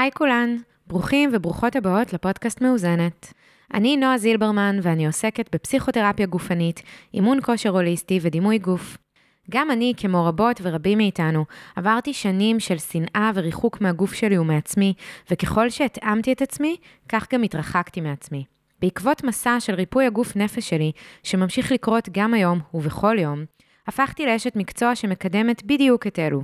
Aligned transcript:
היי 0.00 0.10
כולן, 0.12 0.56
ברוכים 0.86 1.30
וברוכות 1.32 1.76
הבאות 1.76 2.12
לפודקאסט 2.12 2.60
מאוזנת. 2.60 3.32
אני 3.74 3.96
נועה 3.96 4.18
זילברמן 4.18 4.78
ואני 4.82 5.06
עוסקת 5.06 5.54
בפסיכותרפיה 5.54 6.26
גופנית, 6.26 6.82
אימון 7.14 7.38
כושר 7.42 7.70
הוליסטי 7.70 8.18
ודימוי 8.22 8.58
גוף. 8.58 8.96
גם 9.50 9.70
אני, 9.70 9.92
כמו 9.96 10.26
רבות 10.26 10.60
ורבים 10.62 10.98
מאיתנו, 10.98 11.44
עברתי 11.76 12.12
שנים 12.12 12.60
של 12.60 12.78
שנאה 12.78 13.30
וריחוק 13.34 13.80
מהגוף 13.80 14.12
שלי 14.12 14.38
ומעצמי, 14.38 14.94
וככל 15.30 15.70
שהתאמתי 15.70 16.32
את 16.32 16.42
עצמי, 16.42 16.76
כך 17.08 17.26
גם 17.32 17.42
התרחקתי 17.42 18.00
מעצמי. 18.00 18.44
בעקבות 18.80 19.24
מסע 19.24 19.60
של 19.60 19.74
ריפוי 19.74 20.06
הגוף 20.06 20.36
נפש 20.36 20.68
שלי, 20.70 20.92
שממשיך 21.22 21.72
לקרות 21.72 22.08
גם 22.12 22.34
היום 22.34 22.60
ובכל 22.74 23.18
יום, 23.18 23.44
הפכתי 23.86 24.26
לאשת 24.26 24.56
מקצוע 24.56 24.94
שמקדמת 24.94 25.64
בדיוק 25.64 26.06
את 26.06 26.18
אלו. 26.18 26.42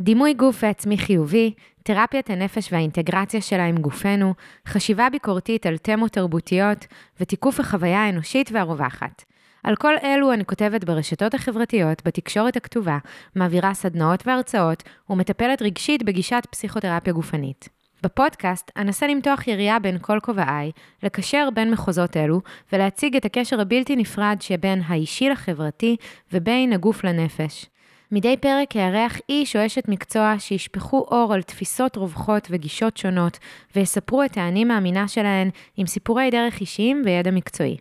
דימוי 0.00 0.34
גוף 0.34 0.58
ועצמי 0.62 0.98
חיובי, 0.98 1.52
תרפיית 1.86 2.30
הנפש 2.30 2.72
והאינטגרציה 2.72 3.40
שלה 3.40 3.64
עם 3.64 3.76
גופנו, 3.76 4.34
חשיבה 4.68 5.10
ביקורתית 5.10 5.66
על 5.66 5.76
תמות 5.76 6.12
תרבותיות 6.12 6.86
ותיקוף 7.20 7.60
החוויה 7.60 8.04
האנושית 8.04 8.50
והרווחת. 8.52 9.24
על 9.64 9.76
כל 9.76 9.94
אלו 10.02 10.32
אני 10.32 10.44
כותבת 10.44 10.84
ברשתות 10.84 11.34
החברתיות, 11.34 12.02
בתקשורת 12.04 12.56
הכתובה, 12.56 12.98
מעבירה 13.34 13.74
סדנאות 13.74 14.26
והרצאות 14.26 14.82
ומטפלת 15.10 15.62
רגשית 15.62 16.02
בגישת 16.02 16.46
פסיכותרפיה 16.50 17.12
גופנית. 17.12 17.68
בפודקאסט 18.02 18.70
אנסה 18.76 19.06
למתוח 19.06 19.48
יריעה 19.48 19.78
בין 19.78 19.98
כל 20.00 20.18
כובעיי, 20.22 20.70
לקשר 21.02 21.48
בין 21.54 21.70
מחוזות 21.70 22.16
אלו 22.16 22.40
ולהציג 22.72 23.16
את 23.16 23.24
הקשר 23.24 23.60
הבלתי 23.60 23.96
נפרד 23.96 24.36
שבין 24.40 24.82
האישי 24.86 25.28
לחברתי 25.28 25.96
ובין 26.32 26.72
הגוף 26.72 27.04
לנפש. 27.04 27.66
מדי 28.12 28.36
פרק 28.36 28.76
אארח 28.76 29.18
איש 29.28 29.56
או 29.56 29.66
אשת 29.66 29.88
מקצוע 29.88 30.34
שישפכו 30.38 31.06
אור 31.10 31.34
על 31.34 31.42
תפיסות 31.42 31.96
רווחות 31.96 32.48
וגישות 32.50 32.96
שונות, 32.96 33.38
ויספרו 33.76 34.22
את 34.22 34.36
האני 34.36 34.64
מאמינה 34.64 35.08
שלהן 35.08 35.50
עם 35.76 35.86
סיפורי 35.86 36.30
דרך 36.30 36.60
אישיים 36.60 37.02
וידע 37.04 37.30
מקצועי. 37.30 37.76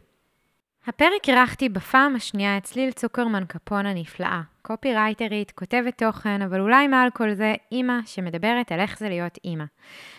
הפרק 0.88 1.30
אירחתי 1.30 1.70
בפעם 1.70 2.16
השנייה 2.16 2.58
את 2.58 2.64
צליל 2.64 2.92
צוקרמן 2.92 3.44
קפון 3.48 3.86
הנפלאה, 3.86 4.42
קופי 4.68 4.94
רייטרית, 4.94 5.52
כותבת 5.52 5.98
תוכן, 5.98 6.42
אבל 6.42 6.62
אולי 6.62 6.88
מעל 6.88 7.10
כל 7.10 7.34
זה 7.34 7.54
אימא 7.72 8.00
שמדברת 8.06 8.72
על 8.72 8.80
איך 8.80 9.00
זה 9.00 9.10
להיות 9.10 9.38
אימא. 9.46 9.64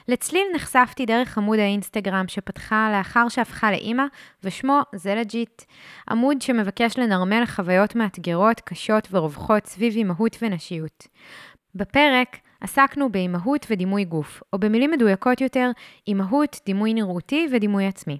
לצליל 0.09 0.47
נחשפתי 0.55 1.07
דרך 1.07 1.39
עמוד 1.39 1.59
האינסטגרם 1.59 2.25
שפתחה 2.29 2.89
לאחר 2.93 3.29
שהפכה 3.29 3.71
לאימא, 3.71 4.03
ושמו 4.45 4.81
זה 4.95 5.15
legit. 5.15 5.63
עמוד 6.11 6.43
שמבקש 6.43 6.99
לנרמל 6.99 7.47
חוויות 7.47 7.95
מאתגרות, 7.95 8.61
קשות 8.61 9.09
ורווחות 9.11 9.67
סביב 9.67 9.95
אימהות 9.97 10.37
ונשיות. 10.43 11.07
בפרק 11.75 12.37
עסקנו 12.61 13.13
באימהות 13.13 13.67
ודימוי 13.71 14.05
גוף, 14.05 14.43
או 14.53 14.59
במילים 14.59 14.91
מדויקות 14.91 15.41
יותר, 15.41 15.71
אימהות, 16.09 16.61
דימוי 16.67 16.95
נראותי 16.95 17.49
ודימוי 17.53 17.87
עצמי. 17.87 18.19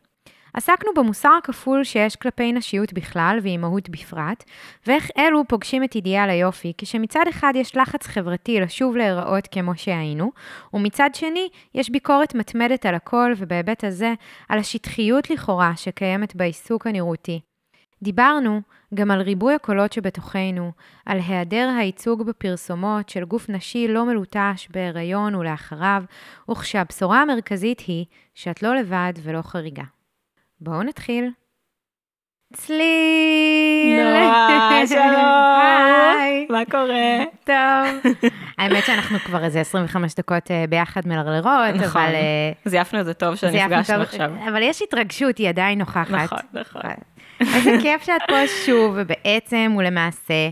עסקנו 0.57 0.91
במוסר 0.97 1.31
הכפול 1.39 1.85
שיש 1.85 2.17
כלפי 2.17 2.53
נשיות 2.53 2.93
בכלל 2.93 3.39
ואימהות 3.43 3.89
בפרט, 3.89 4.45
ואיך 4.87 5.11
אלו 5.19 5.45
פוגשים 5.49 5.85
את 5.85 5.95
אידיאל 5.95 6.31
היופי, 6.31 6.73
כשמצד 6.79 7.25
אחד 7.31 7.53
יש 7.57 7.77
לחץ 7.77 8.07
חברתי 8.07 8.61
לשוב 8.61 8.97
להיראות 8.97 9.47
כמו 9.51 9.77
שהיינו, 9.77 10.33
ומצד 10.75 11.11
שני 11.15 11.49
יש 11.75 11.91
ביקורת 11.91 12.35
מתמדת 12.35 12.87
על 12.87 12.95
הכל, 12.95 13.33
ובהיבט 13.37 13.85
הזה, 13.85 14.15
על 14.49 14.59
השטחיות 14.59 15.31
לכאורה 15.31 15.73
שקיימת 15.77 16.37
בעיסוק 16.37 16.87
הנראותי. 16.87 17.41
דיברנו 18.03 18.61
גם 18.95 19.11
על 19.11 19.21
ריבוי 19.21 19.55
הקולות 19.55 19.93
שבתוכנו, 19.93 20.73
על 21.07 21.19
היעדר 21.19 21.69
הייצוג 21.79 22.23
בפרסומות 22.23 23.09
של 23.09 23.25
גוף 23.25 23.49
נשי 23.49 23.89
לא 23.89 24.05
מלוטש 24.05 24.69
בהיריון 24.71 25.35
ולאחריו, 25.35 26.03
וכשהבשורה 26.51 27.23
המרכזית 27.23 27.81
היא 27.81 28.05
שאת 28.35 28.63
לא 28.63 28.77
לבד 28.77 29.13
ולא 29.23 29.43
חריגה. 29.43 29.96
בואו 30.61 30.83
נתחיל. 30.83 31.31
צליל! 32.53 34.01
נועה, 34.03 34.87
שלום! 34.87 35.61
היי. 36.21 36.47
מה 36.51 36.65
קורה? 36.71 37.25
טוב. 37.45 38.13
האמת 38.59 38.85
שאנחנו 38.85 39.19
כבר 39.19 39.45
איזה 39.45 39.61
25 39.61 40.15
דקות 40.15 40.51
אה, 40.51 40.65
ביחד 40.69 41.01
מלרלרות, 41.07 41.75
נכון. 41.75 42.03
אבל... 42.03 42.15
אה, 42.15 42.53
זייפנו 42.65 43.01
את 43.01 43.05
זה 43.05 43.15
טוב 43.15 43.35
שנפגשנו. 43.35 44.03
עכשיו. 44.03 44.31
אבל 44.49 44.63
יש 44.63 44.83
התרגשות, 44.83 45.39
היא 45.39 45.49
עדיין 45.49 45.79
נוכחת. 45.79 46.11
נכון, 46.11 46.39
נכון. 46.53 46.81
איזה 47.41 47.71
כיף 47.83 48.05
שאת 48.05 48.23
פה 48.29 48.47
שוב, 48.67 48.95
ובעצם 48.97 49.75
ולמעשה, 49.79 50.49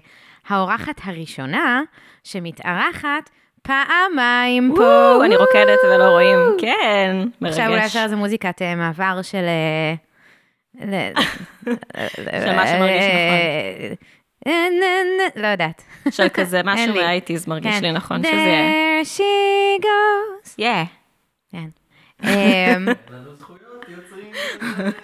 האורחת 0.48 1.00
הראשונה 1.04 1.82
שמתארחת 2.24 3.30
פעמיים 3.64 4.72
פה. 4.76 5.18
אני 5.24 5.36
רוקדת 5.36 5.78
ולא 5.84 6.04
רואים. 6.04 6.38
כן, 6.58 7.16
מרגש. 7.40 7.52
עכשיו 7.58 7.70
אולי 7.72 7.84
אפשר 7.86 8.00
איזה 8.04 8.16
מוזיקת 8.16 8.62
אה, 8.62 8.74
מעבר 8.74 9.22
של... 9.22 9.44
אה, 9.44 9.94
של 12.44 12.56
מה 12.56 12.66
שמרגיש 12.66 13.04
נכון. 13.04 13.96
אה, 14.46 14.68
נ- 14.70 14.82
נ- 15.20 15.42
לא 15.42 15.46
יודעת. 15.46 15.82
של 16.10 16.28
כזה 16.28 16.60
משהו. 16.64 16.94
מהאייטיז 16.94 17.46
מרגיש 17.48 17.74
כן. 17.76 17.82
לי 17.82 17.92
נכון 17.92 18.18
שזה 18.22 18.32
יהיה. 18.32 19.02
There 19.02 19.06
she 19.06 19.82
goes. 19.84 20.54
כן. 21.52 21.66
אמ, 22.24 22.88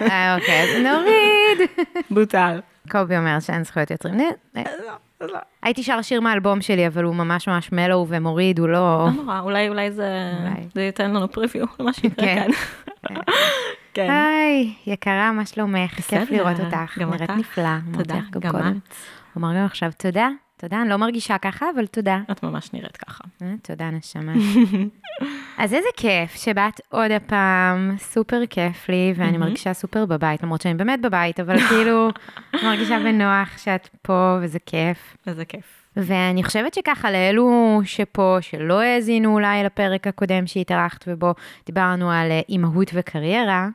אוקיי, 0.36 0.62
אז 0.62 0.68
נוריד. 0.82 1.68
בוטל. 2.10 2.60
קובי 2.90 3.16
אומר 3.16 3.40
שאין 3.40 3.64
זכויות 3.64 3.90
יוצרים. 3.90 4.20
אה, 5.22 5.26
הייתי 5.62 5.82
שר 5.82 6.02
שיר 6.02 6.20
מהאלבום 6.20 6.60
שלי, 6.60 6.86
אבל 6.86 7.04
הוא 7.04 7.14
ממש 7.14 7.48
ממש 7.48 7.72
מלו 7.72 8.06
ומוריד, 8.08 8.58
הוא 8.58 8.68
לא... 8.68 9.08
לא 9.16 9.22
נורא, 9.22 9.40
אולי 9.40 9.68
אולי 9.68 9.90
זה 9.90 10.32
אולי. 10.40 10.68
זה 10.74 10.82
ייתן 10.82 11.10
לנו 11.10 11.32
פריוויו 11.32 11.66
למה 11.80 11.92
שיקרה 11.92 12.26
כן. 12.26 12.48
כאן. 13.02 13.14
כן. 13.94 14.10
היי, 14.10 14.74
יקרה, 14.86 15.32
מה 15.32 15.46
שלומך? 15.46 15.94
כיף 15.94 16.30
לראות 16.30 16.60
אותך. 16.60 16.98
גם 16.98 17.08
נראית 17.10 17.22
אותך. 17.22 17.32
נפלא. 17.32 17.64
אמרתי 17.64 18.14
תודה, 18.32 18.48
גם. 18.50 18.56
את. 18.56 18.94
אומר 19.36 19.56
גם 19.56 19.64
עכשיו 19.64 19.90
תודה. 19.98 20.28
תודה, 20.60 20.82
אני 20.82 20.88
לא 20.88 20.96
מרגישה 20.96 21.38
ככה, 21.38 21.66
אבל 21.74 21.86
תודה. 21.86 22.20
את 22.30 22.42
ממש 22.42 22.72
נראית 22.72 22.96
ככה. 22.96 23.24
אה, 23.42 23.54
תודה, 23.62 23.90
נשמה. 23.90 24.32
אז 25.58 25.74
איזה 25.74 25.88
כיף 25.96 26.34
שבאת 26.34 26.80
עוד 26.88 27.10
הפעם, 27.10 27.94
סופר 27.98 28.46
כיף 28.50 28.88
לי, 28.88 29.12
ואני. 29.16 29.38
מרגישה 29.38 29.74
סופר 29.74 30.06
בבית, 30.06 30.42
למרות 30.42 30.60
שאני 30.60 30.74
באמת 30.74 31.00
בבית, 31.00 31.40
אבל 31.40 31.60
כאילו, 31.60 32.08
מרגישה 32.64 32.98
בנוח 32.98 33.58
שאת 33.58 33.88
פה, 34.02 34.38
וזה 34.42 34.58
כיף. 34.58 35.16
איזה 35.26 35.44
כיף. 35.44 35.86
ואני 35.96 36.44
חושבת 36.44 36.74
שככה, 36.74 37.10
לאלו 37.10 37.80
שפה, 37.84 38.38
שלא 38.40 38.80
האזינו 38.80 39.34
אולי 39.34 39.64
לפרק 39.64 40.06
הקודם 40.06 40.46
שהתארחת 40.46 41.04
ובו 41.06 41.34
דיברנו 41.66 42.10
על 42.10 42.30
אה, 42.30 42.40
אימהות 42.48 42.90
וקריירה. 42.94 43.68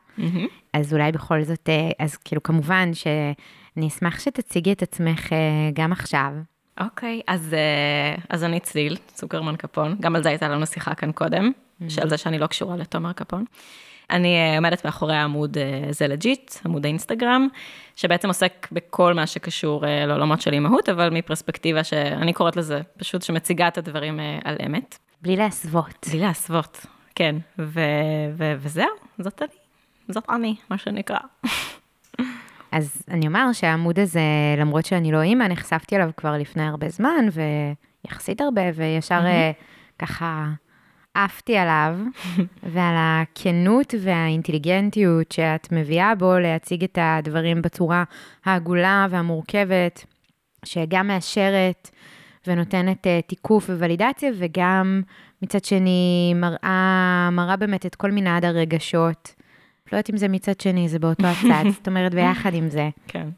אז 0.72 0.92
אולי 0.92 1.12
בכל 1.12 1.42
זאת, 1.42 1.68
אה, 1.68 2.04
אז 2.04 2.16
כאילו 2.16 2.42
כמובן 2.42 2.94
שאני 2.94 3.88
אשמח 3.88 4.20
שתציגי 4.20 4.72
את 4.72 4.82
עצמך 4.82 5.32
גם 5.74 5.92
עכשיו. 5.92 6.32
אוקיי, 6.80 7.20
אז, 7.26 7.54
אה, 7.54 8.14
אז 8.28 8.44
אני 8.44 8.60
צליל, 8.60 8.96
צוקרמן 9.06 9.56
קפון, 9.56 9.96
גם 10.00 10.16
על 10.16 10.22
זה 10.22 10.28
הייתה 10.28 10.48
לנו 10.48 10.66
שיחה 10.66 10.94
כאן 10.94 11.12
קודם, 11.12 11.52
שעל 11.88 12.08
זה 12.08 12.18
שאני 12.18 12.38
לא 12.38 12.46
קשורה 12.46 12.76
לתומר 12.76 13.12
קפון. 13.12 13.44
אני 14.10 14.36
אה, 14.36 14.56
עומדת 14.56 14.84
מאחורי 14.84 15.14
העמוד 15.14 15.58
אה, 15.58 15.86
זה 15.90 16.06
לג'יט, 16.06 16.54
עמוד 16.64 16.84
האינסטגרם, 16.84 17.48
שבעצם 17.96 18.28
עוסק 18.28 18.68
בכל 18.72 19.14
מה 19.14 19.26
שקשור 19.26 19.84
לעולמות 20.06 20.40
של 20.40 20.52
אימהות, 20.52 20.88
אבל 20.88 21.10
מפרספקטיבה 21.10 21.84
שאני 21.84 22.32
קוראת 22.32 22.56
לזה, 22.56 22.80
פשוט 22.98 23.22
שמציגה 23.22 23.68
את 23.68 23.78
הדברים 23.78 24.20
על 24.44 24.56
אמת. 24.66 24.98
בלי 25.22 25.36
להסוות. 25.36 26.06
בלי 26.10 26.20
להסוות, 26.20 26.86
כן, 27.14 27.36
ו- 27.58 27.80
ו- 28.36 28.54
וזהו, 28.58 28.86
זאת 29.18 29.42
אני, 29.42 29.50
זאת 30.08 30.24
אני, 30.30 30.56
מה 30.70 30.78
שנקרא. 30.78 31.18
אז 32.72 33.02
אני 33.08 33.26
אומר 33.26 33.52
שהעמוד 33.52 33.98
הזה, 33.98 34.20
למרות 34.58 34.86
שאני 34.86 35.12
לא 35.12 35.22
אימא, 35.22 35.44
נחשפתי 35.44 35.96
אליו 35.96 36.10
כבר 36.16 36.32
לפני 36.38 36.62
הרבה 36.62 36.88
זמן, 36.88 37.26
ויחסית 38.04 38.40
הרבה, 38.40 38.62
וישר 38.74 39.20
אה, 39.26 39.52
ככה 39.98 40.50
עפתי 41.14 41.56
עליו, 41.56 41.98
ועל 42.72 42.94
הכנות 42.98 43.94
והאינטליגנטיות 44.00 45.32
שאת 45.32 45.68
מביאה 45.72 46.14
בו 46.14 46.38
להציג 46.38 46.84
את 46.84 46.98
הדברים 47.00 47.62
בצורה 47.62 48.04
העגולה 48.44 49.06
והמורכבת, 49.10 50.04
שגם 50.64 51.06
מאשרת 51.06 51.90
ונותנת 52.46 53.06
אה, 53.06 53.20
תיקוף 53.26 53.70
ווולידציה, 53.70 54.30
וגם 54.38 55.02
מצד 55.42 55.64
שני 55.64 56.34
מראה, 56.36 57.28
מראה 57.32 57.56
באמת 57.56 57.86
את 57.86 57.94
כל 57.94 58.10
מנעד 58.10 58.44
הרגשות. 58.44 59.34
לא 59.92 59.96
יודעת 59.96 60.10
אם 60.10 60.16
זה 60.16 60.28
מצד 60.28 60.60
שני, 60.60 60.88
זה 60.88 60.98
באותו 60.98 61.26
הצד, 61.26 61.64
זאת 61.76 61.88
אומרת 61.88 62.14
ביחד 62.14 62.54
עם 62.54 62.68
זה. 62.68 62.88
כן. 63.08 63.28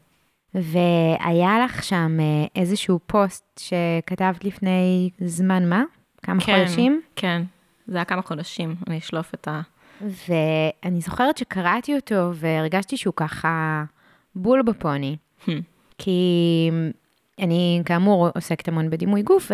והיה 0.53 1.59
לך 1.65 1.83
שם 1.83 2.17
אה, 2.19 2.61
איזשהו 2.61 2.99
פוסט 3.07 3.59
שכתבת 3.59 4.45
לפני 4.45 5.09
זמן 5.19 5.69
מה? 5.69 5.83
כמה 6.23 6.41
כן. 6.41 6.65
חודשים? 6.65 7.01
כן, 7.15 7.41
זה 7.87 7.97
היה 7.97 8.05
כמה 8.05 8.21
חודשים, 8.21 8.75
אני 8.87 8.97
אשלוף 8.97 9.33
את 9.33 9.47
ה... 9.47 9.61
ואני 10.01 11.01
זוכרת 11.01 11.37
שקראתי 11.37 11.95
אותו 11.95 12.31
והרגשתי 12.33 12.97
שהוא 12.97 13.13
ככה 13.17 13.83
בול 14.35 14.61
בפוני. 14.61 15.17
Hmm. 15.45 15.51
כי 15.97 16.69
אני 17.39 17.81
כאמור 17.85 18.27
עוסקת 18.35 18.67
המון 18.67 18.89
בדימוי 18.89 19.21
גוף, 19.21 19.51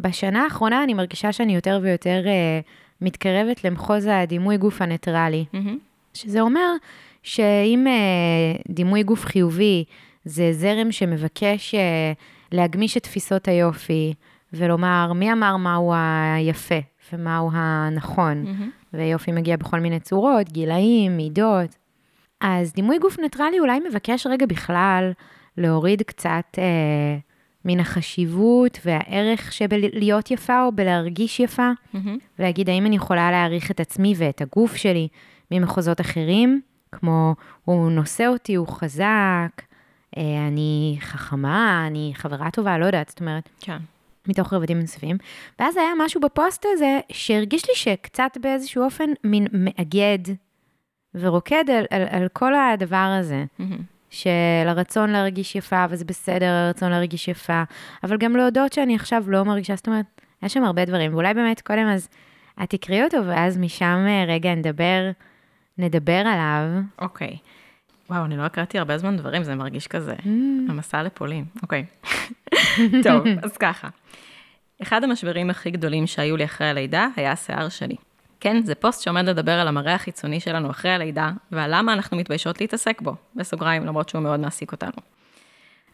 ובשנה 0.00 0.44
האחרונה 0.44 0.84
אני 0.84 0.94
מרגישה 0.94 1.32
שאני 1.32 1.54
יותר 1.54 1.80
ויותר 1.82 2.22
אה, 2.26 2.60
מתקרבת 3.00 3.64
למחוז 3.64 4.06
הדימוי 4.06 4.56
גוף 4.56 4.82
הניטרלי, 4.82 5.44
מהמם. 5.52 5.78
שזה 6.14 6.40
אומר 6.40 6.72
שאם 7.22 7.86
אה, 7.86 8.60
דימוי 8.68 9.02
גוף 9.02 9.24
חיובי 9.24 9.84
זה 10.24 10.52
זרם 10.52 10.92
שמבקש 10.92 11.74
אה, 11.74 12.12
להגמיש 12.52 12.96
את 12.96 13.02
תפיסות 13.02 13.48
היופי, 13.48 14.14
ולומר 14.52 15.12
מי 15.12 15.32
אמר 15.32 15.56
מהו 15.56 15.92
היפה 15.94 16.78
ומהו 17.12 17.50
הנכון, 17.52 18.42
מהמם. 18.42 18.70
ויופי 18.94 19.32
מגיע 19.32 19.56
בכל 19.56 19.80
מיני 19.80 20.00
צורות, 20.00 20.52
גילאים, 20.52 21.16
מידות. 21.16 21.76
אז 22.40 22.72
דימוי 22.72 22.98
גוף 22.98 23.18
ניטרלי 23.18 23.60
אולי 23.60 23.80
מבקש 23.88 24.26
רגע 24.26 24.46
בכלל 24.46 25.12
להוריד 25.58 26.02
קצת 26.02 26.58
אה, 26.58 27.18
מן 27.64 27.80
החשיבות 27.80 28.78
והערך 28.84 29.52
שבלהיות 29.52 30.30
יפה 30.30 30.64
או 30.64 30.72
בלהרגיש 30.72 31.40
יפה, 31.40 31.70
מהמם. 31.94 32.18
ולהגיד 32.38 32.70
האם 32.70 32.86
אני 32.86 32.96
יכולה 32.96 33.30
להעריך 33.30 33.70
את 33.70 33.80
עצמי 33.80 34.14
ואת 34.16 34.40
הגוף 34.40 34.76
שלי 34.76 35.08
ממחוזות 35.52 36.00
אחרים, 36.00 36.60
כמו 36.92 37.34
הוא 37.64 37.90
נושא 37.90 38.26
אותי, 38.26 38.54
הוא 38.54 38.68
חזק, 38.68 39.62
אה, 40.16 40.46
אני 40.48 40.96
חכמה, 41.00 41.84
אני 41.86 42.12
חברה 42.14 42.50
טובה, 42.50 42.78
לא 42.78 42.86
יודעת, 42.86 43.08
זאת 43.08 43.20
אומרת, 43.20 43.48
כן. 43.60 43.78
מתוך 44.28 44.52
רבדים 44.52 44.80
נוספים. 44.80 45.16
ואז 45.58 45.76
היה 45.76 45.90
משהו 45.98 46.20
בפוסט 46.20 46.66
הזה 46.72 47.00
שהרגיש 47.12 47.68
לי 47.68 47.74
שקצת 47.74 48.38
באיזשהו 48.40 48.84
אופן 48.84 49.10
מין 49.24 49.46
מאגד 49.52 50.34
ורוקד 51.14 51.70
על, 51.70 51.84
על, 51.90 52.02
על 52.10 52.28
כל 52.32 52.52
הדבר 52.54 53.16
הזה. 53.20 53.44
מהמם. 53.58 53.92
של 54.12 54.30
הרצון 54.66 55.10
להרגיש 55.10 55.56
יפה, 55.56 55.84
וזה 55.90 56.04
בסדר, 56.04 56.46
הרצון 56.46 56.90
להרגיש 56.90 57.28
יפה, 57.28 57.62
אבל 58.04 58.16
גם 58.16 58.36
להודות 58.36 58.72
שאני 58.72 58.94
עכשיו 58.94 59.24
לא 59.26 59.44
מרגישה, 59.44 59.76
זאת 59.76 59.86
אומרת, 59.86 60.06
יש 60.42 60.52
שם 60.52 60.64
הרבה 60.64 60.84
דברים, 60.84 61.14
ואולי 61.14 61.34
באמת 61.34 61.60
קודם 61.60 61.86
אז 61.88 62.08
את 62.62 62.70
תקראי 62.70 63.04
אותו, 63.04 63.26
ואז 63.26 63.58
משם 63.58 64.04
אה, 64.08 64.24
רגע 64.28 64.54
נדבר, 64.54 65.10
נדבר 65.78 66.22
עליו. 66.26 66.82
אוקיי. 66.98 67.36
וואו, 68.10 68.24
אני 68.24 68.36
לא 68.36 68.42
הקראתי 68.42 68.78
הרבה 68.78 68.98
זמן 68.98 69.16
דברים, 69.16 69.44
זה 69.44 69.54
מרגיש 69.54 69.86
כזה. 69.86 70.14
המסע 70.68 71.02
לפולין, 71.02 71.44
אוקיי. 71.62 71.84
טוב, 73.04 73.24
אז 73.42 73.56
ככה. 73.56 73.88
אחד 74.82 75.04
המשברים 75.04 75.50
הכי 75.50 75.70
גדולים 75.70 76.06
שהיו 76.06 76.36
לי 76.36 76.44
אחרי 76.44 76.66
הלידה 76.66 77.08
היה 77.16 77.32
השיער 77.32 77.68
שלי. 77.68 77.96
כן, 78.40 78.62
זה 78.62 78.74
פוסט 78.74 79.02
שעומד 79.02 79.24
לדבר 79.24 79.52
על 79.52 79.68
המראה 79.68 79.94
החיצוני 79.94 80.40
שלנו 80.40 80.70
אחרי 80.70 80.90
הלידה, 80.90 81.30
ועל 81.52 81.70
למה 81.74 81.92
אנחנו 81.92 82.16
מתביישות 82.16 82.60
להתעסק 82.60 83.00
בו, 83.00 83.14
בסוגריים, 83.36 83.86
למרות 83.86 84.08
שהוא 84.08 84.22
מאוד 84.22 84.40
מעסיק 84.40 84.72
אותנו. 84.72 84.92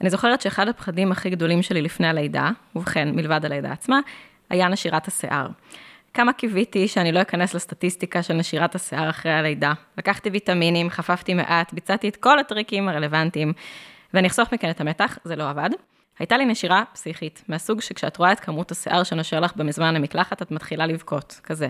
אני 0.00 0.10
זוכרת 0.10 0.40
שאחד 0.40 0.68
הפחדים 0.68 1.12
הכי 1.12 1.30
גדולים 1.30 1.62
שלי 1.62 1.82
לפני 1.82 2.06
הלידה, 2.06 2.50
ובכן, 2.76 3.08
מלבד 3.16 3.44
הלידה 3.44 3.72
עצמה, 3.72 4.00
היה 4.50 4.68
נשירת 4.68 5.08
השיער. 5.08 5.48
כמה 6.14 6.32
קיוויתי 6.32 6.88
שאני 6.88 7.12
לא 7.12 7.22
אכנס 7.22 7.54
לסטטיסטיקה 7.54 8.22
של 8.22 8.34
נשירת 8.34 8.74
השיער 8.74 9.10
אחרי 9.10 9.32
הלידה. 9.32 9.72
לקחתי 9.98 10.30
ויטמינים, 10.30 10.90
חפפתי 10.90 11.34
מעט, 11.34 11.72
ביצעתי 11.72 12.08
את 12.08 12.16
כל 12.16 12.38
הטריקים 12.38 12.88
הרלוונטיים, 12.88 13.52
ואני 14.14 14.26
אחסוך 14.26 14.52
מכן 14.52 14.70
את 14.70 14.80
המתח, 14.80 15.18
זה 15.24 15.36
לא 15.36 15.50
עבד. 15.50 15.70
הייתה 16.18 16.36
לי 16.36 16.44
נשירה 16.44 16.82
פסיכית, 16.92 17.44
מהסוג 17.48 17.80
שכשאת 17.80 18.16
רואה 18.16 18.32
את 18.32 18.40
כמות 18.40 18.70
השיער 18.70 19.02
שנושר 19.02 19.40
לך 19.40 19.56
במזמן 19.56 19.94
למקלחת, 19.94 20.42
את 20.42 20.50
מתחילה 20.50 20.86
לבכות, 20.86 21.40
כזה. 21.42 21.68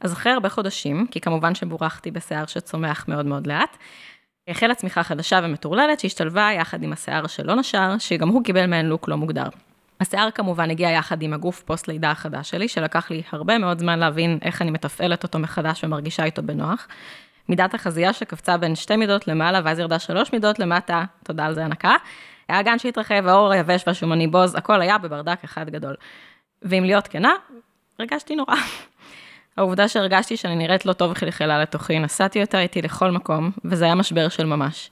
אז 0.00 0.12
אחרי 0.12 0.32
הרבה 0.32 0.48
חודשים, 0.48 1.06
כי 1.10 1.20
כמובן 1.20 1.54
שבורחתי 1.54 2.10
בשיער 2.10 2.46
שצומח 2.46 3.04
מאוד 3.08 3.26
מאוד 3.26 3.46
לאט, 3.46 3.76
החלה 4.48 4.74
צמיחה 4.74 5.02
חדשה 5.02 5.40
ומטורללת 5.42 6.00
שהשתלבה 6.00 6.48
יחד 6.56 6.82
עם 6.82 6.92
השיער 6.92 7.26
שלא 7.26 7.54
נשר, 7.54 7.98
שגם 7.98 8.28
הוא 8.28 8.44
קיבל 8.44 8.66
מעין 8.66 8.86
לוק 8.86 9.08
לא 9.08 9.16
מוגדר. 9.16 9.48
השיער 10.00 10.30
כמובן 10.30 10.70
הגיע 10.70 10.90
יחד 10.90 11.22
עם 11.22 11.32
הגוף 11.32 11.62
פוסט 11.62 11.88
לידה 11.88 12.10
החדש 12.10 12.50
שלי, 12.50 12.68
שלקח 12.68 13.10
לי 13.10 13.22
הרבה 13.32 13.58
מאוד 13.58 13.78
זמן 13.78 13.98
להבין 13.98 14.38
איך 14.42 14.62
אני 14.62 14.70
מתפעלת 14.70 15.22
אותו 15.22 15.38
מחדש 15.38 15.84
ומרגישה 15.84 16.24
איתו 16.24 16.42
בנוח. 16.42 16.88
מידת 17.48 17.74
החזייה 17.74 18.12
שקפצה 18.12 18.56
בין 18.56 18.74
שתי 18.74 18.96
מידות 18.96 19.28
למעלה, 19.28 19.60
ואז 19.64 19.78
ירדה 19.78 19.98
שלוש 19.98 20.32
מידות 20.32 20.58
למטה, 20.58 21.04
תודה 21.24 21.46
על 21.46 21.54
זה 21.54 21.64
הנקה. 21.64 21.94
האגן 22.48 22.78
שהתרחב, 22.78 23.26
האור 23.26 23.52
היבש 23.52 23.84
והשומני 23.86 24.26
בוז, 24.26 24.54
הכל 24.54 24.80
היה 24.80 24.98
בברדק 24.98 25.44
אחד 25.44 25.70
גדול. 25.70 25.94
ואם 26.62 26.84
להיות 26.84 27.08
כנה, 27.08 27.32
הרגשתי 27.98 28.36
נורא. 28.36 28.54
העובדה 29.56 29.88
שהרגשתי 29.88 30.36
שאני 30.36 30.56
נראית 30.56 30.86
לא 30.86 30.92
טוב 30.92 31.14
חלחלה 31.14 31.62
לתוכי, 31.62 31.98
נסעתי 31.98 32.40
אותה 32.42 32.60
איתי 32.60 32.82
לכל 32.82 33.10
מקום, 33.10 33.50
וזה 33.64 33.84
היה 33.84 33.94
משבר 33.94 34.28
של 34.28 34.46
ממש. 34.46 34.90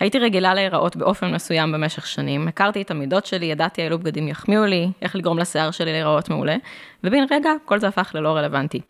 הייתי 0.00 0.18
רגילה 0.18 0.54
להיראות 0.54 0.96
באופן 0.96 1.34
מסוים 1.34 1.72
במשך 1.72 2.06
שנים, 2.06 2.48
הכרתי 2.48 2.82
את 2.82 2.90
המידות 2.90 3.26
שלי, 3.26 3.46
ידעתי 3.46 3.82
אילו 3.82 3.98
בגדים 3.98 4.28
יחמיאו 4.28 4.64
לי, 4.64 4.88
איך 5.02 5.16
לגרום 5.16 5.38
לשיער 5.38 5.70
שלי 5.70 5.92
להיראות 5.92 6.28
מעולה, 6.28 6.56
ובן 7.04 7.24
רגע 7.30 7.50
כל 7.64 7.78
זה 7.78 7.88
הפך 7.88 8.10
ללא 8.14 8.36
רלוונטי. 8.36 8.80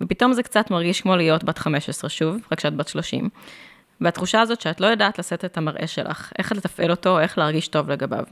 ופתאום 0.00 0.32
זה 0.32 0.42
קצת 0.42 0.70
מרגיש 0.70 1.00
כמו 1.00 1.16
להיות 1.16 1.44
בת 1.44 1.58
15 1.58 2.10
שוב, 2.10 2.36
רק 2.52 2.60
שאת 2.60 2.74
בת 2.74 2.88
30. 2.88 3.28
והתחושה 4.00 4.40
הזאת 4.40 4.60
שאת 4.60 4.80
לא 4.80 4.86
יודעת 4.86 5.18
לשאת 5.18 5.44
את 5.44 5.56
המראה 5.56 5.86
שלך, 5.86 6.32
איך 6.38 6.52
לתפעל 6.52 6.90
אותו, 6.90 7.20
איך 7.20 7.38
להרגיש 7.38 7.68
טוב 7.68 7.90
לגביו. 7.90 8.24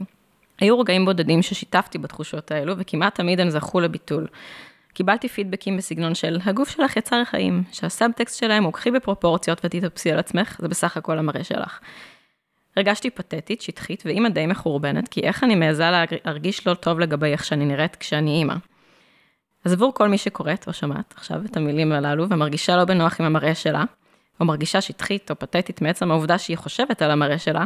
היו 0.59 0.79
רגעים 0.79 1.05
בודדים 1.05 1.41
ששיתפתי 1.41 1.97
בתחושות 1.97 2.51
האלו, 2.51 2.73
וכמעט 2.77 3.15
תמיד 3.15 3.39
הן 3.39 3.49
זכו 3.49 3.79
לביטול. 3.79 4.27
קיבלתי 4.93 5.27
פידבקים 5.27 5.77
בסגנון 5.77 6.15
של, 6.15 6.39
הגוף 6.45 6.69
שלך 6.69 6.97
יצר 6.97 7.23
חיים, 7.23 7.63
שהסאבטקסט 7.71 8.39
שלהם 8.39 8.63
הוא 8.63 8.73
קחי 8.73 8.91
בפרופורציות 8.91 9.61
ותתאפסי 9.65 10.11
על 10.11 10.19
עצמך, 10.19 10.57
זה 10.59 10.67
בסך 10.67 10.97
הכל 10.97 11.17
המראה 11.17 11.43
שלך. 11.43 11.79
הרגשתי 12.77 13.09
פתטית, 13.09 13.61
שטחית 13.61 14.03
ואימא 14.05 14.29
די 14.29 14.45
מחורבנת, 14.45 15.07
כי 15.07 15.21
איך 15.21 15.43
אני 15.43 15.55
מעיזה 15.55 15.89
להרגיש 16.25 16.67
לא 16.67 16.73
טוב 16.73 16.99
לגבי 16.99 17.31
איך 17.31 17.45
שאני 17.45 17.65
נראית 17.65 17.95
כשאני 17.95 18.31
אימא. 18.31 18.55
אז 19.65 19.73
עבור 19.73 19.93
כל 19.93 20.09
מי 20.09 20.17
שקוראת 20.17 20.67
או 20.67 20.73
שומעת 20.73 21.13
עכשיו 21.17 21.41
את 21.45 21.57
המילים 21.57 21.91
הללו 21.91 22.29
ומרגישה 22.29 22.75
לא 22.75 22.85
בנוח 22.85 23.21
עם 23.21 23.25
המראה 23.25 23.55
שלה, 23.55 23.83
או 24.39 24.45
מרגישה 24.45 24.81
שטחית 24.81 25.31
או 25.31 25.39
פתטית 25.39 25.81
מעצם 25.81 26.11
העובדה 26.11 26.37
שהיא 26.37 26.57
חושבת 26.57 27.01
על 27.01 27.11
המראה 27.11 27.37
שלה, 27.37 27.65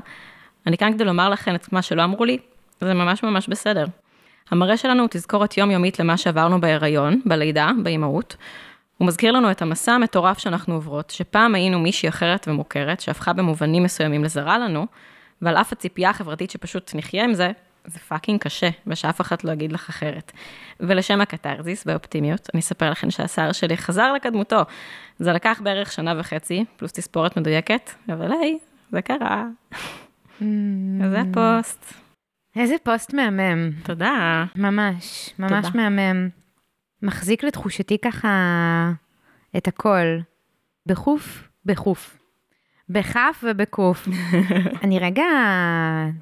אני 0.67 0.77
כאן 0.77 0.93
כדי 0.93 1.03
לומר 1.03 1.29
לכם 1.29 1.55
את 1.55 1.73
מה 1.73 1.81
שלא 1.81 2.03
אמרו 2.03 2.25
לי, 2.25 2.37
זה 2.81 2.93
ממש 2.93 3.23
ממש 3.23 3.47
בסדר. 3.47 3.85
המראה 4.51 4.77
שלנו 4.77 5.01
הוא 5.01 5.07
תזכורת 5.11 5.57
יומיומית 5.57 5.99
למה 5.99 6.17
שעברנו 6.17 6.61
בהיריון, 6.61 7.21
בלידה, 7.25 7.71
באימהות. 7.83 8.35
הוא 8.99 9.07
מזכיר 9.07 9.31
לנו 9.31 9.51
את 9.51 9.61
המסע 9.61 9.91
המטורף 9.91 10.37
שאנחנו 10.37 10.73
עוברות, 10.73 11.09
שפעם 11.09 11.55
היינו 11.55 11.79
מישהי 11.79 12.09
אחרת 12.09 12.47
ומוכרת, 12.47 12.99
שהפכה 12.99 13.33
במובנים 13.33 13.83
מסוימים 13.83 14.23
לזרה 14.23 14.57
לנו, 14.59 14.85
ועל 15.41 15.57
אף 15.57 15.73
הציפייה 15.73 16.09
החברתית 16.09 16.51
שפשוט 16.51 16.91
נחיה 16.95 17.23
עם 17.23 17.33
זה, 17.33 17.51
זה 17.85 17.99
fucking 17.99 18.39
קשה, 18.39 18.69
ושאף 18.87 19.21
אחד 19.21 19.35
לא 19.43 19.51
יגיד 19.51 19.71
לך 19.71 19.89
אחרת. 19.89 20.31
ולשם 20.79 21.21
הקתרזיס 21.21 21.83
והאופטימיות, 21.85 22.49
אני 22.53 22.59
אספר 22.59 22.91
לכם 22.91 23.11
שהשיער 23.11 23.51
שלי 23.51 23.77
חזר 23.77 24.13
לקדמותו. 24.13 24.61
זה 25.19 25.33
לקח 25.33 25.61
בערך 25.63 25.91
שנה 25.91 26.13
וחצי, 26.19 26.65
פלוס 26.77 26.91
תספורת 26.91 27.37
מדויקת, 27.37 27.89
אבל 28.13 28.31
היי, 28.31 28.57
זה 28.91 29.01
קרה. 29.01 29.45
זה 31.11 31.21
הפוסט. 31.21 31.93
איזה 32.55 32.75
פוסט 32.83 33.13
מהמם. 33.13 33.71
תודה. 33.83 34.45
ממש, 34.55 35.29
ממש 35.39 35.65
תודה. 35.65 35.89
מהמם. 35.89 36.38
מחזיק 37.01 37.43
לתחושתי 37.43 37.97
ככה 37.97 38.91
את 39.57 39.67
הכל. 39.67 40.17
בחוף, 40.85 41.49
בחוף. 41.65 42.17
בכף 42.89 43.43
ובקוף. 43.43 44.07
אני 44.83 44.99
רגע, 44.99 45.23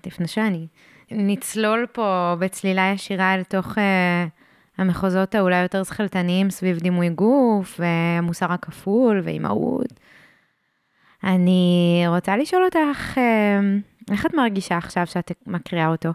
לפני 0.05 0.27
שאני 0.27 0.67
נצלול 1.12 1.86
פה 1.91 2.36
בצלילה 2.39 2.91
ישירה 2.96 3.38
לתוך 3.38 3.77
uh, 3.77 3.79
המחוזות 4.77 5.36
האולי 5.36 5.62
יותר 5.62 5.84
שכלתניים 5.84 6.50
סביב 6.50 6.77
דימוי 6.77 7.10
גוף, 7.10 7.79
והמוסר 7.79 8.51
הכפול, 8.53 9.22
ואימהות. 9.24 10.00
אני 11.24 12.03
רוצה 12.07 12.38
לשאול 12.38 12.63
אותך, 12.65 13.17
uh, 13.17 14.12
איך 14.12 14.25
את 14.25 14.34
מרגישה 14.34 14.77
עכשיו 14.77 15.07
שאת 15.07 15.31
מקריאה 15.48 15.88
אותו? 15.88 16.10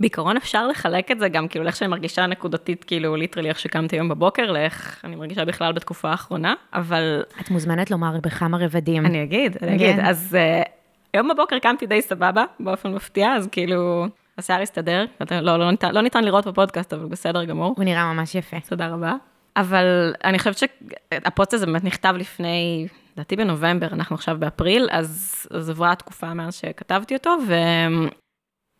בעיקרון 0.00 0.36
אפשר 0.36 0.66
לחלק 0.68 1.10
את 1.10 1.18
זה 1.18 1.28
גם, 1.28 1.48
כאילו, 1.48 1.64
לאיך 1.64 1.76
שאני 1.76 1.88
מרגישה 1.90 2.26
נקודתית, 2.26 2.84
כאילו, 2.84 3.16
ליטרלי 3.16 3.48
איך 3.48 3.58
שקמתי 3.58 3.96
היום 3.96 4.08
בבוקר, 4.08 4.52
לאיך 4.52 5.00
אני 5.04 5.16
מרגישה 5.16 5.44
בכלל 5.44 5.72
בתקופה 5.72 6.10
האחרונה, 6.10 6.54
אבל 6.74 7.22
את 7.40 7.50
מוזמנת 7.50 7.90
לומר 7.90 8.16
בכמה 8.22 8.58
רבדים. 8.60 9.06
אני 9.06 9.22
אגיד, 9.22 9.56
אני 9.62 9.74
אגיד. 9.74 9.96
כן. 9.96 10.04
אז 10.04 10.36
uh, 10.64 10.68
היום 11.14 11.28
בבוקר 11.28 11.58
קמתי 11.58 11.86
די 11.86 12.02
סבבה, 12.02 12.44
באופן 12.60 12.92
מפתיע, 12.94 13.32
אז 13.32 13.48
כאילו, 13.52 14.06
השיער 14.38 14.60
הסתדר, 14.62 15.04
אתה- 15.22 15.40
לא, 15.40 15.56
לא, 15.56 15.70
ניתן, 15.70 15.94
לא 15.94 16.00
ניתן 16.00 16.24
לראות 16.24 16.46
בפודקאסט, 16.46 16.92
אבל 16.92 17.06
בסדר 17.06 17.44
גמור. 17.44 17.74
הוא 17.76 17.84
נראה 17.84 18.12
ממש 18.12 18.34
יפה. 18.34 18.56
תודה 18.68 18.88
רבה. 18.88 19.14
אבל 19.56 20.14
אני 20.24 20.38
חושבת 20.38 20.58
שהפוסט 20.58 21.54
הזה 21.54 21.66
באמת 21.66 21.84
נכתב 21.84 22.14
לפני, 22.18 22.86
לדעתי 23.16 23.36
בנובמבר, 23.36 23.86
אנחנו 23.92 24.14
עכשיו 24.14 24.36
באפריל, 24.38 24.88
אז, 24.90 25.46
אז 25.50 25.70
עברה 25.70 25.92
התקופה 25.92 26.34
מאז 26.34 26.54
שכתבתי 26.54 27.14
אותו, 27.14 27.36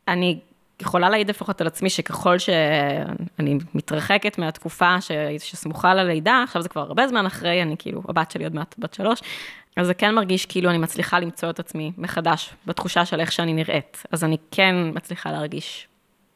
ואני 0.08 0.38
יכולה 0.80 1.11
להעיד 1.11 1.30
לפחות 1.30 1.61
על 1.61 1.66
עצמי 1.66 1.90
שככל 1.90 2.38
שאני 2.38 3.59
מתרחקת 3.75 4.38
מהתקופה 4.38 5.00
ש, 5.00 5.11
שסמוכה 5.38 5.95
ללידה, 5.95 6.42
עכשיו 6.45 6.62
זה 6.62 6.68
כבר 6.68 6.80
הרבה 6.80 7.09
זמן 7.09 7.26
אחרי, 7.26 7.62
אני 7.62 7.76
כאילו, 7.78 8.02
הבת 8.09 8.30
שלי 8.30 8.45
עוד 8.45 8.54
מעט 8.54 8.75
בת 8.78 8.95
שלוש, 8.95 9.21
אז 9.76 9.87
זה 9.87 9.95
כן 9.95 10.14
מרגיש 10.14 10.47
כאילו 10.47 10.71
אני 10.71 10.78
מצליחה 10.78 11.18
למצוא 11.18 11.50
את 11.50 11.59
עצמי 11.59 11.92
מחדש 11.99 12.50
בתחושה 12.66 13.04
של 13.04 13.21
איך 13.21 13.33
שאני 13.33 13.52
נראית. 13.52 14.02
אז 14.12 14.25
אני 14.25 14.37
כן 14.50 14.75
מצליחה 14.95 15.33
להרגיש 15.33 15.88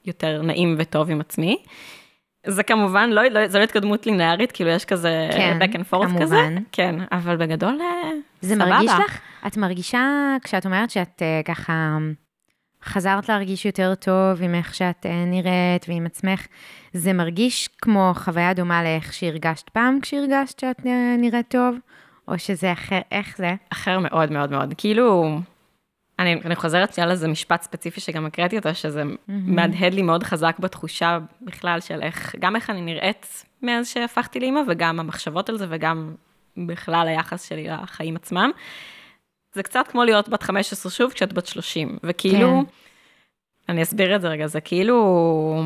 יותר 0.04 0.42
נעים 0.42 0.75
וטוב 0.78 1.11
עם 1.11 1.20
עצמי. 1.20 1.56
זה 2.47 2.62
כמובן 2.62 3.11
לא, 3.11 3.23
לא, 3.23 3.49
זה 3.49 3.59
לא 3.59 3.64
התקדמות 3.64 4.06
לינארית, 4.06 4.52
כאילו 4.52 4.70
יש 4.70 4.85
כזה 4.85 5.28
כן, 5.32 5.59
back 5.62 5.75
and 5.75 5.94
forth 5.94 6.06
כמובן. 6.06 6.23
כזה. 6.23 6.37
כן, 6.73 6.94
אבל 7.12 7.37
בגדול, 7.37 7.78
אה, 7.80 8.11
זה 8.40 8.54
סבבה. 8.54 8.66
מרגיש 8.70 8.90
לך, 9.04 9.20
את 9.47 9.56
מרגישה, 9.56 10.37
כשאת 10.44 10.66
אומרת 10.66 10.90
שאת 10.90 11.23
אה, 11.23 11.40
ככה 11.44 11.99
חזרת 12.84 13.28
להרגיש 13.28 13.66
יותר 13.66 13.94
טוב 13.94 14.42
עם 14.42 14.54
איך 14.54 14.75
שאת 14.75 15.06
אה, 15.06 15.25
נראית 15.25 15.88
ועם 15.88 16.06
עצמך, 16.06 16.46
זה 16.92 17.12
מרגיש 17.12 17.68
כמו 17.68 18.12
חוויה 18.14 18.54
דומה 18.54 18.82
לאיך 18.82 19.12
שהרגשת 19.12 19.68
פעם 19.68 19.99
כשהרגשת 20.02 20.58
שאת 20.58 20.87
אה, 20.87 21.16
נראית 21.18 21.49
טוב? 21.49 21.76
או 22.28 22.38
שזה 22.38 22.72
אחר, 22.72 23.00
איך 23.12 23.37
זה? 23.37 23.54
אחר 23.72 23.99
מאוד 23.99 24.32
מאוד 24.32 24.50
מאוד. 24.50 24.75
כאילו, 24.78 25.38
אני, 26.18 26.40
אני 26.44 26.56
חוזרת 26.56 26.94
שנייה 26.94 27.10
לזה 27.10 27.28
משפט 27.28 27.62
ספציפי 27.62 28.00
שגם 28.00 28.26
הקראתי 28.26 28.58
אותו, 28.58 28.75
שזה 28.75 29.02
מהדהד 29.28 29.94
לי 29.94 30.02
מאוד 30.02 30.22
חזק 30.22 30.56
בתחושה 30.58 31.18
בכלל 31.42 31.80
של 31.80 32.02
איך, 32.02 32.34
גם 32.38 32.56
איך 32.56 32.70
אני 32.70 32.80
נראית 32.80 33.44
מאז 33.62 33.88
שהפכתי 33.88 34.40
לאימא, 34.40 34.60
וגם 34.68 35.00
המחשבות 35.00 35.49
על 35.49 35.58
זה, 35.58 35.66
וגם 35.68 36.14
בכלל 36.56 37.08
היחס 37.08 37.49
שלי 37.49 37.68
לחיים 37.68 38.16
עצמם. 38.16 38.50
זה 39.52 39.62
קצת 39.62 39.88
כמו 39.88 40.04
להיות 40.04 40.28
בת 40.28 40.42
15 40.42 40.92
שוב 40.92 41.12
כשאת 41.12 41.33
בת 41.33 41.47
30, 41.47 41.99
וכאילו, 42.02 42.62
כן. 42.66 43.73
אני 43.73 43.83
אסביר 43.83 44.16
את 44.16 44.21
זה 44.21 44.28
רגע, 44.28 44.47
זה 44.47 44.61
כאילו, 44.61 45.62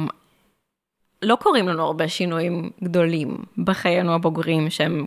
לא 1.23 1.37
קורים 1.37 1.69
לנו 1.69 1.83
הרבה 1.83 2.09
שינויים 2.09 2.71
גדולים 2.85 3.37
בחיינו 3.65 4.15
הבוגרים, 4.15 4.71
שהם 4.71 5.07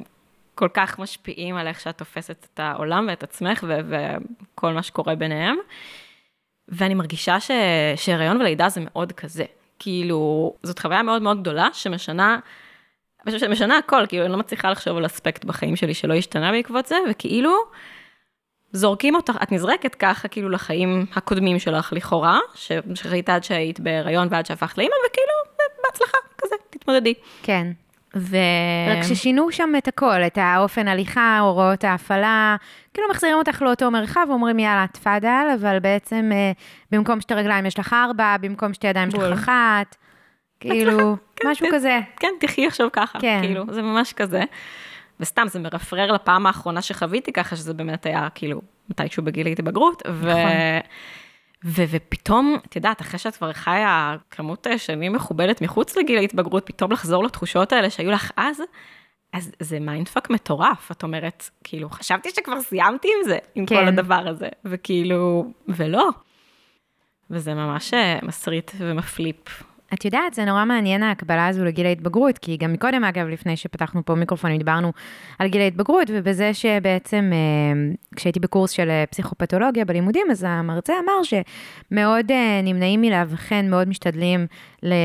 כל 0.55 0.69
כך 0.73 0.99
משפיעים 0.99 1.55
על 1.55 1.67
איך 1.67 1.79
שאת 1.79 1.97
תופסת 1.97 2.47
את 2.53 2.59
העולם 2.59 3.05
ואת 3.09 3.23
עצמך 3.23 3.65
ו- 3.67 3.79
וכל 4.53 4.73
מה 4.73 4.83
שקורה 4.83 5.15
ביניהם. 5.15 5.55
ואני 6.67 6.93
מרגישה 6.93 7.39
ש- 7.39 7.51
שהיריון 7.95 8.37
ולידה 8.41 8.69
זה 8.69 8.81
מאוד 8.83 9.11
כזה. 9.11 9.43
כאילו, 9.79 10.53
זאת 10.63 10.79
חוויה 10.79 11.03
מאוד 11.03 11.21
מאוד 11.21 11.41
גדולה 11.41 11.67
שמשנה, 11.73 12.39
שמשנה 13.37 13.77
הכל, 13.77 14.05
כאילו, 14.07 14.23
אני 14.25 14.31
לא 14.31 14.37
מצליחה 14.37 14.71
לחשוב 14.71 14.97
על 14.97 15.05
אספקט 15.05 15.45
בחיים 15.45 15.75
שלי 15.75 15.93
שלא 15.93 16.13
השתנה 16.13 16.51
בעקבות 16.51 16.85
זה, 16.85 16.95
וכאילו, 17.09 17.55
זורקים 18.77 19.15
אותך, 19.15 19.33
את 19.43 19.51
נזרקת 19.51 19.95
ככה 19.95 20.27
כאילו 20.27 20.49
לחיים 20.49 21.05
הקודמים 21.15 21.59
שלך 21.59 21.93
לכאורה, 21.93 22.39
ש- 22.55 22.71
שחיית 22.93 23.29
עד 23.29 23.43
שהיית 23.43 23.79
בהיריון 23.79 24.27
ועד 24.31 24.45
שהפכת 24.45 24.77
לאימא, 24.77 24.93
וכאילו, 25.09 25.67
בהצלחה, 25.83 26.17
כזה, 26.37 26.55
תתמודדי. 26.69 27.13
כן. 27.43 27.67
ו... 28.15 28.37
רק 28.91 29.03
ששינו 29.03 29.51
שם 29.51 29.69
את 29.77 29.87
הכל, 29.87 30.21
את 30.27 30.37
האופן 30.41 30.87
הליכה, 30.87 31.39
הוראות 31.39 31.83
ההפעלה, 31.83 32.55
כאילו 32.93 33.07
מחזירים 33.11 33.37
אותך 33.37 33.61
לאותו 33.61 33.91
מרחב 33.91 34.25
ואומרים 34.29 34.59
יאללה, 34.59 34.85
תפאדל, 34.91 35.47
אבל 35.61 35.79
בעצם 35.79 36.29
אה, 36.33 36.51
במקום 36.91 37.21
שתי 37.21 37.33
רגליים 37.33 37.65
יש 37.65 37.79
לך 37.79 37.93
ארבע, 37.93 38.35
במקום 38.41 38.73
שתי 38.73 38.87
ידיים 38.87 39.09
יש. 39.09 39.15
לך 39.15 39.39
אחת, 39.39 39.95
כאילו, 40.59 41.15
משהו 41.45 41.67
כן. 41.67 41.75
כזה. 41.75 41.99
כן, 42.19 42.27
תחי 42.39 42.67
עכשיו 42.67 42.87
ככה, 42.93 43.19
כן. 43.19 43.39
כאילו, 43.41 43.63
זה 43.69 43.81
ממש 43.81 44.13
כזה. 44.13 44.43
וסתם, 45.19 45.47
זה 45.47 45.59
מרפרר 45.59 46.11
לפעם 46.11 46.45
האחרונה 46.45 46.81
שחוויתי 46.81 47.33
ככה, 47.33 47.55
שזה 47.55 47.73
באמת 47.73 48.05
היה 48.05 48.27
כאילו 48.35 48.61
מתישהו 48.89 49.23
בגיל 49.23 49.47
התבגרות, 49.47 50.03
ו... 50.07 50.29
נכון. 50.29 50.51
ו- 51.65 51.83
ופתאום, 51.89 52.57
את 52.65 52.75
יודעת, 52.75 53.01
אחרי 53.01 53.19
שאת 53.19 53.35
כבר 53.35 53.53
חיה 53.53 54.15
כמות 54.31 54.67
שנים 54.77 55.13
מכובדת 55.13 55.61
מחוץ 55.61 55.97
לגיל 55.97 56.17
ההתבגרות, 56.17 56.65
פתאום 56.65 56.91
לחזור 56.91 57.23
לתחושות 57.23 57.73
האלה 57.73 57.89
שהיו 57.89 58.11
לך 58.11 58.31
אז, 58.37 58.61
אז 59.33 59.51
זה 59.59 59.79
mindfuck 59.79 60.29
מטורף. 60.29 60.91
את 60.91 61.03
אומרת, 61.03 61.49
כאילו, 61.63 61.89
חשבתי 61.89 62.29
שכבר 62.29 62.61
סיימתי 62.61 63.07
עם 63.17 63.29
זה, 63.29 63.37
עם 63.55 63.65
כן. 63.65 63.75
כל 63.75 63.87
הדבר 63.87 64.27
הזה, 64.27 64.47
וכאילו, 64.65 65.51
ולא. 65.67 66.09
וזה 67.29 67.53
ממש 67.53 67.93
אה, 67.93 68.19
מסריט 68.23 68.71
ומפליפ. 68.77 69.63
את 69.93 70.05
יודעת, 70.05 70.33
זה 70.33 70.45
נורא 70.45 70.65
מעניין 70.65 71.03
ההקבלה 71.03 71.47
הזו 71.47 71.65
לגיל 71.65 71.85
ההתבגרות, 71.85 72.37
כי 72.37 72.57
גם 72.57 72.73
מקודם, 72.73 73.03
אגב, 73.03 73.27
לפני 73.27 73.57
שפתחנו 73.57 74.05
פה 74.05 74.15
מיקרופונים, 74.15 74.57
דיברנו 74.57 74.93
על 75.39 75.47
גיל 75.47 75.61
ההתבגרות, 75.61 76.07
ובזה 76.13 76.53
שבעצם, 76.53 77.31
אה, 77.33 77.93
כשהייתי 78.15 78.39
בקורס 78.39 78.71
של 78.71 78.89
אה, 78.89 79.03
פסיכופתולוגיה 79.09 79.85
בלימודים, 79.85 80.27
אז 80.31 80.45
המרצה 80.47 80.93
אמר 81.05 81.23
שמאוד 81.23 82.31
אה, 82.31 82.61
נמנעים 82.63 83.01
מלאבחן, 83.01 83.69
מאוד 83.69 83.89
משתדלים 83.89 84.47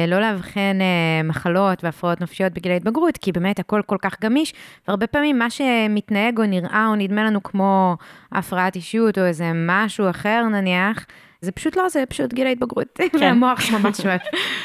לא 0.08 0.20
לאבחן 0.20 0.78
מחלות 1.24 1.84
והפרעות 1.84 2.20
נפשיות 2.20 2.52
בגיל 2.52 2.72
ההתבגרות, 2.72 3.16
כי 3.18 3.32
באמת 3.32 3.58
הכל 3.58 3.80
כל 3.86 3.96
כך 4.02 4.16
גמיש, 4.20 4.54
והרבה 4.88 5.06
פעמים 5.06 5.38
מה 5.38 5.50
שמתנהג 5.50 6.38
או 6.38 6.46
נראה 6.46 6.86
או 6.88 6.94
נדמה 6.94 7.24
לנו 7.24 7.42
כמו 7.42 7.96
הפרעת 8.32 8.76
אישיות 8.76 9.18
או 9.18 9.24
איזה 9.24 9.52
משהו 9.54 10.10
אחר 10.10 10.44
נניח, 10.52 11.06
זה 11.42 11.52
פשוט 11.52 11.76
לא, 11.76 11.88
זה 11.88 12.04
פשוט 12.08 12.32
גיל 12.32 12.46
ההתבגרות. 12.46 12.88
כן. 12.98 13.18
והמוח 13.20 13.60
ממש 13.70 14.00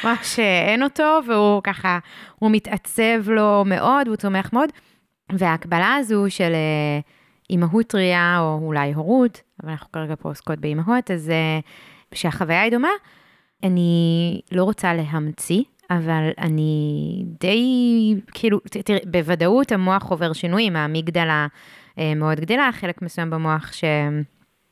ממש 0.03 0.39
אין 0.39 0.84
אותו, 0.84 1.19
והוא 1.27 1.62
ככה, 1.63 2.00
הוא 2.39 2.51
מתעצב 2.51 3.29
לו 3.29 3.63
מאוד, 3.65 4.07
והוא 4.07 4.15
צומח 4.17 4.53
מאוד. 4.53 4.69
וההקבלה 5.31 5.96
הזו 5.96 6.25
של 6.29 6.53
אה, 6.53 7.00
אימהות 7.50 7.88
טריה, 7.88 8.38
או 8.39 8.60
אולי 8.63 8.93
הורות, 8.93 9.41
אבל 9.63 9.72
אנחנו 9.72 9.91
כרגע 9.91 10.15
פה 10.15 10.29
עוסקות 10.29 10.60
באימהות, 10.60 11.12
אז 11.12 11.29
אה, 11.29 11.60
שהחוויה 12.13 12.62
היא 12.62 12.72
דומה, 12.72 12.89
אני 13.63 14.41
לא 14.51 14.63
רוצה 14.63 14.93
להמציא, 14.93 15.63
אבל 15.89 16.29
אני 16.38 17.24
די, 17.39 18.15
כאילו, 18.31 18.60
תראי, 18.60 19.00
בוודאות 19.05 19.72
המוח 19.72 20.10
עובר 20.10 20.34
שינויים, 20.34 20.75
האמיגדלה 20.75 21.48
אה, 22.00 22.15
מאוד 22.15 22.39
גדלה, 22.39 22.69
חלק 22.74 23.01
מסוים 23.01 23.29
במוח 23.29 23.74
ש... 23.74 23.84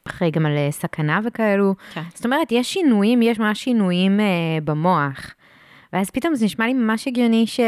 אחראי 0.07 0.31
גם 0.31 0.45
על 0.45 0.57
אה, 0.57 0.67
סכנה 0.71 1.19
וכאלו. 1.25 1.73
כן. 1.93 2.01
זאת 2.13 2.25
אומרת, 2.25 2.51
יש 2.51 2.73
שינויים, 2.73 3.21
יש 3.21 3.39
ממש 3.39 3.63
שינויים 3.63 4.19
אה, 4.19 4.25
במוח. 4.63 5.33
ואז 5.93 6.09
פתאום 6.09 6.35
זה 6.35 6.45
נשמע 6.45 6.65
לי 6.65 6.73
ממש 6.73 7.07
הגיוני 7.07 7.47
ש... 7.47 7.59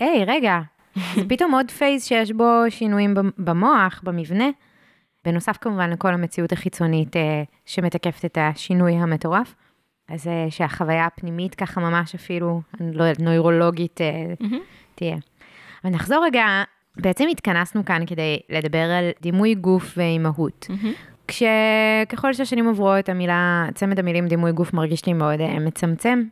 היי, 0.00 0.24
רגע, 0.26 0.60
זה 1.14 1.22
פתאום 1.28 1.54
עוד 1.54 1.70
פייס 1.70 2.04
שיש 2.06 2.32
בו 2.32 2.44
שינויים 2.68 3.14
במ- 3.14 3.30
במוח, 3.38 4.00
במבנה. 4.04 4.48
בנוסף 5.24 5.56
כמובן 5.56 5.90
לכל 5.90 6.14
המציאות 6.14 6.52
החיצונית 6.52 7.16
אה, 7.16 7.42
שמתקפת 7.66 8.24
את 8.24 8.38
השינוי 8.40 8.92
המטורף. 8.92 9.54
אז 10.08 10.26
אה, 10.28 10.46
שהחוויה 10.50 11.06
הפנימית 11.06 11.54
ככה 11.54 11.80
ממש 11.80 12.14
אפילו, 12.14 12.60
אני 12.80 12.92
לא 12.96 13.04
יודעת, 13.04 13.20
נוירולוגית 13.20 14.00
אה, 14.00 14.06
תהיה. 14.94 15.16
אבל 15.84 15.92
נחזור 15.92 16.24
רגע, 16.24 16.44
בעצם 16.96 17.24
התכנסנו 17.30 17.84
כאן 17.84 18.06
כדי 18.06 18.38
לדבר 18.50 18.78
על 18.90 19.10
דימוי 19.20 19.54
גוף 19.54 19.92
ואימהות. 19.96 20.66
כשככל 21.32 22.32
שהשנים 22.32 22.66
עוברות, 22.66 23.08
המילה, 23.08 23.66
צמד 23.74 23.98
המילים 23.98 24.28
דימוי 24.28 24.52
גוף 24.52 24.72
מרגיש 24.72 25.06
לי 25.06 25.12
מאוד 25.12 25.40
אה, 25.40 25.58
מצמצם. 25.58 26.22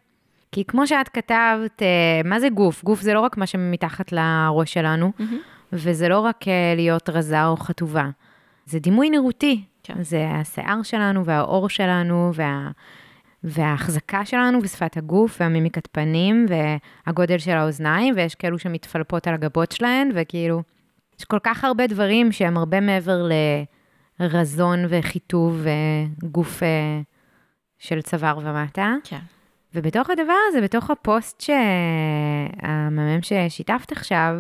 כי 0.52 0.64
כמו 0.64 0.86
שאת 0.86 1.08
כתבת, 1.08 1.82
אה, 1.82 2.20
מה 2.24 2.40
זה 2.40 2.48
גוף? 2.48 2.84
גוף 2.84 3.00
זה 3.00 3.14
לא 3.14 3.20
רק 3.20 3.36
מה 3.36 3.46
שמתחת 3.46 4.12
לראש 4.12 4.72
שלנו, 4.72 5.12
וזה 5.72 6.08
לא 6.08 6.20
רק 6.20 6.48
אה, 6.48 6.72
להיות 6.76 7.08
רזה 7.08 7.46
או 7.46 7.56
חטובה. 7.56 8.08
זה 8.66 8.78
דימוי 8.78 9.10
נראותי. 9.10 9.64
כן. 9.82 10.02
זה 10.02 10.28
השיער 10.30 10.82
שלנו 10.82 11.24
והאור 11.24 11.68
שלנו 11.68 12.30
וה... 12.34 12.70
וההחזקה 13.44 14.24
שלנו 14.24 14.58
ושפת 14.62 14.96
הגוף 14.96 15.36
והמימיקת 15.40 15.88
פנים 15.92 16.46
והגודל 16.48 17.38
של 17.38 17.50
האוזניים, 17.50 18.14
ויש 18.16 18.34
כאלו 18.34 18.58
שמתפלפות 18.58 19.26
על 19.26 19.34
הגבות 19.34 19.72
שלהן, 19.72 20.10
וכאילו, 20.14 20.62
יש 21.18 21.24
כל 21.24 21.38
כך 21.42 21.64
הרבה 21.64 21.86
דברים 21.86 22.32
שהם 22.32 22.56
הרבה 22.56 22.80
מעבר 22.80 23.28
לרזון 24.20 24.78
וחיטוב 24.88 25.66
וגוף 26.22 26.62
אה, 26.62 27.00
של 27.78 28.02
צוואר 28.02 28.38
ומטה. 28.38 28.94
כן. 29.04 29.18
ובתוך 29.74 30.10
הדבר 30.10 30.36
הזה, 30.48 30.60
בתוך 30.60 30.90
הפוסט 30.90 31.40
שהמ"מ 31.40 33.22
ששיתפת 33.22 33.92
עכשיו, 33.92 34.34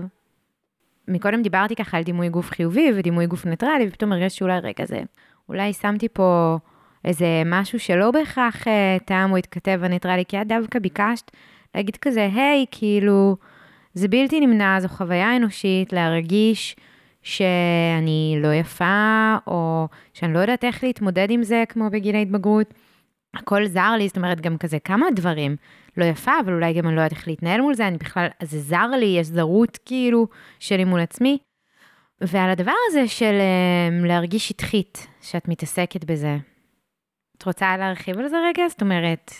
מקודם 1.08 1.42
דיברתי 1.42 1.76
ככה 1.76 1.96
על 1.96 2.02
דימוי 2.02 2.28
גוף 2.28 2.50
חיובי 2.50 2.92
ודימוי 2.96 3.26
גוף 3.26 3.46
ניטרלי, 3.46 3.88
ופתאום 3.88 4.12
הרגשתי 4.12 4.38
שאולי, 4.38 4.58
רגע, 4.58 4.84
זה, 4.84 5.00
אולי 5.48 5.72
שמתי 5.72 6.08
פה 6.08 6.58
איזה 7.04 7.42
משהו 7.46 7.80
שלא 7.80 8.10
בהכרח 8.10 8.68
אה, 8.68 8.96
תאם 9.04 9.32
או 9.32 9.36
התכתב 9.36 9.80
הניטרלי, 9.82 10.24
כי 10.28 10.42
את 10.42 10.46
דווקא 10.46 10.78
ביקשת 10.78 11.30
להגיד 11.74 11.96
כזה, 11.96 12.28
היי, 12.34 12.66
כאילו, 12.70 13.36
זה 13.94 14.08
בלתי 14.08 14.40
נמנע, 14.40 14.80
זו 14.80 14.88
חוויה 14.88 15.36
אנושית 15.36 15.92
להרגיש 15.92 16.76
שאני 17.22 18.38
לא 18.42 18.54
יפה, 18.54 19.36
או 19.46 19.88
שאני 20.14 20.34
לא 20.34 20.38
יודעת 20.38 20.64
איך 20.64 20.84
להתמודד 20.84 21.30
עם 21.30 21.42
זה 21.42 21.64
כמו 21.68 21.90
בגיל 21.90 22.16
ההתבגרות. 22.16 22.74
הכל 23.34 23.66
זר 23.66 23.90
לי, 23.98 24.08
זאת 24.08 24.16
אומרת, 24.16 24.40
גם 24.40 24.58
כזה 24.58 24.78
כמה 24.78 25.06
דברים. 25.16 25.56
לא 25.96 26.04
יפה, 26.04 26.32
אבל 26.44 26.52
אולי 26.52 26.72
גם 26.72 26.86
אני 26.86 26.96
לא 26.96 27.00
יודעת 27.00 27.12
איך 27.12 27.28
להתנהל 27.28 27.60
מול 27.60 27.74
זה, 27.74 27.88
אני 27.88 27.98
בכלל, 27.98 28.26
זה 28.42 28.60
זר 28.60 28.86
לי, 28.86 29.06
יש 29.06 29.26
זרות 29.26 29.78
כאילו 29.84 30.26
שלי 30.58 30.84
מול 30.84 31.00
עצמי. 31.00 31.38
ועל 32.20 32.50
הדבר 32.50 32.72
הזה 32.88 33.08
של 33.08 33.38
אה, 33.40 34.06
להרגיש 34.06 34.48
שטחית, 34.48 35.06
שאת 35.22 35.48
מתעסקת 35.48 36.04
בזה. 36.04 36.36
את 37.38 37.46
רוצה 37.46 37.76
להרחיב 37.76 38.18
על 38.18 38.28
זה 38.28 38.36
רגע? 38.48 38.68
זאת 38.68 38.82
אומרת, 38.82 39.34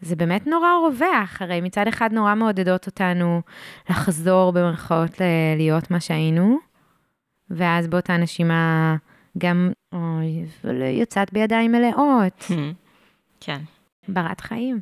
זה 0.00 0.16
באמת 0.16 0.46
נורא 0.46 0.68
רווח, 0.86 1.42
הרי 1.42 1.60
מצד 1.60 1.88
אחד 1.88 2.12
נורא 2.12 2.34
מעודדות 2.34 2.86
אותנו 2.86 3.42
לחזור 3.90 4.52
במרכאות 4.52 5.20
להיות 5.56 5.90
מה 5.90 6.00
שהיינו, 6.00 6.58
ואז 7.50 7.86
באותה 7.86 8.16
נשימה 8.16 8.96
גם, 9.38 9.72
אוי, 9.92 10.44
יצאת 10.92 11.32
בידיים 11.32 11.72
מלאות, 11.72 12.44
כן. 13.40 13.60
ברת 14.08 14.40
חיים. 14.40 14.80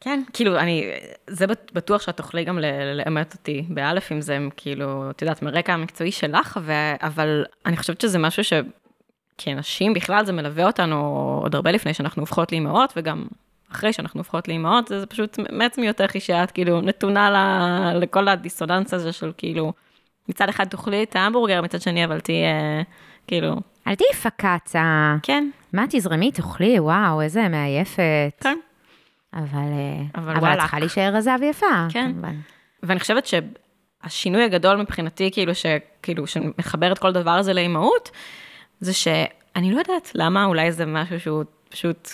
כן, 0.00 0.22
כאילו, 0.32 0.58
אני, 0.58 0.90
זה 1.30 1.46
בטוח 1.46 2.02
שאת 2.02 2.16
תוכלי 2.16 2.44
גם 2.44 2.58
לאמת 2.94 3.34
אותי 3.34 3.66
באלף, 3.68 4.12
אם 4.12 4.20
זה 4.20 4.38
כאילו, 4.56 5.10
את 5.10 5.22
יודעת, 5.22 5.42
מרקע 5.42 5.72
המקצועי 5.72 6.12
שלך, 6.12 6.60
ו, 6.62 6.72
אבל 7.00 7.44
אני 7.66 7.76
חושבת 7.76 8.00
שזה 8.00 8.18
משהו 8.18 8.44
ש... 8.44 8.52
כנשים 9.38 9.94
בכלל 9.94 10.24
זה 10.24 10.32
מלווה 10.32 10.66
אותנו 10.66 10.96
עוד 11.42 11.54
הרבה 11.54 11.70
לפני 11.70 11.94
שאנחנו 11.94 12.22
הופכות 12.22 12.52
לאימהות, 12.52 12.92
וגם 12.96 13.26
אחרי 13.72 13.92
שאנחנו 13.92 14.20
הופכות 14.20 14.48
לאימהות, 14.48 14.88
זה 14.88 15.06
פשוט 15.06 15.38
מעצם 15.52 15.82
היותך 15.82 16.10
שאת 16.18 16.50
כאילו 16.50 16.80
נתונה 16.80 17.30
ל, 17.30 17.98
לכל 17.98 18.28
הדיסוננס 18.28 18.94
הזה 18.94 19.12
של 19.12 19.32
כאילו, 19.36 19.72
מצד 20.28 20.48
אחד 20.48 20.64
תאכלי 20.64 21.02
את 21.02 21.16
ההמבורגר, 21.16 21.62
מצד 21.62 21.80
שני, 21.80 22.04
אבל 22.04 22.20
תהיי 22.20 22.44
כאילו... 23.26 23.56
אל 23.86 23.94
תהיי 23.94 24.12
פקצה. 24.12 25.16
כן. 25.22 25.50
מה, 25.72 25.84
תזרמי, 25.90 26.32
תאכלי, 26.32 26.80
וואו, 26.80 27.20
איזה 27.20 27.48
מעייפת. 27.48 28.40
כן. 28.40 28.58
אבל, 29.34 29.44
אה, 29.54 30.02
אבל, 30.14 30.36
אבל 30.36 30.52
את 30.52 30.58
צריכה 30.58 30.78
להישאר 30.78 31.10
רזה 31.14 31.30
ויפה. 31.40 31.66
כן. 31.88 32.12
כמובן. 32.12 32.36
ואני 32.82 33.00
חושבת 33.00 33.26
שהשינוי 33.26 34.44
הגדול 34.44 34.76
מבחינתי, 34.76 35.30
כאילו, 35.32 35.52
שכאילו, 35.54 36.26
שמחבר 36.26 36.92
את 36.92 36.98
כל 36.98 37.08
הדבר 37.08 37.30
הזה 37.30 37.52
לאימהות, 37.52 38.10
זה 38.80 38.92
שאני 38.92 39.72
לא 39.72 39.78
יודעת 39.78 40.10
למה, 40.14 40.44
אולי 40.44 40.72
זה 40.72 40.86
משהו 40.86 41.20
שהוא 41.20 41.44
פשוט 41.68 42.08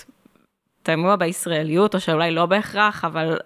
תמוה 0.82 1.16
בישראליות, 1.16 1.94
או 1.94 2.00
שאולי 2.00 2.30
לא 2.30 2.46
בהכרח, 2.46 3.04
אבל 3.04 3.38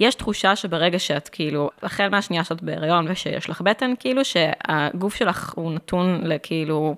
יש 0.00 0.14
תחושה 0.14 0.56
שברגע 0.56 0.98
שאת 0.98 1.28
כאילו, 1.28 1.70
החל 1.82 2.08
מהשנייה 2.08 2.44
שאת 2.44 2.62
בהיריון 2.62 3.06
ושיש 3.08 3.50
לך 3.50 3.60
בטן, 3.60 3.92
כאילו 3.98 4.22
שהגוף 4.24 5.14
שלך 5.14 5.52
הוא 5.56 5.72
נתון 5.72 6.20
לכאילו 6.24 6.94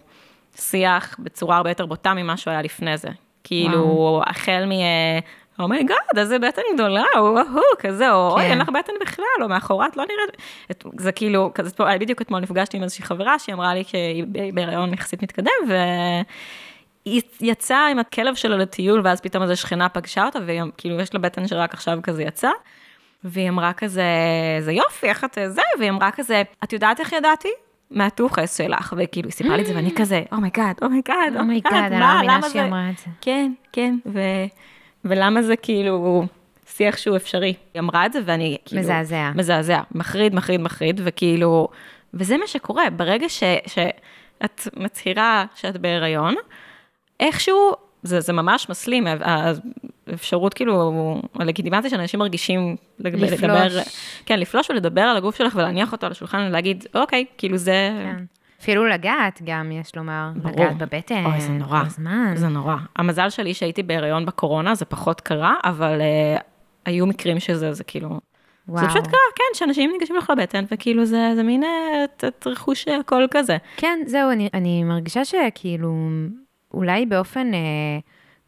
שיח 0.56 1.16
בצורה 1.18 1.56
הרבה 1.56 1.70
יותר 1.70 1.86
בוטה 1.86 2.14
ממה 2.14 2.36
שהוא 2.36 2.50
היה 2.50 2.62
לפני 2.62 2.96
זה. 2.96 3.08
כאילו, 3.44 3.86
וואו. 3.86 4.22
החל 4.26 4.64
מ... 4.66 4.72
oh 5.62 5.71
my 5.71 5.79
god, 5.79 5.96
oh 6.14 6.18
איזה 6.18 6.38
בטן 6.38 6.62
גדולה, 6.74 7.04
וואו, 7.16 7.62
כזה, 7.78 8.12
או 8.12 8.30
אוי, 8.30 8.42
כן. 8.42 8.50
אין 8.50 8.58
לך 8.58 8.68
בטן 8.68 8.92
בכלל, 9.00 9.24
או 9.42 9.48
מאחורה 9.48 9.86
את 9.86 9.96
לא 9.96 10.04
נראית. 10.04 10.84
זה 10.98 11.12
כאילו, 11.12 11.50
כזה, 11.54 11.70
בדיוק 12.00 12.22
אתמול 12.22 12.40
נפגשתי 12.40 12.76
עם 12.76 12.82
איזושהי 12.82 13.04
חברה 13.04 13.38
שהיא 13.38 13.54
אמרה 13.54 13.74
לי 13.74 13.84
שהיא 13.84 14.24
בהיריון 14.54 14.94
יחסית 14.94 15.22
מתקדם, 15.22 15.50
והיא 15.68 17.22
יצאה 17.40 17.88
עם 17.88 17.98
הכלב 17.98 18.34
שלה 18.34 18.56
לטיול, 18.56 19.00
ואז 19.04 19.20
פתאום 19.20 19.42
איזו 19.42 19.56
שכנה 19.56 19.88
פגשה 19.88 20.26
אותה, 20.26 20.38
וכאילו 20.46 21.00
יש 21.00 21.14
לה 21.14 21.20
בטן 21.20 21.48
שרק 21.48 21.74
עכשיו 21.74 21.98
כזה 22.02 22.22
יצא. 22.22 22.50
והיא 23.24 23.48
אמרה 23.48 23.72
כזה, 23.72 24.04
זה 24.60 24.72
יופי, 24.72 25.06
איך 25.06 25.24
את 25.24 25.38
זה? 25.48 25.62
והיא 25.78 25.90
אמרה 25.90 26.10
כזה, 26.10 26.42
את 26.64 26.72
יודעת 26.72 27.00
איך 27.00 27.12
ידעתי? 27.12 27.48
מהטוחס 27.90 28.58
שלך, 28.58 28.94
וכאילו, 28.96 29.28
היא 29.28 29.32
סיפרה 29.32 29.56
לי 29.56 29.62
את 29.62 29.66
זה, 29.66 29.76
ואני 29.76 29.94
כזה, 29.96 30.22
אומייגאד, 30.32 30.76
אומייגאד, 30.82 31.36
אומייגאד, 31.38 31.74
אני 31.74 32.00
לא 32.00 32.06
מאמינה 32.06 32.40
שהיא 32.50 32.62
אמרה 32.62 32.90
את 32.90 32.98
זה. 32.98 33.04
כן, 33.20 33.52
כן, 33.72 33.96
ולמה 35.04 35.42
זה 35.42 35.56
כאילו 35.56 36.26
שיח 36.66 36.96
שהוא 36.96 37.16
אפשרי. 37.16 37.54
היא 37.74 37.80
אמרה 37.80 38.06
את 38.06 38.12
זה 38.12 38.20
ואני 38.24 38.56
כאילו... 38.64 38.82
מזעזע. 38.82 39.30
מזעזע, 39.34 39.80
מחריד, 39.94 40.34
מחריד, 40.34 40.60
מחריד, 40.60 41.00
וכאילו... 41.04 41.68
וזה 42.14 42.36
מה 42.36 42.46
שקורה, 42.46 42.90
ברגע 42.90 43.28
ש, 43.28 43.42
שאת 43.66 44.68
מצהירה 44.76 45.44
שאת 45.54 45.76
בהיריון, 45.76 46.34
איכשהו, 47.20 47.72
זה, 48.02 48.20
זה 48.20 48.32
ממש 48.32 48.68
מסלים, 48.70 49.06
האפשרות 50.06 50.54
כאילו, 50.54 50.92
הלגיטימציה 51.34 51.90
שאנשים 51.90 52.20
מרגישים 52.20 52.76
לפלוש. 52.98 53.32
לדבר, 53.42 53.80
כן, 54.26 54.40
לפלוש 54.40 54.70
ולדבר 54.70 55.00
על 55.00 55.16
הגוף 55.16 55.36
שלך 55.36 55.54
ולהניח 55.56 55.92
אותו 55.92 56.06
על 56.06 56.12
השולחן 56.12 56.46
ולהגיד, 56.48 56.86
אוקיי, 56.94 57.24
כאילו 57.38 57.56
זה... 57.56 57.90
כן. 58.04 58.24
אפילו 58.60 58.86
לגעת 58.86 59.40
גם, 59.44 59.72
יש 59.72 59.96
לומר, 59.96 60.30
ברור. 60.36 60.54
לגעת 60.54 60.78
בבטן. 60.78 61.24
אוי, 61.24 61.40
זה 61.40 61.52
נורא. 61.52 61.84
זמן. 61.88 62.32
זה 62.34 62.48
נורא. 62.48 62.76
המזל 62.96 63.30
שלי 63.30 63.54
שהייתי 63.54 63.82
בהיריון 63.82 64.26
בקורונה, 64.26 64.74
זה 64.74 64.84
פחות 64.84 65.20
קרה, 65.20 65.54
אבל 65.64 66.00
uh, 66.00 66.42
היו 66.84 67.06
מקרים 67.06 67.40
שזה, 67.40 67.72
זה 67.72 67.84
כאילו... 67.84 68.20
וואו. 68.68 68.82
זה 68.82 68.88
פשוט 68.88 69.06
קרה, 69.06 69.20
כן, 69.36 69.54
שאנשים 69.54 69.90
ניגשים 69.92 70.16
לך 70.16 70.30
לבטן, 70.30 70.64
וכאילו 70.70 71.04
זה, 71.04 71.32
זה 71.36 71.42
מין 71.42 71.64
אה, 71.64 72.04
את, 72.04 72.24
את 72.28 72.46
רכוש 72.46 72.88
הכל 72.88 73.26
כזה. 73.30 73.56
כן, 73.76 73.98
זהו, 74.06 74.30
אני, 74.30 74.48
אני 74.54 74.84
מרגישה 74.84 75.24
שכאילו, 75.24 75.94
אולי 76.74 77.06
באופן... 77.06 77.54
אה, 77.54 77.98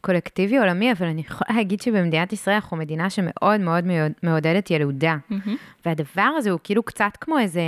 קולקטיבי 0.05 0.57
עולמי, 0.57 0.91
אבל 0.91 1.07
אני 1.07 1.21
יכולה 1.21 1.57
להגיד 1.57 1.81
שבמדינת 1.81 2.33
ישראל 2.33 2.55
אנחנו 2.55 2.77
מדינה 2.77 3.09
שמאוד 3.09 3.61
מאוד 3.61 3.85
מעודדת 4.23 4.71
ילודה. 4.71 5.17
Mm-hmm. 5.31 5.49
והדבר 5.85 6.29
הזה 6.37 6.51
הוא 6.51 6.59
כאילו 6.63 6.83
קצת 6.83 7.17
כמו 7.21 7.39
איזה 7.39 7.61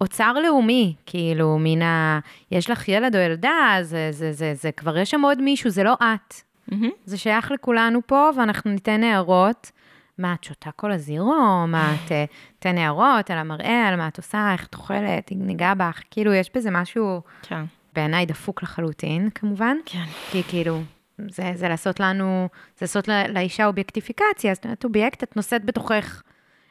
אוצר 0.00 0.32
לאומי, 0.32 0.94
כאילו, 1.06 1.56
מן 1.60 1.82
ה... 1.82 2.18
יש 2.50 2.70
לך 2.70 2.88
ילד 2.88 3.16
או 3.16 3.20
ילדה, 3.20 3.78
זה, 3.82 4.08
זה, 4.10 4.32
זה, 4.32 4.54
זה 4.54 4.72
כבר 4.72 4.98
יש 4.98 5.10
שם 5.10 5.20
עוד 5.20 5.42
מישהו, 5.42 5.70
זה 5.70 5.82
לא 5.82 5.94
את. 5.94 6.34
Mm-hmm. 6.70 6.74
זה 7.04 7.18
שייך 7.18 7.50
לכולנו 7.50 8.00
פה, 8.06 8.30
ואנחנו 8.36 8.70
ניתן 8.70 9.02
הערות. 9.02 9.70
מה, 10.18 10.34
את 10.34 10.44
שותה 10.44 10.70
כל 10.70 10.92
הזירו? 10.92 11.66
מה, 11.68 11.94
את 11.94 12.12
אה, 12.12 12.24
תן 12.58 12.78
הערות 12.78 13.30
על 13.30 13.38
המראה, 13.38 13.88
על 13.88 13.96
מה 13.96 14.08
את 14.08 14.16
עושה, 14.16 14.52
איך 14.52 14.66
את 14.66 14.74
אוכלת, 14.74 15.32
ניגע 15.32 15.74
בך. 15.74 16.00
כאילו, 16.10 16.34
יש 16.34 16.50
בזה 16.54 16.70
משהו, 16.70 17.20
כן. 17.42 17.64
בעיניי 17.96 18.26
דפוק 18.26 18.62
לחלוטין, 18.62 19.30
כמובן. 19.30 19.76
כן. 19.86 20.04
כי 20.30 20.42
כאילו, 20.42 20.82
זה, 21.18 21.52
זה 21.54 21.68
לעשות 21.68 22.00
לנו, 22.00 22.48
זה 22.52 22.78
לעשות 22.80 23.08
לא, 23.08 23.14
לאישה 23.22 23.66
אובייקטיפיקציה, 23.66 24.54
זאת 24.54 24.64
אומרת, 24.64 24.84
אובייקט, 24.84 25.22
את 25.22 25.36
נושאת 25.36 25.64
בתוכך 25.64 26.22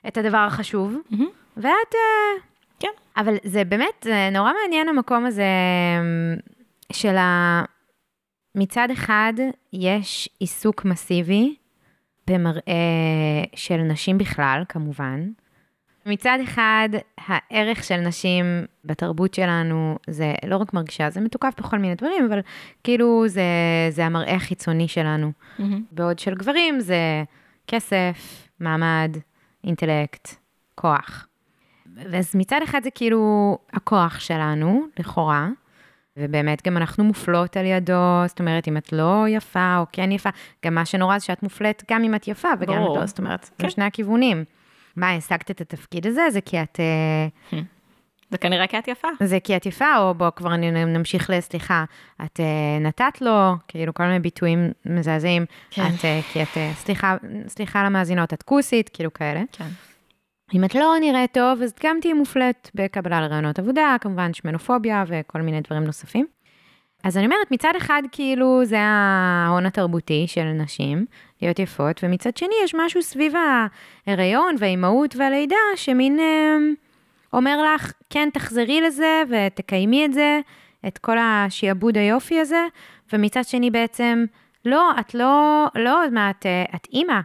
את 0.08 0.18
הדבר 0.18 0.38
החשוב, 0.38 0.96
mm-hmm. 1.12 1.24
ואת... 1.58 1.66
אה, 1.96 2.42
כן. 2.80 2.88
אבל 3.18 3.36
זה 3.44 3.64
באמת, 3.64 4.04
זה 4.04 4.30
נורא 4.32 4.52
מעניין 4.62 4.90
המקום 4.90 5.26
הזה 5.26 5.44
אמ, 6.00 6.38
של 6.92 7.18
ה... 7.18 7.64
מצד 8.56 8.88
אחד, 8.94 9.34
יש 9.74 10.30
עיסוק 10.40 10.86
מסיבי 10.86 11.56
במראה 12.28 12.74
של 13.56 13.78
נשים 13.78 14.18
בכלל, 14.18 14.64
כמובן. 14.70 15.30
מצד 16.06 16.38
אחד, 16.44 16.90
הערך 17.28 17.84
של 17.84 17.98
נשים 17.98 18.46
בתרבות 18.86 19.34
שלנו 19.34 19.98
זה 20.10 20.34
לא 20.48 20.58
רק 20.58 20.74
מרגישה, 20.74 21.10
זה 21.10 21.22
מתוקף 21.22 21.54
בכל 21.58 21.80
מיני 21.80 21.96
דברים, 21.96 22.26
אבל 22.30 22.40
כאילו 22.84 23.28
זה, 23.28 23.44
זה 23.90 24.06
המראה 24.06 24.36
החיצוני 24.36 24.88
שלנו. 24.88 25.32
Mm-hmm. 25.32 25.64
בעוד 25.92 26.20
של 26.20 26.36
גברים 26.36 26.80
זה 26.80 27.24
כסף, 27.68 28.48
מעמד, 28.60 29.18
אינטלקט, 29.64 30.36
כוח. 30.76 31.28
אז 32.14 32.36
מצד 32.36 32.60
אחד 32.64 32.84
זה 32.84 32.90
כאילו 32.92 33.58
הכוח 33.74 34.20
שלנו, 34.20 34.86
לכאורה, 35.00 35.48
ובאמת 36.18 36.68
גם 36.68 36.78
אנחנו 36.78 37.04
מופלות 37.04 37.58
על 37.58 37.66
ידו, 37.66 38.24
זאת 38.28 38.40
אומרת, 38.40 38.68
אם 38.68 38.78
את 38.78 38.94
לא 38.94 39.26
יפה 39.30 39.78
או 39.78 39.86
כן 39.92 40.12
יפה, 40.12 40.30
גם 40.66 40.76
מה 40.76 40.86
שנורא 40.86 41.20
זה 41.20 41.26
שאת 41.26 41.44
מופלית 41.44 41.84
גם 41.92 42.04
אם 42.04 42.16
את 42.16 42.28
יפה 42.28 42.48
וגם 42.60 42.74
אם 42.74 42.92
את 42.92 42.98
לא, 42.98 43.06
זאת 43.06 43.20
אומרת, 43.20 43.50
כן. 43.58 43.68
בשני 43.68 43.84
הכיוונים. 43.84 44.44
מה, 44.96 45.12
השגת 45.12 45.52
את 45.52 45.62
התפקיד 45.62 46.08
הזה? 46.08 46.30
זה 46.30 46.42
כי 46.42 46.62
את... 46.62 46.80
אה, 46.80 47.60
זה 48.32 48.38
כנראה 48.38 48.68
כי 48.68 48.80
את 48.80 48.88
יפה. 48.88 49.08
זה 49.24 49.40
כי 49.40 49.58
את 49.58 49.66
יפה, 49.66 49.98
או 49.98 50.14
בוא 50.14 50.30
כבר 50.30 50.56
נמשיך 50.56 51.30
לסליחה, 51.30 51.84
את 52.26 52.40
uh, 52.40 52.84
נתת 52.84 53.22
לו, 53.22 53.54
כאילו 53.68 53.94
כל 53.94 54.04
מיני 54.04 54.20
ביטויים 54.20 54.72
מזעזעים, 54.86 55.46
כן. 55.72 55.88
את, 55.88 56.00
uh, 56.00 56.34
כי 56.34 56.44
את, 56.44 56.58
סליחה, 56.76 57.16
סליחה 57.48 57.84
למאזינות, 57.84 58.34
את 58.34 58.44
כוסית, 58.44 58.90
כאילו 58.90 59.14
כאלה. 59.14 59.42
כן. 59.52 59.68
אם 60.54 60.64
את 60.64 60.76
לא 60.76 60.96
נראית 61.02 61.34
טוב, 61.34 61.62
אז 61.62 61.74
גם 61.84 61.98
תהיי 62.02 62.14
מופלית 62.14 62.72
בקבלה 62.76 63.22
לרעיונות 63.22 63.60
עבודה, 63.60 63.96
כמובן 64.02 64.34
שמנופוביה 64.34 65.04
וכל 65.08 65.42
מיני 65.42 65.62
דברים 65.62 65.84
נוספים. 65.84 66.28
אז 67.06 67.18
אני 67.18 67.26
אומרת, 67.26 67.52
מצד 67.52 67.74
אחד, 67.78 68.02
כאילו, 68.12 68.66
זה 68.66 68.80
ההון 68.80 69.66
התרבותי 69.66 70.26
של 70.28 70.44
נשים, 70.44 71.06
להיות 71.42 71.60
יפות, 71.60 72.00
ומצד 72.04 72.38
שני, 72.38 72.56
יש 72.64 72.76
משהו 72.76 73.02
סביב 73.02 73.34
ההיריון 74.06 74.56
והאימהות 74.60 75.16
והלידה, 75.16 75.56
שמין 75.76 76.20
אה, 76.20 76.58
אומר 77.34 77.64
לך, 77.64 77.92
כן, 78.10 78.30
תחזרי 78.34 78.82
לזה 78.82 79.24
ותקיימי 79.30 80.06
את 80.06 80.14
זה, 80.14 80.40
את 80.88 80.98
כל 80.98 81.18
השעבוד 81.18 81.98
היופי 81.98 82.40
הזה, 82.40 82.66
ומצד 83.14 83.44
שני 83.44 83.72
בעצם, 83.72 84.26
לא, 84.66 84.92
את 85.00 85.16
לא, 85.16 85.66
לא, 85.76 86.02
מה, 86.12 86.30
את, 86.30 86.46
אה, 86.46 86.66
את 86.76 86.88
אימא. 86.94 87.20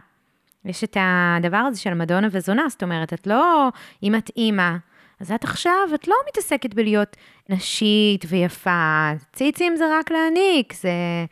יש 0.65 0.83
את 0.83 0.97
הדבר 0.99 1.57
הזה 1.57 1.79
של 1.79 1.93
מדונה 1.93 2.27
וזונה, 2.31 2.63
זאת 2.69 2.83
אומרת, 2.83 3.13
את 3.13 3.27
לא, 3.27 3.69
אם 4.03 4.15
את 4.15 4.29
אימא, 4.37 4.75
אז 5.21 5.31
את 5.31 5.43
עכשיו, 5.43 5.71
את 5.95 6.07
לא 6.07 6.15
מתעסקת 6.29 6.73
בלהיות 6.73 7.17
נשית 7.49 8.25
ויפה, 8.27 9.11
ציצים 9.33 9.75
זה 9.75 9.85
רק 9.99 10.11
להעניק, 10.11 10.73
זה... 10.73 11.25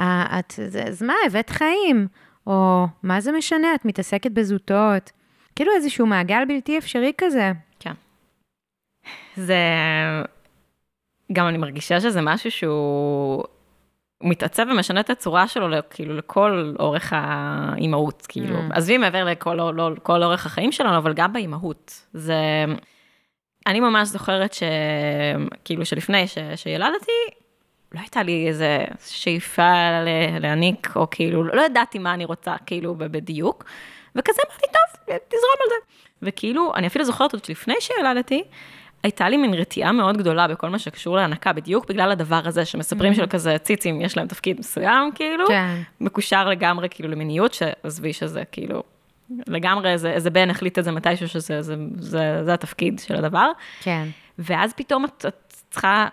את, 0.00 0.52
זה, 0.66 0.82
אז 0.82 1.02
מה, 1.02 1.14
הבאת 1.26 1.50
חיים? 1.50 2.08
או 2.46 2.86
מה 3.02 3.20
זה 3.20 3.32
משנה, 3.32 3.74
את 3.74 3.84
מתעסקת 3.84 4.30
בזוטות. 4.30 5.12
כאילו 5.56 5.72
איזשהו 5.72 6.06
מעגל 6.06 6.44
בלתי 6.48 6.78
אפשרי 6.78 7.12
כזה. 7.18 7.52
כן. 7.80 7.92
זה... 9.36 9.58
גם 11.32 11.48
אני 11.48 11.58
מרגישה 11.58 12.00
שזה 12.00 12.20
משהו 12.22 12.50
שהוא 12.50 13.44
הוא 14.18 14.30
מתעצב 14.30 14.66
ומשנה 14.70 15.00
את 15.00 15.10
הצורה 15.10 15.48
שלו, 15.48 15.66
כאילו, 15.90 16.16
לכל 16.16 16.74
אורך 16.78 17.12
האימהות, 17.16 18.26
כאילו. 18.28 18.58
Mm. 18.58 18.76
עזבי 18.76 18.98
מעבר 18.98 19.24
לכל 19.24 19.54
לא, 19.54 19.74
לא, 19.74 19.90
כל 20.02 20.22
אורך 20.22 20.46
החיים 20.46 20.72
שלנו, 20.72 20.96
אבל 20.96 21.14
גם 21.14 21.32
באימהות. 21.32 22.06
זה... 22.12 22.34
אני 23.66 23.80
ממש 23.80 24.08
זוכרת 24.08 24.52
ש... 24.52 24.62
כאילו, 25.64 25.86
שלפני 25.86 26.26
ש... 26.28 26.38
שילדתי, 26.56 27.12
לא 27.92 28.00
הייתה 28.00 28.22
לי 28.22 28.48
איזה 28.48 28.84
שאיפה 29.06 29.72
להעניק, 30.40 30.96
או 30.96 31.10
כאילו, 31.10 31.44
לא 31.44 31.62
ידעתי 31.62 31.98
מה 31.98 32.14
אני 32.14 32.24
רוצה, 32.24 32.54
כאילו, 32.66 32.94
בדיוק. 32.98 33.64
וכזה 34.14 34.42
אמרתי, 34.48 34.66
טוב, 34.66 35.16
תזרום 35.28 35.56
על 35.60 35.68
זה. 35.68 35.74
וכאילו, 36.22 36.74
אני 36.74 36.86
אפילו 36.86 37.04
זוכרת 37.04 37.32
עוד 37.32 37.42
לפני 37.48 37.74
שילדתי, 37.80 38.42
הייתה 39.02 39.28
לי 39.28 39.36
מין 39.36 39.54
רתיעה 39.54 39.92
מאוד 39.92 40.16
גדולה 40.16 40.48
בכל 40.48 40.68
מה 40.68 40.78
שקשור 40.78 41.16
להנקה, 41.16 41.52
בדיוק 41.52 41.88
בגלל 41.88 42.10
הדבר 42.10 42.40
הזה 42.44 42.64
שמספרים 42.64 43.12
mm-hmm. 43.12 43.16
של 43.16 43.26
כזה 43.26 43.58
ציצים, 43.58 44.00
יש 44.00 44.16
להם 44.16 44.26
תפקיד 44.26 44.58
מסוים, 44.58 45.12
כאילו, 45.14 45.46
כן. 45.46 45.82
מקושר 46.00 46.48
לגמרי 46.48 46.88
כאילו 46.88 47.08
למיניות, 47.08 47.54
שעזבי 47.54 48.12
שזה 48.12 48.42
כאילו, 48.52 48.82
לגמרי 49.46 49.90
איזה, 49.90 50.12
איזה 50.12 50.30
בן 50.30 50.50
החליט 50.50 50.78
את 50.78 50.84
זה 50.84 50.92
מתישהו 50.92 51.28
שזה 51.28 51.62
זה, 51.62 51.74
זה, 51.98 52.44
זה 52.44 52.54
התפקיד 52.54 52.98
של 52.98 53.16
הדבר. 53.16 53.50
כן. 53.80 54.08
ואז 54.38 54.72
פתאום 54.72 55.04
את, 55.04 55.26
את 55.28 55.52
צריכה 55.70 56.08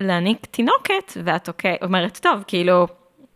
להעניק 0.00 0.46
תינוקת, 0.46 1.12
ואת 1.24 1.48
אוקיי, 1.48 1.76
אומרת, 1.82 2.18
טוב, 2.22 2.44
כאילו, 2.46 2.86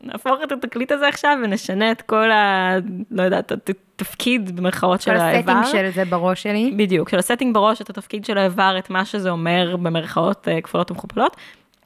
נהפוך 0.03 0.35
את 0.45 0.53
התקליט 0.53 0.93
הזה 0.93 1.09
עכשיו 1.09 1.39
ונשנה 1.45 1.93
את 1.93 2.03
כל 2.03 2.31
ה... 2.31 2.75
לא 3.11 3.23
יודעת, 3.23 3.53
התפקיד 3.53 4.57
במרכאות 4.57 5.01
של 5.01 5.17
האיבר. 5.17 5.53
כל 5.53 5.59
הסטינג 5.59 5.85
של 5.85 5.91
זה 5.91 6.05
בראש 6.05 6.43
שלי. 6.43 6.75
בדיוק, 6.77 7.09
של 7.09 7.19
הסטינג 7.19 7.55
בראש, 7.55 7.83
את 7.83 7.91
התפקיד 7.91 8.25
של 8.25 8.39
האיבר, 8.39 8.77
את 8.79 8.91
מה 8.91 9.05
שזה 9.05 9.31
אומר 9.31 9.77
במרכאות 9.77 10.49
אה, 10.49 10.61
כפולות 10.61 10.91
ומכופלות, 10.91 11.37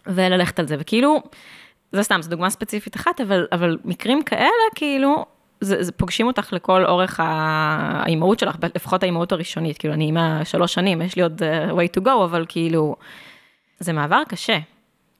וללכת 0.06 0.58
על 0.58 0.66
זה. 0.66 0.76
וכאילו, 0.78 1.22
זה 1.92 2.02
סתם, 2.02 2.22
זו 2.22 2.30
דוגמה 2.30 2.50
ספציפית 2.50 2.96
אחת, 2.96 3.20
אבל, 3.20 3.46
אבל 3.52 3.78
מקרים 3.84 4.22
כאלה, 4.22 4.50
כאילו, 4.74 5.24
זה, 5.60 5.82
זה 5.82 5.92
פוגשים 5.92 6.26
אותך 6.26 6.52
לכל 6.52 6.84
אורך 6.84 7.20
האימהות 7.22 8.38
שלך, 8.38 8.56
לפחות 8.74 9.02
האימהות 9.02 9.32
הראשונית, 9.32 9.78
כאילו, 9.78 9.94
אני 9.94 10.04
אימא 10.04 10.44
שלוש 10.44 10.74
שנים, 10.74 11.02
יש 11.02 11.16
לי 11.16 11.22
עוד 11.22 11.42
uh, 11.42 11.72
way 11.72 12.00
to 12.00 12.04
go, 12.04 12.24
אבל 12.24 12.44
כאילו, 12.48 12.96
זה 13.80 13.92
מעבר 13.92 14.22
קשה. 14.28 14.58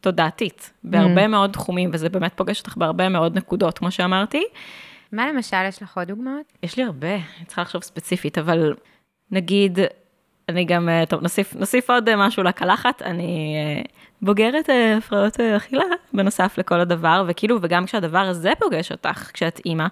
תודעתית, 0.01 0.73
בהרבה 0.85 1.25
mm. 1.25 1.29
מאוד 1.29 1.51
תחומים, 1.51 1.91
וזה 1.93 2.09
באמת 2.09 2.33
פוגש 2.35 2.61
אותך 2.61 2.77
בהרבה 2.77 3.09
מאוד 3.09 3.39
נקודות, 3.39 3.79
כמו 3.79 3.91
שאמרתי. 3.91 4.45
מה 5.13 5.29
למשל, 5.29 5.57
יש 5.69 5.83
לך 5.83 5.97
עוד 5.97 6.09
דוגמאות? 6.09 6.53
יש 6.63 6.77
לי 6.77 6.85
הרבה, 6.85 7.15
אני 7.15 7.45
צריכה 7.47 7.63
לחשוב 7.63 7.83
ספציפית, 7.83 8.39
אבל 8.39 8.75
נגיד, 9.31 9.79
אני 10.49 10.65
גם, 10.65 10.89
אה, 10.89 11.07
טוב, 11.07 11.23
נוסיף, 11.23 11.55
נוסיף 11.55 11.91
עוד 11.91 12.09
אה, 12.09 12.17
משהו 12.17 12.43
לקלחת, 12.43 13.03
אני 13.03 13.55
אה, 13.57 13.83
בוגרת 14.23 14.69
הפרעות 14.99 15.41
אכילה, 15.41 15.85
בנוסף 16.13 16.59
לכל 16.59 16.81
הדבר, 16.81 17.25
וכאילו, 17.29 17.59
וגם 17.63 17.87
כשהדבר 17.87 18.19
הזה 18.19 18.53
פוגש 18.59 18.93
אותך, 18.93 19.31
כשאת 19.33 19.61
אימא, 19.67 19.87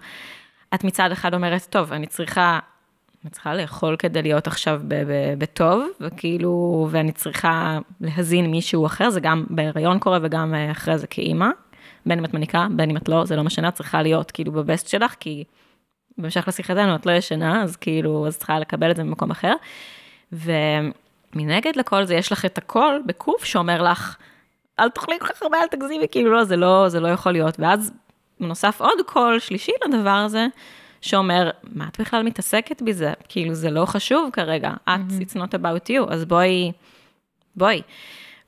את 0.74 0.84
מצד 0.84 1.12
אחד 1.12 1.34
אומרת, 1.34 1.66
טוב, 1.70 1.92
אני 1.92 2.06
צריכה 2.06 2.58
אני 3.24 3.30
צריכה 3.30 3.54
לאכול 3.54 3.96
כדי 3.96 4.22
להיות 4.22 4.46
עכשיו 4.46 4.80
בטוב, 5.38 5.86
וכאילו, 6.00 6.88
ואני 6.90 7.12
צריכה 7.12 7.78
להזין 8.00 8.50
מישהו 8.50 8.86
אחר, 8.86 9.10
זה 9.10 9.20
גם 9.20 9.44
בהיריון 9.50 9.98
קורה 9.98 10.18
וגם 10.22 10.54
אה, 10.54 10.70
אחרי 10.70 10.98
זה 10.98 11.06
כאימא. 11.06 11.48
בין 12.06 12.18
אם 12.18 12.24
את 12.24 12.34
מניקה, 12.34 12.66
בין 12.70 12.90
אם 12.90 12.96
את 12.96 13.08
לא, 13.08 13.24
זה 13.24 13.36
לא 13.36 13.44
משנה, 13.44 13.68
את 13.68 13.74
צריכה 13.74 14.02
להיות 14.02 14.30
כאילו 14.30 14.52
בבסט 14.52 14.88
שלך, 14.88 15.14
כי 15.20 15.44
בהמשך 16.18 16.48
לשיחתנו 16.48 16.94
את 16.94 17.06
לא 17.06 17.12
ישנה, 17.12 17.62
אז 17.62 17.76
כאילו, 17.76 18.26
אז 18.26 18.38
צריכה 18.38 18.58
לקבל 18.58 18.90
את 18.90 18.96
זה 18.96 19.02
במקום 19.02 19.30
אחר. 19.30 19.54
ומנגד 21.34 21.76
לכל 21.76 22.04
זה, 22.04 22.14
יש 22.14 22.32
לך 22.32 22.44
את 22.44 22.58
הכל 22.58 22.98
בקוף 23.06 23.44
שאומר 23.44 23.82
לך, 23.82 24.16
אל 24.80 24.90
תאכלי 24.90 25.18
כל 25.20 25.26
כך 25.26 25.42
הרבה, 25.42 25.58
אל 25.62 25.66
תגזימי, 25.66 26.06
כאילו 26.10 26.32
לא, 26.32 26.44
זה 26.44 26.56
לא, 26.56 26.88
זה 26.88 27.00
לא 27.00 27.08
יכול 27.08 27.32
להיות. 27.32 27.60
ואז 27.60 27.92
נוסף 28.40 28.80
עוד 28.80 28.98
קול 29.06 29.38
שלישי 29.38 29.72
לדבר 29.86 30.10
הזה, 30.10 30.46
שאומר, 31.00 31.50
מה 31.62 31.88
את 31.88 32.00
בכלל 32.00 32.22
מתעסקת 32.22 32.82
בזה? 32.82 33.12
כאילו, 33.28 33.54
זה 33.54 33.70
לא 33.70 33.86
חשוב 33.86 34.30
כרגע, 34.32 34.70
את, 34.70 34.88
mm-hmm. 34.88 35.22
it's 35.22 35.36
not 35.36 35.54
about 35.54 35.88
you, 35.88 36.12
אז 36.12 36.24
בואי, 36.24 36.72
בואי. 37.56 37.82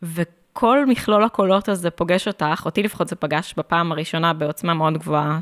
וכל 0.02 0.86
מכלול 0.86 1.24
הקולות 1.24 1.68
הזה 1.68 1.90
פוגש 1.90 2.28
אותך, 2.28 2.62
אותי 2.64 2.82
לפחות 2.82 3.08
זה 3.08 3.16
פגש 3.16 3.54
בפעם 3.56 3.92
הראשונה 3.92 4.32
בעוצמה 4.32 4.74
מאוד 4.74 4.98
גבוהה, 4.98 5.38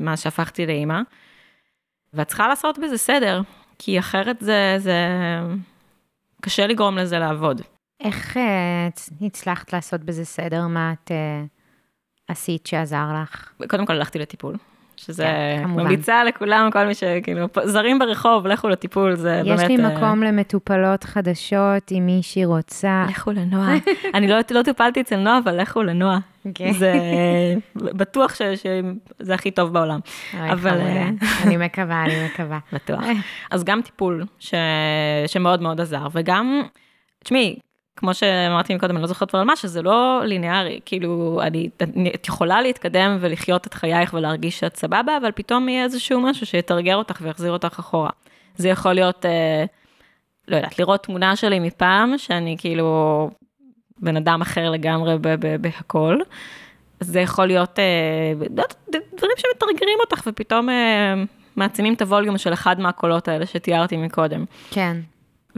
מאז 0.00 0.22
שהפכתי 0.22 0.66
לאימא, 0.66 1.00
ואת 2.14 2.28
צריכה 2.28 2.48
לעשות 2.48 2.78
בזה 2.78 2.98
סדר, 2.98 3.40
כי 3.78 3.98
אחרת 3.98 4.36
זה, 4.40 4.74
זה 4.78 4.96
קשה 6.42 6.66
לגרום 6.66 6.98
לזה 6.98 7.18
לעבוד. 7.18 7.60
איך 8.00 8.36
uh, 8.36 9.26
הצלחת 9.26 9.72
לעשות 9.72 10.00
בזה 10.00 10.24
סדר? 10.24 10.66
מה 10.66 10.92
את 10.92 11.10
uh, 11.10 11.12
עשית 12.28 12.66
שעזר 12.66 13.06
לך? 13.22 13.52
קודם 13.68 13.86
כל 13.86 13.92
הלכתי 13.92 14.18
לטיפול. 14.18 14.56
שזה 14.96 15.24
כן, 15.24 15.64
ממליצה 15.66 16.24
לכולם, 16.24 16.68
כל 16.72 16.86
מי 16.86 16.94
שכאילו, 16.94 17.46
זרים 17.64 17.98
ברחוב, 17.98 18.46
לכו 18.46 18.68
לטיפול, 18.68 19.14
זה 19.14 19.40
יש 19.44 19.48
באמת... 19.48 19.60
יש 19.60 19.78
לי 19.78 19.84
אה, 19.84 19.96
מקום 19.96 20.22
uh... 20.22 20.26
למטופלות 20.26 21.04
חדשות, 21.04 21.92
אם 21.92 22.02
מישהי 22.06 22.44
רוצה. 22.44 23.06
לכו 23.10 23.32
לנועה. 23.32 23.74
אני 24.14 24.28
לא, 24.28 24.36
לא 24.50 24.62
טופלתי 24.62 25.00
אצל 25.00 25.16
נועה, 25.16 25.38
אבל 25.38 25.60
לכו 25.60 25.82
לנועה. 25.82 26.18
Okay. 26.18 26.48
אוקיי. 26.48 26.72
זה 26.72 26.94
בטוח 27.74 28.34
ש, 28.34 28.42
שזה 28.42 29.34
הכי 29.34 29.50
טוב 29.50 29.72
בעולם. 29.72 30.00
אבל... 30.34 30.80
אה, 30.80 31.08
אני 31.44 31.56
מקווה, 31.56 32.04
אני 32.04 32.24
מקווה. 32.24 32.58
בטוח. 32.72 33.04
אז 33.50 33.64
גם 33.64 33.82
טיפול 33.82 34.24
ש, 34.38 34.54
שמאוד 35.26 35.62
מאוד 35.62 35.80
עזר, 35.80 36.06
וגם, 36.12 36.62
תשמעי, 37.24 37.58
כמו 37.96 38.14
שאמרתי 38.14 38.78
קודם, 38.78 38.94
אני 38.94 39.02
לא 39.02 39.08
זוכרת 39.08 39.30
כבר 39.30 39.38
על 39.38 39.46
מה, 39.46 39.56
שזה 39.56 39.82
לא 39.82 40.20
ליניארי, 40.24 40.80
כאילו, 40.84 41.40
אני, 41.42 41.68
את 42.14 42.28
יכולה 42.28 42.62
להתקדם 42.62 43.16
ולחיות 43.20 43.66
את 43.66 43.74
חייך 43.74 44.14
ולהרגיש 44.14 44.58
שאת 44.58 44.76
סבבה, 44.76 45.16
אבל 45.16 45.30
פתאום 45.34 45.68
יהיה 45.68 45.84
איזשהו 45.84 46.20
משהו 46.20 46.46
שיתרגר 46.46 46.96
אותך 46.96 47.18
ויחזיר 47.22 47.52
אותך 47.52 47.78
אחורה. 47.78 48.10
זה 48.56 48.68
יכול 48.68 48.92
להיות, 48.92 49.26
אה, 49.26 49.64
לא 50.48 50.56
יודעת, 50.56 50.78
לראות 50.78 51.02
תמונה 51.02 51.36
שלי 51.36 51.58
מפעם, 51.58 52.18
שאני 52.18 52.56
כאילו 52.58 53.30
בן 53.98 54.16
אדם 54.16 54.40
אחר 54.40 54.70
לגמרי 54.70 55.16
בהכל. 55.60 56.18
זה 57.00 57.20
יכול 57.20 57.46
להיות 57.46 57.78
אה, 57.78 58.46
לא 58.56 58.64
דברים 58.88 59.36
שמתרגרים 59.36 59.98
אותך 60.00 60.22
ופתאום 60.26 60.68
אה, 60.68 61.14
מעצימים 61.56 61.94
את 61.94 62.02
הווליום 62.02 62.38
של 62.38 62.52
אחד 62.52 62.80
מהקולות 62.80 63.28
האלה 63.28 63.46
שתיארתי 63.46 63.96
מקודם. 63.96 64.44
כן. 64.70 64.96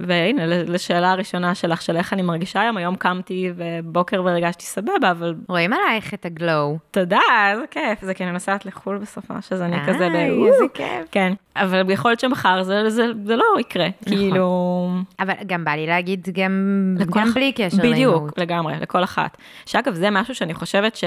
והנה, 0.07 0.47
לשאלה 0.47 1.13
הראשונה 1.13 1.55
שלך, 1.55 1.83
של 1.83 1.97
איך 1.97 2.13
אני 2.13 2.23
מרגישה 2.23 2.61
היום, 2.61 2.77
היום 2.77 2.97
קמתי 2.97 3.53
ובוקר 3.57 4.23
והרגשתי 4.25 4.65
סבבה, 4.65 5.11
אבל... 5.11 5.35
רואים 5.49 5.73
עלייך 5.73 6.15
את 6.15 6.27
הגלואו. 6.27 6.79
תודה, 6.91 7.21
איזה 7.51 7.65
כיף, 7.71 8.03
זה 8.03 8.15
כי 8.15 8.25
אני 8.25 8.33
נוסעת 8.33 8.67
לחו"ל 8.67 8.99
בסופה, 8.99 9.35
שזה 9.43 9.65
אני 9.65 9.77
כזה 9.87 10.09
ב... 10.09 10.15
איזה 10.15 10.65
כיף. 10.75 11.09
כן, 11.11 11.33
אבל 11.57 11.91
יכול 11.91 12.11
להיות 12.11 12.21
שמחר 12.21 12.63
זה, 12.63 12.91
זה, 12.91 13.07
זה 13.25 13.37
לא 13.37 13.45
יקרה, 13.61 13.89
נכון. 14.03 14.19
כאילו... 14.19 14.91
אבל 15.21 15.33
גם 15.47 15.65
בא 15.65 15.71
לי 15.71 15.87
להגיד, 15.87 16.29
גם, 16.33 16.95
גם 17.15 17.31
בלי 17.35 17.53
קשר 17.53 17.77
לאימהות. 17.83 18.23
בדיוק, 18.23 18.39
לגמרי, 18.39 18.75
לכל 18.81 19.05
אחת. 19.05 19.37
שאגב, 19.67 19.95
זה 19.95 20.11
משהו 20.11 20.35
שאני 20.35 20.55
חושבת 20.55 20.97
ש... 20.97 21.05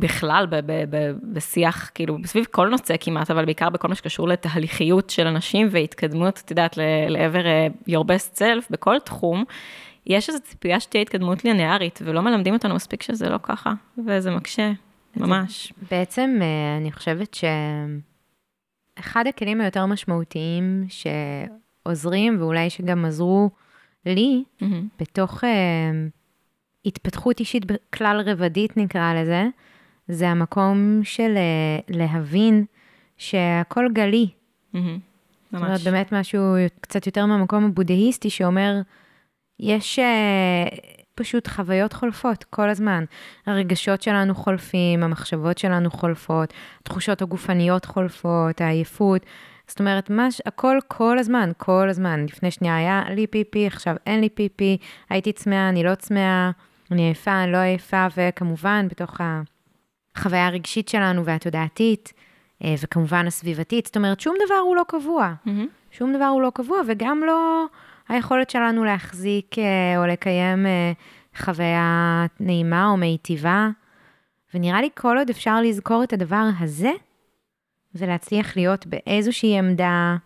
בכלל 0.00 0.46
ב- 0.50 0.56
ב- 0.56 0.84
ב- 0.90 1.12
בשיח, 1.32 1.90
כאילו, 1.94 2.18
סביב 2.24 2.44
כל 2.50 2.68
נושא 2.68 2.94
כמעט, 3.00 3.30
אבל 3.30 3.44
בעיקר 3.44 3.70
בכל 3.70 3.88
מה 3.88 3.94
שקשור 3.94 4.28
לתהליכיות 4.28 5.10
של 5.10 5.26
אנשים 5.26 5.68
והתקדמות, 5.70 6.42
את 6.44 6.50
יודעת, 6.50 6.78
לעבר 7.08 7.42
uh, 7.44 7.90
your 7.90 8.04
best 8.04 8.38
self 8.38 8.66
בכל 8.70 8.98
תחום, 9.04 9.44
יש 10.06 10.28
איזו 10.28 10.40
ציפייה 10.40 10.80
שתהיה 10.80 11.02
התקדמות 11.02 11.44
ליניארית, 11.44 12.00
ולא 12.04 12.20
מלמדים 12.20 12.54
אותנו 12.54 12.74
מספיק 12.74 13.02
שזה 13.02 13.28
לא 13.28 13.38
ככה, 13.42 13.72
וזה 14.06 14.30
מקשה, 14.30 14.72
ממש. 15.16 15.72
בעצם, 15.90 16.38
אה, 16.42 16.76
אני 16.76 16.92
חושבת 16.92 17.38
שאחד 18.98 19.26
הכלים 19.26 19.60
היותר 19.60 19.86
משמעותיים 19.86 20.86
שעוזרים, 20.88 22.36
ואולי 22.40 22.70
שגם 22.70 23.04
עזרו 23.04 23.50
לי, 24.06 24.44
mm-hmm. 24.62 24.64
בתוך... 25.00 25.44
uh, 25.44 25.46
התפתחות 26.86 27.40
אישית 27.40 27.64
בכלל 27.66 28.20
רבדית 28.26 28.76
נקרא 28.76 29.14
לזה, 29.14 29.46
זה 30.08 30.28
המקום 30.28 31.00
של 31.02 31.34
אה, 31.36 31.96
להבין 31.96 32.64
שהכל 33.16 33.86
גלי. 33.92 34.28
Mm-hmm, 34.74 34.78
ממש. 34.78 35.00
זאת 35.52 35.54
אומרת, 35.54 35.80
באמת 35.80 36.12
משהו 36.12 36.40
קצת 36.80 37.06
יותר 37.06 37.26
מהמקום 37.26 37.64
הבודהיסטי 37.64 38.30
שאומר, 38.30 38.80
יש 39.60 39.98
uh, 39.98 40.98
פשוט 41.14 41.48
חוויות 41.48 41.92
חולפות 41.92 42.44
כל 42.44 42.68
הזמן. 42.68 43.04
הרגשות 43.46 44.02
שלנו 44.02 44.34
חולפים, 44.34 45.02
המחשבות 45.02 45.58
שלנו 45.58 45.90
חולפות, 45.90 46.52
התחושות 46.80 47.22
הגופניות 47.22 47.84
חולפות, 47.84 48.60
העייפות. 48.60 49.26
זאת 49.66 49.80
אומרת, 49.80 50.10
מש, 50.10 50.40
הכל 50.46 50.78
כל 50.88 51.18
הזמן, 51.18 51.50
כל 51.56 51.88
הזמן. 51.88 52.24
לפני 52.24 52.50
שנייה 52.50 52.76
היה 52.76 53.02
לי 53.10 53.26
פיפי, 53.26 53.66
עכשיו 53.66 53.96
אין 54.06 54.20
לי 54.20 54.28
פיפי, 54.28 54.76
הייתי 55.10 55.32
צמאה, 55.32 55.68
אני 55.68 55.82
לא 55.82 55.94
צמאה, 55.94 56.50
אני 56.90 57.02
עייפה, 57.02 57.42
אני 57.44 57.52
לא 57.52 57.56
עייפה, 57.56 58.06
וכמובן, 58.16 58.86
בתוך 58.90 59.20
ה... 59.20 59.40
החוויה 60.18 60.46
הרגשית 60.46 60.88
שלנו 60.88 61.24
והתודעתית, 61.24 62.12
אה, 62.64 62.74
וכמובן 62.82 63.26
הסביבתית. 63.26 63.86
זאת 63.86 63.96
אומרת, 63.96 64.20
שום 64.20 64.34
דבר 64.46 64.54
הוא 64.54 64.76
לא 64.76 64.82
קבוע. 64.88 65.34
Mm-hmm. 65.46 65.50
שום 65.90 66.16
דבר 66.16 66.24
הוא 66.24 66.42
לא 66.42 66.50
קבוע, 66.54 66.78
וגם 66.86 67.22
לא 67.26 67.64
היכולת 68.08 68.50
שלנו 68.50 68.84
להחזיק 68.84 69.58
אה, 69.58 69.98
או 69.98 70.06
לקיים 70.06 70.66
אה, 70.66 70.92
חוויה 71.36 72.26
נעימה 72.40 72.86
או 72.86 72.96
מיטיבה. 72.96 73.68
ונראה 74.54 74.80
לי 74.80 74.88
כל 74.94 75.18
עוד 75.18 75.30
אפשר 75.30 75.60
לזכור 75.60 76.04
את 76.04 76.12
הדבר 76.12 76.44
הזה, 76.60 76.90
ולהצליח 77.94 78.56
להיות 78.56 78.86
באיזושהי 78.86 79.58
עמדה 79.58 80.16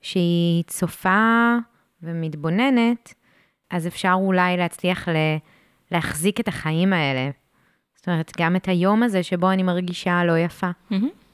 שהיא 0.00 0.64
צופה 0.66 1.56
ומתבוננת, 2.02 3.14
אז 3.70 3.86
אפשר 3.86 4.12
אולי 4.14 4.56
להצליח 4.56 5.08
ל... 5.08 5.16
להחזיק 5.90 6.40
את 6.40 6.48
החיים 6.48 6.92
האלה. 6.92 7.30
זאת 8.02 8.08
אומרת, 8.08 8.32
גם 8.38 8.56
את 8.56 8.68
היום 8.68 9.02
הזה 9.02 9.22
שבו 9.22 9.50
אני 9.50 9.62
מרגישה 9.62 10.24
לא 10.24 10.38
יפה. 10.38 10.70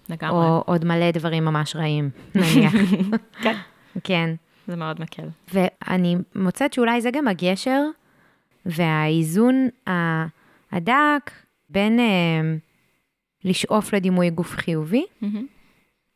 לגמרי. 0.09 0.47
או 0.47 0.63
עוד 0.67 0.85
מלא 0.85 1.11
דברים 1.11 1.45
ממש 1.45 1.77
רעים, 1.77 2.11
נניח. 2.35 2.73
כן, 3.43 3.57
כן. 4.05 4.35
זה 4.67 4.77
מאוד 4.77 5.01
מקל. 5.01 5.23
ואני 5.55 6.17
מוצאת 6.35 6.73
שאולי 6.73 7.01
זה 7.01 7.11
גם 7.11 7.29
הגשר 7.29 7.83
והאיזון 8.67 9.69
הדק 10.73 11.31
בין 11.71 12.01
אה, 12.01 12.41
לשאוף 13.45 13.95
לדימוי 13.95 14.31
גוף 14.31 14.57
חיובי. 14.57 15.05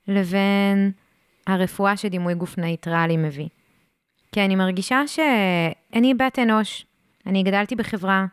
לבין 0.08 0.92
ההרפיה 1.46 1.96
שדימוי 1.96 2.34
גוף 2.34 2.58
נייטרלי 2.58 3.16
מביא. 3.16 3.48
כי 4.32 4.44
אני 4.44 4.56
מרגישה 4.56 5.02
שאני 5.06 6.14
בת 6.14 6.38
אנוש, 6.38 6.86
אני 7.26 7.42
גדלתי 7.42 7.74
בחברה, 7.76 8.26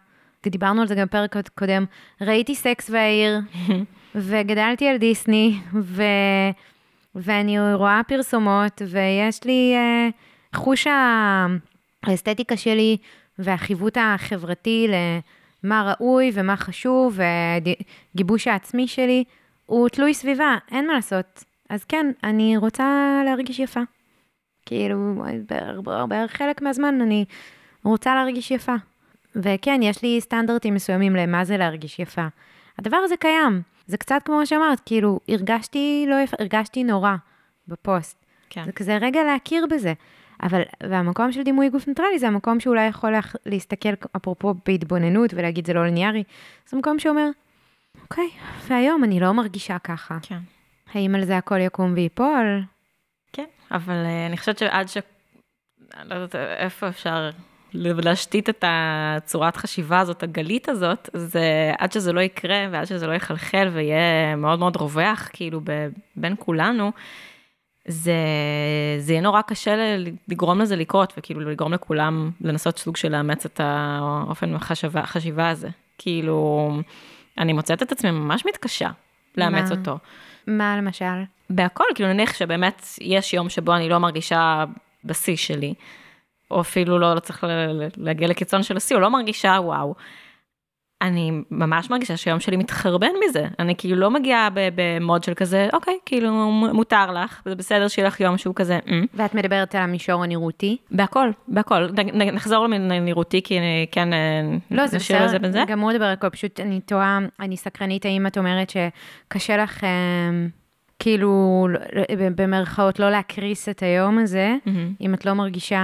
ודיברנו 0.45 0.81
על 0.81 0.87
זה 0.87 0.95
גם 0.95 1.07
בפרק 1.07 1.35
קודם, 1.55 1.85
ראיתי 2.21 2.55
סקס 2.55 2.89
והעיר, 2.89 3.39
וגדלתי 4.15 4.87
על 4.87 4.97
דיסני, 4.97 5.59
ו... 5.73 6.03
ואני 7.15 7.73
רואה 7.73 8.01
פרסומות, 8.07 8.81
ויש 8.87 9.43
לי 9.43 9.75
uh, 9.75 10.55
חוש 10.55 10.87
האסתטיקה 12.03 12.57
שלי 12.57 12.97
והחיווט 13.39 13.97
החברתי 14.01 14.87
למה 15.63 15.93
ראוי 15.93 16.31
ומה 16.33 16.57
חשוב, 16.57 17.19
וגיבוש 18.15 18.47
העצמי 18.47 18.87
שלי, 18.87 19.23
הוא 19.65 19.89
תלוי 19.89 20.13
סביבה, 20.13 20.57
אין 20.71 20.87
מה 20.87 20.93
לעשות. 20.93 21.43
אז 21.69 21.83
כן, 21.83 22.11
אני 22.23 22.57
רוצה 22.57 23.21
להרגיש 23.25 23.59
יפה. 23.59 23.81
כאילו, 24.65 25.23
בערך 26.09 26.31
חלק 26.31 26.61
מהזמן 26.61 27.01
אני 27.01 27.25
רוצה 27.83 28.15
להרגיש 28.15 28.51
יפה. 28.51 28.75
וכן, 29.35 29.79
יש 29.83 30.03
לי 30.03 30.21
סטנדרטים 30.21 30.73
מסוימים 30.73 31.15
למה 31.15 31.45
זה 31.45 31.57
להרגיש 31.57 31.99
יפה. 31.99 32.27
הדבר 32.77 32.97
הזה 32.97 33.17
קיים. 33.17 33.61
זה 33.87 33.97
קצת 33.97 34.21
כמו 34.25 34.45
שאמרת, 34.45 34.81
כאילו, 34.85 35.19
הרגשתי 35.27 36.05
לא 36.07 36.15
יפה, 36.15 36.37
הרגשתי 36.39 36.83
נורא 36.83 37.15
בפוסט. 37.67 38.25
כן. 38.49 38.65
זה 38.65 38.71
כזה 38.71 38.97
רגע 38.97 39.23
להכיר 39.23 39.65
בזה. 39.69 39.93
אבל, 40.43 40.61
והמקום 40.83 41.31
של 41.31 41.43
דימוי 41.43 41.69
גוף 41.69 41.87
ניטרלי 41.87 42.19
זה 42.19 42.27
המקום 42.27 42.59
שאולי 42.59 42.85
יכול 42.85 43.11
לה, 43.11 43.19
להסתכל, 43.45 43.89
אפרופו 44.17 44.53
בהתבוננות 44.65 45.33
ולהגיד 45.33 45.67
זה 45.67 45.73
לא 45.73 45.85
ליניארי, 45.85 46.23
זה 46.67 46.77
מקום 46.77 46.99
שאומר, 46.99 47.29
אוקיי, 48.01 48.29
והיום 48.67 49.03
אני 49.03 49.19
לא 49.19 49.31
מרגישה 49.31 49.79
ככה. 49.79 50.17
כן. 50.21 50.39
האם 50.93 51.15
על 51.15 51.25
זה 51.25 51.37
הכל 51.37 51.59
יקום 51.59 51.93
ויפול? 51.95 52.63
כן, 53.33 53.45
אבל 53.71 54.05
אה, 54.05 54.25
אני 54.25 54.37
חושבת 54.37 54.57
שעד 54.57 54.87
ש... 54.87 54.97
אני 55.97 56.09
לא 56.09 56.15
יודעת 56.15 56.35
איפה 56.35 56.87
אפשר 56.87 57.29
להשתית 57.73 58.49
את 58.49 58.63
הצורת 58.67 59.57
חשיבה 59.57 59.99
הזאת, 59.99 60.23
הגלית 60.23 60.69
הזאת, 60.69 61.09
זה 61.13 61.71
עד 61.77 61.91
שזה 61.91 62.13
לא 62.13 62.19
יקרה 62.19 62.67
ועד 62.71 62.85
שזה 62.85 63.07
לא 63.07 63.13
יחלחל 63.13 63.69
ויהיה 63.73 64.35
מאוד 64.35 64.59
מאוד 64.59 64.75
רווח, 64.75 65.29
כאילו, 65.33 65.61
ב, 65.63 65.87
בין 66.15 66.35
כולנו, 66.39 66.91
זה, 67.87 68.13
זה 68.99 69.13
יהיה 69.13 69.21
נורא 69.21 69.41
קשה 69.41 69.97
לגרום 70.29 70.61
לזה 70.61 70.75
לקרות, 70.75 71.13
וכאילו 71.17 71.41
לגרום 71.41 71.73
לכולם 71.73 72.31
לנסות 72.41 72.77
סוג 72.77 72.97
של 72.97 73.11
לאמץ 73.11 73.45
את 73.45 73.61
האופן 73.63 74.55
החשיבה, 74.55 74.99
החשיבה 74.99 75.49
הזה. 75.49 75.69
כאילו, 75.97 76.71
אני 77.37 77.53
מוצאת 77.53 77.83
את 77.83 77.91
עצמי 77.91 78.11
ממש 78.11 78.45
מתקשה 78.45 78.89
לאמץ 79.37 79.71
מה? 79.71 79.77
אותו. 79.77 79.97
מה 80.47 80.77
למשל? 80.77 81.23
בהכל, 81.49 81.83
כאילו 81.95 82.13
נניח 82.13 82.33
שבאמת 82.33 82.85
יש 83.01 83.33
יום 83.33 83.49
שבו 83.49 83.75
אני 83.75 83.89
לא 83.89 83.97
מרגישה 83.97 84.65
בשיא 85.05 85.35
שלי, 85.35 85.73
או 86.51 86.61
אפילו 86.61 86.99
לא, 86.99 87.15
לא 87.15 87.19
צריך 87.19 87.43
להגיע 87.97 88.27
לקיצון 88.27 88.63
של 88.63 88.77
השיא, 88.77 88.95
או 88.95 89.01
לא 89.01 89.09
מרגישה 89.09 89.57
וואו. 89.61 89.95
אני 91.01 91.31
ממש 91.51 91.89
מרגישה 91.89 92.17
שהיום 92.17 92.39
שלי 92.39 92.57
מתחרבן 92.57 93.11
מזה. 93.25 93.47
אני 93.59 93.75
כאילו 93.77 93.95
לא 93.95 94.11
מגיעה 94.11 94.49
במוד 94.53 95.23
של 95.23 95.33
כזה, 95.33 95.67
אוקיי, 95.73 95.97
כאילו 96.05 96.51
מותר 96.73 97.11
לך, 97.11 97.41
זה 97.45 97.55
בסדר 97.55 97.87
שיהיה 97.87 98.07
לך 98.07 98.19
יום 98.19 98.37
שהוא 98.37 98.55
כזה, 98.55 98.79
"אמ". 98.87 99.05
ואת 99.13 99.35
מדברת 99.35 99.75
על 99.75 99.81
המישור 99.81 100.23
הנראותי? 100.23 100.77
בהכל, 100.91 101.31
בהכל. 101.47 101.87
נחזור 102.13 102.67
לנראותי, 102.67 103.41
כי 103.43 103.59
אני 103.59 103.85
כן 103.91 104.09
לא, 104.71 104.87
זה 104.87 104.97
נשאיר 104.97 105.27
זה 105.27 105.39
בסדר, 105.39 105.47
בזה. 105.49 105.63
גם 105.67 105.79
הוא 105.79 105.91
מדבר 105.91 106.05
על 106.05 106.13
הכל, 106.13 106.29
פשוט 106.29 106.59
אני 106.59 106.79
תוהה, 106.81 107.19
אני 107.39 107.57
סקרנית, 107.57 108.05
האם 108.05 108.27
את 108.27 108.37
אומרת 108.37 108.69
שקשה 108.69 109.57
לך, 109.57 109.83
אה, 109.83 109.89
כאילו, 110.99 111.67
במרכאות, 112.35 112.99
לא 112.99 113.09
להקריס 113.09 113.69
את 113.69 113.83
היום 113.83 114.19
הזה, 114.19 114.55
מהמם. 114.65 114.93
אם 115.01 115.13
את 115.13 115.25
לא 115.25 115.33
מרגישה 115.33 115.81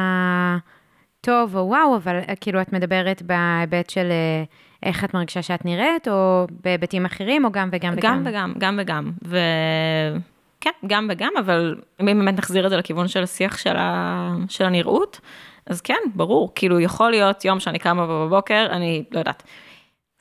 טוב 1.22 1.56
או 1.56 1.68
וואו, 1.68 1.96
אבל 1.96 2.20
אה, 2.30 2.36
כאילו 2.36 2.62
את 2.62 2.74
מדברת 2.74 3.22
בהיבט 3.22 3.90
של 3.90 4.08
אה, 4.12 4.44
איך 4.84 5.04
את 5.04 5.14
מרגישה 5.14 5.42
שאת 5.42 5.66
נראית, 5.66 6.08
או 6.08 6.48
בהיבטים 6.64 7.06
אחרים, 7.06 7.46
או 7.46 7.52
גם 7.52 7.70
וגם 7.72 7.94
וגם? 7.98 8.24
גם 8.24 8.24
וגם, 8.26 8.54
גם 8.58 8.80
וגם. 8.82 9.12
וכן, 9.22 10.70
גם 10.88 11.08
וגם, 11.12 11.32
אבל 11.40 11.76
אם 12.02 12.06
באמת 12.06 12.38
נחזיר 12.38 12.66
את 12.66 12.70
זה 12.70 12.78
לכיוון 12.78 13.08
של 13.08 13.24
השיח 13.24 13.58
של, 13.58 13.76
ה... 13.78 14.34
של 14.50 14.66
הנראות, 14.66 15.20
אז 15.68 15.82
כן, 15.82 16.00
ברור, 16.16 16.52
כאילו 16.56 16.80
יכול 16.80 17.12
להיות 17.12 17.46
יום 17.46 17.60
שאני 17.60 17.80
קמה 17.80 18.08
בבוקר, 18.08 18.68
אני 18.70 19.04
לא 19.12 19.20
יודעת, 19.20 19.44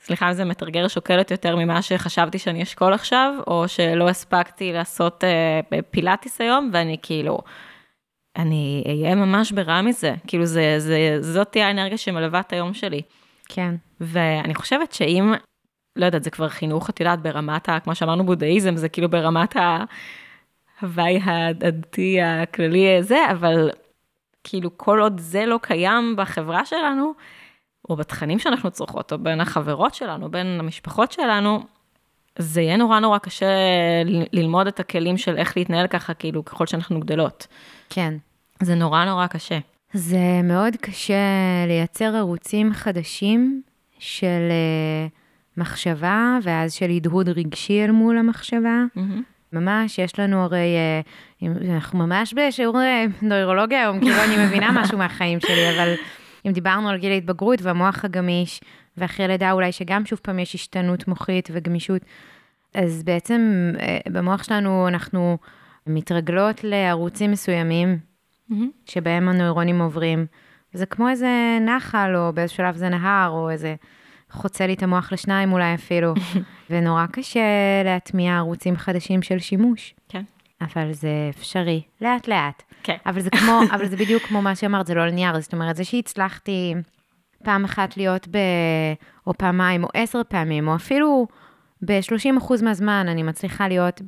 סליחה 0.05 0.27
אם 0.27 0.33
זה 0.33 0.45
מתרגר 0.45 0.87
שוקלת 0.87 1.31
יותר 1.31 1.55
ממה 1.55 1.81
שחשבתי 1.81 2.39
שאני 2.39 2.63
אשקול 2.63 2.93
עכשיו, 2.93 3.33
או 3.47 3.67
שלא 3.67 4.09
הספקתי 4.09 4.73
לעשות 4.73 5.23
uh, 5.23 5.75
פילאטיס 5.91 6.41
היום, 6.41 6.69
ואני 6.73 6.97
כאילו, 7.01 7.39
אני 8.35 8.83
אהיה 8.87 9.15
ממש 9.15 9.51
ברע 9.51 9.81
מזה, 9.81 10.13
כאילו 10.27 10.45
זה, 10.45 10.75
זה, 10.77 11.17
זאת 11.21 11.51
תהיה 11.51 11.67
האנרגיה 11.67 11.97
שמלווה 11.97 12.39
את 12.39 12.53
היום 12.53 12.73
שלי. 12.73 13.01
כן. 13.49 13.75
ואני 14.01 14.55
חושבת 14.55 14.91
שאם, 14.91 15.33
לא 15.95 16.05
יודעת, 16.05 16.23
זה 16.23 16.29
כבר 16.29 16.49
חינוך, 16.49 16.89
את 16.89 16.99
יודעת, 16.99 17.21
ברמת 17.21 17.69
ה... 17.69 17.79
כמו 17.79 17.95
שאמרנו, 17.95 18.25
בודהיזם, 18.25 18.75
זה 18.75 18.89
כאילו 18.89 19.09
ברמת 19.09 19.55
ההוואי 19.55 21.19
הדתי 21.23 22.21
הכללי 22.21 22.97
הזה, 22.97 23.19
אבל 23.31 23.69
כאילו 24.43 24.77
כל 24.77 24.99
עוד 24.99 25.19
זה 25.19 25.45
לא 25.45 25.59
קיים 25.61 26.15
בחברה 26.17 26.65
שלנו, 26.65 27.13
או 27.89 27.95
בתכנים 27.95 28.39
שאנחנו 28.39 28.71
צורכות, 28.71 29.11
או 29.13 29.17
בין 29.17 29.41
החברות 29.41 29.93
שלנו, 29.93 30.31
בין 30.31 30.59
המשפחות 30.59 31.11
שלנו, 31.11 31.63
זה 32.39 32.61
יהיה 32.61 32.77
נורא 32.77 32.99
נורא 32.99 33.17
קשה 33.17 33.45
ללמוד 34.33 34.67
את 34.67 34.79
הכלים 34.79 35.17
של 35.17 35.37
איך 35.37 35.57
להתנהל 35.57 35.87
ככה, 35.87 36.13
כאילו, 36.13 36.45
ככל 36.45 36.67
שאנחנו 36.67 36.99
גדלות. 36.99 37.47
כן. 37.89 38.13
זה 38.61 38.75
נורא 38.75 39.05
נורא 39.05 39.27
קשה. 39.27 39.57
זה 39.93 40.41
מאוד 40.43 40.75
קשה 40.81 41.15
לייצר 41.67 42.15
ערוצים 42.15 42.73
חדשים 42.73 43.61
של 43.99 44.49
אה, 44.49 45.07
מחשבה, 45.57 46.37
ואז 46.43 46.73
של 46.73 46.89
הדהוד 46.89 47.29
רגשי 47.29 47.83
אל 47.83 47.91
מול 47.91 48.17
המחשבה. 48.17 48.83
ממש, 49.53 49.99
יש 49.99 50.19
לנו 50.19 50.43
הרי, 50.43 50.75
אה, 50.75 51.51
אנחנו 51.75 51.99
ממש 51.99 52.33
בשיעור 52.33 52.77
נוירולוגיה 53.21 53.81
היום, 53.81 53.99
כאילו 53.99 54.23
אני 54.23 54.45
מבינה 54.45 54.71
משהו 54.71 54.97
מהחיים 54.97 55.39
שלי, 55.39 55.69
אבל 55.75 55.93
אם 56.45 56.51
דיברנו 56.51 56.89
על 56.89 56.97
גיל 56.97 57.11
ההתבגרות 57.11 57.61
והמוח 57.61 58.05
הגמיש, 58.05 58.61
ואחרי 58.97 59.27
לידה 59.27 59.51
אולי 59.51 59.71
שגם 59.71 60.05
שוב 60.05 60.19
פעם 60.21 60.39
יש 60.39 60.55
השתנות 60.55 61.07
מוחית 61.07 61.49
וגמישות, 61.51 62.01
אז 62.73 63.03
בעצם 63.03 63.71
אה, 63.79 63.97
במוח 64.11 64.43
שלנו 64.43 64.87
אנחנו 64.87 65.37
מתרגלות 65.87 66.63
לערוצים 66.63 67.31
מסוימים, 67.31 67.97
שבהם 68.85 69.29
הנוירונים 69.29 69.81
עוברים. 69.81 70.25
זה 70.73 70.85
כמו 70.85 71.09
איזה 71.09 71.57
נחל, 71.61 72.15
או 72.15 72.33
באיזה 72.33 72.53
שלב 72.53 72.75
זה 72.75 72.89
נהר, 72.89 73.29
או 73.29 73.49
איזה 73.49 73.75
חוצה 74.31 74.67
לי 74.67 74.73
את 74.73 74.83
המוח 74.83 75.13
לשניים 75.13 75.53
אולי 75.53 75.73
אפילו, 75.73 76.13
ונורא 76.69 77.05
קשה 77.11 77.41
להטמיע 77.83 78.37
ערוצים 78.37 78.75
חדשים 78.75 79.21
של 79.21 79.39
שימוש. 79.39 79.95
אבל 80.61 80.93
זה 80.93 81.09
אפשרי, 81.29 81.81
לאט 82.01 82.27
לאט. 82.27 82.63
כן. 82.83 82.97
אבל 83.05 83.21
זה 83.21 83.29
כמו, 83.29 83.59
אבל 83.75 83.85
זה 83.85 83.97
בדיוק 83.97 84.23
כמו 84.23 84.41
מה 84.41 84.55
שאמרת, 84.55 84.87
זה 84.87 84.93
לא 84.93 85.05
ליניארי, 85.05 85.41
זאת 85.41 85.53
אומרת, 85.53 85.75
זה 85.75 85.83
שהצלחתי 85.83 86.73
פעם 87.43 87.63
אחת 87.63 87.97
להיות 87.97 88.27
ב... 88.27 88.37
או 89.27 89.33
פעמיים, 89.33 89.83
או 89.83 89.89
עשר 89.93 90.21
פעמים, 90.27 90.67
או 90.67 90.75
אפילו 90.75 91.27
ב-30% 91.81 92.63
מהזמן 92.63 93.05
אני 93.09 93.23
מצליחה 93.23 93.67
להיות 93.67 94.01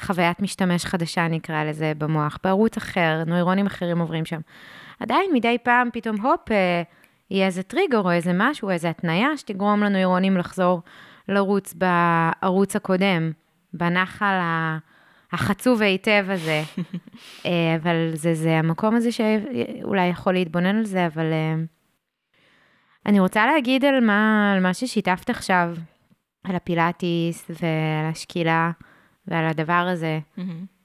בחוויית 0.00 0.40
משתמש 0.40 0.84
חדשה, 0.84 1.28
נקרא 1.28 1.64
לזה, 1.64 1.92
במוח, 1.98 2.38
בערוץ 2.44 2.76
אחר, 2.76 3.22
נוירונים 3.26 3.66
אחרים 3.66 3.98
עוברים 3.98 4.24
שם. 4.24 4.40
עדיין 5.00 5.30
מדי 5.34 5.56
פעם 5.62 5.88
פתאום, 5.92 6.20
הופ, 6.20 6.50
אה, 6.50 6.82
יהיה 7.30 7.46
איזה 7.46 7.62
טריגר 7.62 8.00
או 8.00 8.10
איזה 8.10 8.32
משהו, 8.34 8.70
איזה 8.70 8.90
התניה 8.90 9.36
שתגרום 9.36 9.82
לנוירונים 9.82 10.36
לחזור 10.36 10.82
לרוץ 11.28 11.74
בערוץ 11.74 12.76
הקודם, 12.76 13.32
בנחל 13.72 14.38
ה... 14.42 14.78
החצוב 15.34 15.82
היטב 15.82 16.26
הזה. 16.28 16.62
אה, 17.46 17.76
אבל 17.82 18.10
זה, 18.14 18.34
זה 18.34 18.58
המקום 18.58 18.94
הזה 18.94 19.12
שאולי 19.12 20.06
יכול 20.06 20.32
להתבונן 20.32 20.76
על 20.76 20.84
זה, 20.84 21.06
אבל 21.06 21.32
אה, 21.32 21.54
אני 23.06 23.20
רוצה 23.20 23.46
להגיד 23.46 23.84
על 23.84 24.00
מה, 24.00 24.52
על 24.52 24.62
מה 24.62 24.74
ששיתפת 24.74 25.30
עכשיו, 25.30 25.76
על 26.44 26.56
הפילאטיס 26.56 27.50
ועל 27.50 28.10
השקילה 28.12 28.70
ועל 29.26 29.44
הדבר 29.46 29.88
הזה, 29.92 30.18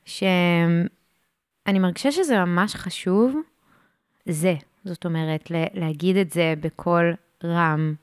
שאני 0.05 1.79
מרגישה 1.79 2.11
שזה 2.11 2.39
ממש 2.45 2.75
חשוב, 2.75 3.35
זה. 4.25 4.55
זאת 4.85 5.05
אומרת, 5.05 5.51
להגיד 5.73 6.17
את 6.17 6.31
זה 6.31 6.53
בקול 6.59 7.13
רם, 7.43 7.93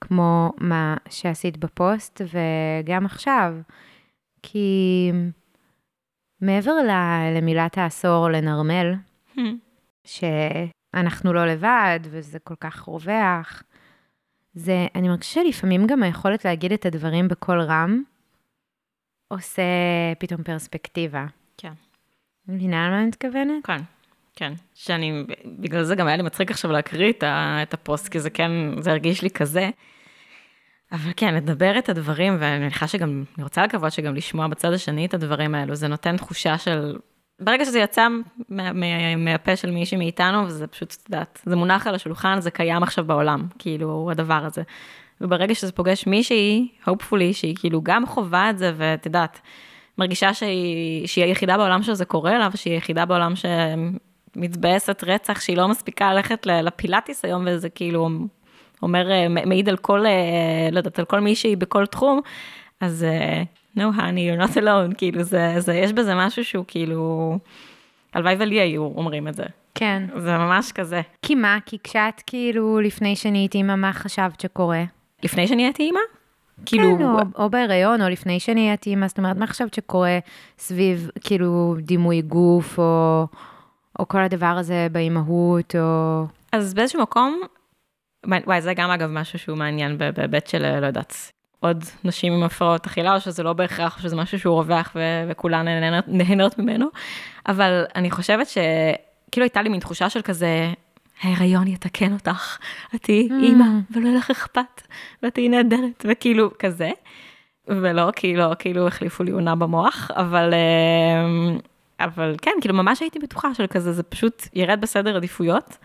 כמו 0.00 0.52
מה 0.58 0.96
שעשית 1.10 1.56
בפוסט, 1.56 2.20
וגם 2.32 3.06
עכשיו. 3.06 3.54
כי 4.42 5.10
מעבר 6.42 6.72
ל- 6.72 7.36
למילת 7.38 7.78
העשור 7.78 8.28
לנרמל, 8.30 8.94
שאנחנו 10.04 11.32
לא 11.32 11.46
לבד 11.46 12.00
וזה 12.02 12.38
כל 12.38 12.54
כך 12.60 12.82
רווח, 12.82 13.62
זה, 14.54 14.86
אני 14.94 15.08
מרגישה 15.08 15.40
שלפעמים 15.44 15.86
גם 15.86 16.02
היכולת 16.02 16.44
להגיד 16.44 16.72
את 16.72 16.86
הדברים 16.86 17.28
בקול 17.28 17.60
רם, 17.60 18.02
עושה 19.28 19.62
פתאום 20.18 20.42
פרספקטיבה. 20.42 21.26
כן. 21.56 21.72
מבינה 22.48 22.86
למה 22.86 22.98
אני 22.98 23.06
מתכוונת? 23.06 23.66
כן, 23.66 23.82
כן. 24.36 24.52
שאני, 24.74 25.24
בגלל 25.60 25.82
זה 25.82 25.94
גם 25.94 26.06
היה 26.06 26.16
לי 26.16 26.22
מצחיק 26.22 26.50
עכשיו 26.50 26.72
להקריא 26.72 27.12
את 27.62 27.74
הפוסט, 27.74 28.08
כי 28.08 28.20
זה 28.20 28.30
כן, 28.30 28.50
זה 28.80 28.90
הרגיש 28.90 29.22
לי 29.22 29.30
כזה. 29.30 29.70
אבל 30.92 31.10
כן, 31.16 31.34
לדבר 31.34 31.78
את 31.78 31.88
הדברים, 31.88 32.36
ואני 32.40 32.58
מניחה 32.58 32.88
שגם, 32.88 33.24
אני 33.36 33.44
רוצה 33.44 33.64
לקוות 33.64 33.92
שגם 33.92 34.14
לשמוע 34.14 34.46
בצד 34.46 34.72
השני 34.72 35.06
את 35.06 35.14
הדברים 35.14 35.54
האלו, 35.54 35.74
זה 35.74 35.88
נותן 35.88 36.16
תחושה 36.16 36.58
של, 36.58 36.98
ברגע 37.40 37.64
שזה 37.64 37.78
יצא 37.78 38.08
מה, 38.48 38.72
מה, 38.72 39.16
מהפה 39.16 39.56
של 39.56 39.70
מישהי 39.70 39.98
מאיתנו, 39.98 40.46
וזה 40.46 40.66
פשוט, 40.66 40.96
את 41.02 41.08
יודעת, 41.08 41.42
זה 41.46 41.56
מונח 41.56 41.86
על 41.86 41.94
השולחן, 41.94 42.40
זה 42.40 42.50
קיים 42.50 42.82
עכשיו 42.82 43.04
בעולם, 43.04 43.46
כאילו, 43.58 44.08
הדבר 44.10 44.44
הזה. 44.44 44.62
וברגע 45.20 45.54
שזה 45.54 45.72
פוגש 45.72 46.06
מישהי, 46.06 46.68
hopefully, 46.86 47.32
שהיא 47.32 47.56
כאילו 47.56 47.82
גם 47.82 48.06
חווה 48.06 48.50
את 48.50 48.58
זה, 48.58 48.72
ואת 48.76 49.06
יודעת, 49.06 49.40
מרגישה 49.98 50.34
שהיא, 50.34 51.06
שהיא 51.06 51.24
היחידה 51.24 51.56
בעולם 51.56 51.82
שזה 51.82 52.04
קורה 52.04 52.38
לה, 52.38 52.48
ושהיא 52.52 52.74
היחידה 52.74 53.04
בעולם 53.04 53.32
שמתבאסת 54.36 55.04
רצח, 55.06 55.40
שהיא 55.40 55.56
לא 55.56 55.68
מספיקה 55.68 56.14
ללכת 56.14 56.46
לפילאטיס 56.46 57.24
היום, 57.24 57.44
וזה 57.46 57.68
כאילו 57.68 58.08
אומר, 58.82 59.10
אה, 59.10 59.28
מעיד 59.28 59.68
על 59.68 59.76
כל, 59.76 60.06
אה, 60.06 60.68
לא 60.72 60.78
יודעת, 60.78 60.98
על 60.98 61.04
כל 61.04 61.20
מישהי 61.20 61.56
בכל 61.56 61.86
תחום, 61.86 62.20
אז 62.80 63.04
אה, 63.04 63.42
no 63.76 63.96
honey, 63.96 64.00
you're 64.00 64.48
not 64.48 64.56
alone, 64.56 64.94
כאילו, 64.98 65.22
זה, 65.22 65.54
זה, 65.58 65.74
יש 65.74 65.92
בזה 65.92 66.14
משהו 66.14 66.44
שהוא 66.44 66.64
כאילו, 66.68 67.38
הלוואי 68.14 68.34
ולי 68.38 68.60
היו 68.60 68.82
אומרים 68.82 69.28
את 69.28 69.34
זה. 69.34 69.44
כן. 69.74 70.02
זה 70.16 70.38
ממש 70.38 70.72
כזה. 70.72 71.00
כי 71.22 71.34
מה? 71.34 71.58
כי 71.66 71.78
כשאת 71.84 72.22
כאילו, 72.26 72.80
לפני 72.80 73.16
שנהיית 73.16 73.54
אימא, 73.54 73.74
מה 73.74 73.92
חשבת 73.92 74.40
שקורה? 74.40 74.84
לפני 75.22 75.46
שנהייתי 75.46 75.82
אימא? 75.82 76.00
כאילו... 76.66 76.98
כן, 76.98 77.04
או, 77.04 77.18
או 77.44 77.50
בהיריון, 77.50 78.02
או 78.02 78.08
לפני 78.08 78.40
שנהייתי 78.40 78.90
אימא, 78.90 79.08
זאת 79.08 79.18
אומרת, 79.18 79.36
מה 79.36 79.46
חשבת 79.46 79.74
שקורה 79.74 80.18
סביב, 80.58 81.10
כאילו, 81.20 81.76
דימוי 81.78 82.22
גוף, 82.22 82.78
או, 82.78 83.26
או 83.98 84.08
כל 84.08 84.22
הדבר 84.22 84.46
הזה 84.46 84.86
באימהות, 84.92 85.74
או... 85.76 86.24
אז 86.52 86.74
באיזשהו 86.74 87.02
מקום, 87.02 87.40
וואי, 88.46 88.60
זה 88.60 88.74
גם 88.74 88.90
אגב 88.90 89.10
משהו 89.10 89.38
שהוא 89.38 89.58
מעניין 89.58 89.98
בהיבט 89.98 90.46
של, 90.46 90.80
לא 90.80 90.86
יודעת, 90.86 91.14
עוד 91.60 91.84
נשים 92.04 92.32
עם 92.32 92.42
הפרעות 92.42 92.86
אכילה, 92.86 93.14
או 93.14 93.20
שזה 93.20 93.42
לא 93.42 93.52
בהכרח, 93.52 93.96
או 93.96 94.02
שזה 94.02 94.16
משהו 94.16 94.38
שהוא 94.38 94.54
רווח 94.54 94.92
ו- 94.94 95.24
וכולן 95.28 95.64
נהנות, 95.68 96.04
נהנות 96.08 96.58
ממנו, 96.58 96.86
אבל 97.48 97.84
אני 97.96 98.10
חושבת 98.10 98.46
שכאילו 98.46 99.44
הייתה 99.44 99.62
לי 99.62 99.68
מין 99.68 99.80
תחושה 99.80 100.10
של 100.10 100.22
כזה, 100.22 100.72
ההיריון 101.22 101.66
יתקן 101.68 102.12
אותך, 102.12 102.58
את 102.94 103.02
תהיי 103.02 103.28
Mm. 103.30 103.42
אימא, 103.42 103.64
ולא 103.90 104.06
יהיה 104.06 104.18
לך 104.18 104.30
אכפת, 104.30 104.82
ואת 105.22 105.34
תהיי 105.34 105.48
נהדרת, 105.48 106.06
וכאילו 106.08 106.50
כזה. 106.58 106.90
ולא, 107.68 108.10
כאילו, 108.16 108.44
כאילו 108.58 108.86
החליפו 108.86 109.22
לי 109.24 109.30
עונה 109.30 109.54
במוח, 109.54 110.10
אבל, 110.16 110.54
אמ, 110.54 111.58
אבל 112.00 112.34
כן, 112.42 112.50
כאילו 112.60 112.74
ממש 112.74 113.00
הייתי 113.00 113.18
בטוחה 113.18 113.54
של 113.54 113.66
כזה, 113.66 113.92
זה 113.92 114.02
פשוט 114.02 114.42
ירד 114.54 114.80
בסדר 114.80 115.16
עדיפויות. 115.16 115.76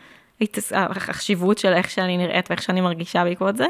החשיבות 0.71 1.57
של 1.57 1.73
איך 1.73 1.89
שאני 1.89 2.17
נראית 2.17 2.49
ואיך 2.49 2.61
שאני 2.61 2.81
מרגישה 2.81 3.23
בעקבות 3.23 3.57
זה. 3.57 3.65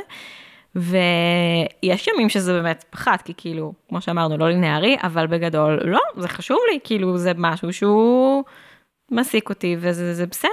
ויש 0.75 2.07
ימים 2.07 2.29
שזה 2.29 2.53
באמת 2.53 2.85
פחת, 2.89 3.21
כי 3.21 3.33
כאילו, 3.37 3.73
כמו 3.89 4.01
שאמרנו, 4.01 4.37
לא 4.37 4.49
לינארי, 4.49 4.97
אבל 5.03 5.27
בגדול, 5.27 5.79
לא, 5.83 6.01
זה 6.17 6.27
חשוב 6.27 6.57
לי, 6.71 6.79
כאילו, 6.83 7.17
זה 7.17 7.31
משהו 7.37 7.73
שהוא 7.73 8.43
מעסיק 9.11 9.49
אותי, 9.49 9.75
וזה 9.79 10.13
זה 10.13 10.25
בסדר. 10.25 10.49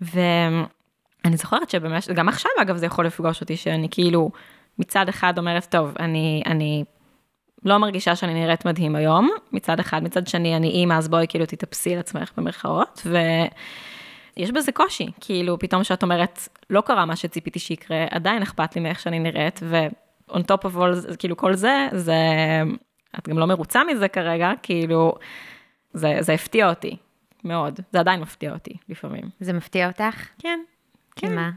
ואני 0.00 1.36
זוכרת 1.36 1.70
שבאמת, 1.70 2.08
גם 2.14 2.28
עכשיו, 2.28 2.50
אגב, 2.62 2.76
זה 2.76 2.86
יכול 2.86 3.06
לפגוש 3.06 3.40
אותי, 3.40 3.56
שאני 3.56 3.88
כאילו, 3.90 4.30
מצד 4.78 5.08
אחד 5.08 5.38
אומרת, 5.38 5.64
טוב, 5.70 5.94
אני, 6.00 6.42
אני 6.46 6.84
לא 7.64 7.78
מרגישה 7.78 8.16
שאני 8.16 8.34
נראית 8.34 8.64
מדהים 8.64 8.96
היום, 8.96 9.30
מצד 9.52 9.80
אחד, 9.80 10.04
מצד 10.04 10.26
שני, 10.26 10.56
אני 10.56 10.70
אימא, 10.70 10.94
אז 10.94 11.08
בואי 11.08 11.26
כאילו 11.28 11.46
תתאפסי 11.46 11.92
על 11.94 12.00
עצמך 12.00 12.32
במרכאות, 12.36 13.02
ו... 13.06 13.18
יש 14.36 14.50
בזה 14.50 14.72
קושי, 14.72 15.10
כאילו 15.20 15.58
פתאום 15.58 15.84
שאת 15.84 16.02
אומרת, 16.02 16.48
לא 16.70 16.80
קרה 16.80 17.06
מה 17.06 17.16
שציפיתי 17.16 17.58
שיקרה, 17.58 18.06
עדיין 18.10 18.42
אכפת 18.42 18.76
לי 18.76 18.82
מאיך 18.82 19.00
שאני 19.00 19.18
נראית, 19.18 19.60
ו-on 19.62 20.40
top 20.40 20.64
of 20.64 20.76
all, 20.76 21.16
כאילו 21.18 21.36
כל 21.36 21.54
זה, 21.54 21.88
זה, 21.92 22.16
את 23.18 23.28
גם 23.28 23.38
לא 23.38 23.46
מרוצה 23.46 23.84
מזה 23.84 24.08
כרגע, 24.08 24.52
כאילו, 24.62 25.14
זה, 25.92 26.16
זה 26.20 26.32
הפתיע 26.32 26.68
אותי, 26.68 26.96
מאוד, 27.44 27.80
זה 27.92 28.00
עדיין 28.00 28.20
מפתיע 28.20 28.52
אותי 28.52 28.76
לפעמים. 28.88 29.24
זה 29.40 29.52
מפתיע 29.52 29.88
אותך? 29.88 30.28
כן, 30.38 30.60
כן. 31.16 31.34
מה? 31.34 31.50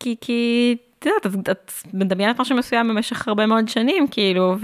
כי, 0.00 0.16
כי, 0.20 0.76
את 0.98 1.06
יודעת, 1.06 1.26
את, 1.26 1.48
את 1.50 1.72
מדמיינת 1.92 2.40
משהו 2.40 2.56
מסוים 2.56 2.88
במשך 2.88 3.28
הרבה 3.28 3.46
מאוד 3.46 3.68
שנים, 3.68 4.08
כאילו, 4.08 4.56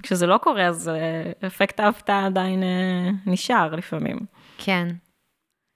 וכשזה 0.00 0.26
לא 0.26 0.38
קורה, 0.38 0.66
אז 0.66 0.88
אה, 0.88 1.46
אפקט 1.46 1.80
ההפתעה 1.80 2.26
עדיין 2.26 2.62
אה, 2.62 3.10
נשאר 3.26 3.74
לפעמים. 3.74 4.18
כן. 4.58 4.88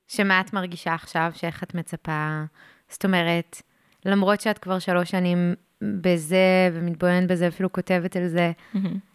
שמה 0.09 0.41
את 0.41 0.53
מרגישה 0.53 0.95
עכשיו, 0.95 1.33
שאיך 1.35 1.63
את 1.63 1.75
מצפה? 1.75 2.43
זאת 2.89 3.05
אומרת, 3.05 3.63
למרות 4.05 4.41
שאת 4.41 4.59
כבר 4.59 4.79
שלוש 4.79 5.11
שנים 5.11 5.55
בזה, 5.83 6.71
ומתבוננת 6.73 7.31
בזה, 7.31 7.49
אפילו 7.49 7.73
כותבת 7.73 8.17
על 8.17 8.29
זה, 8.29 8.53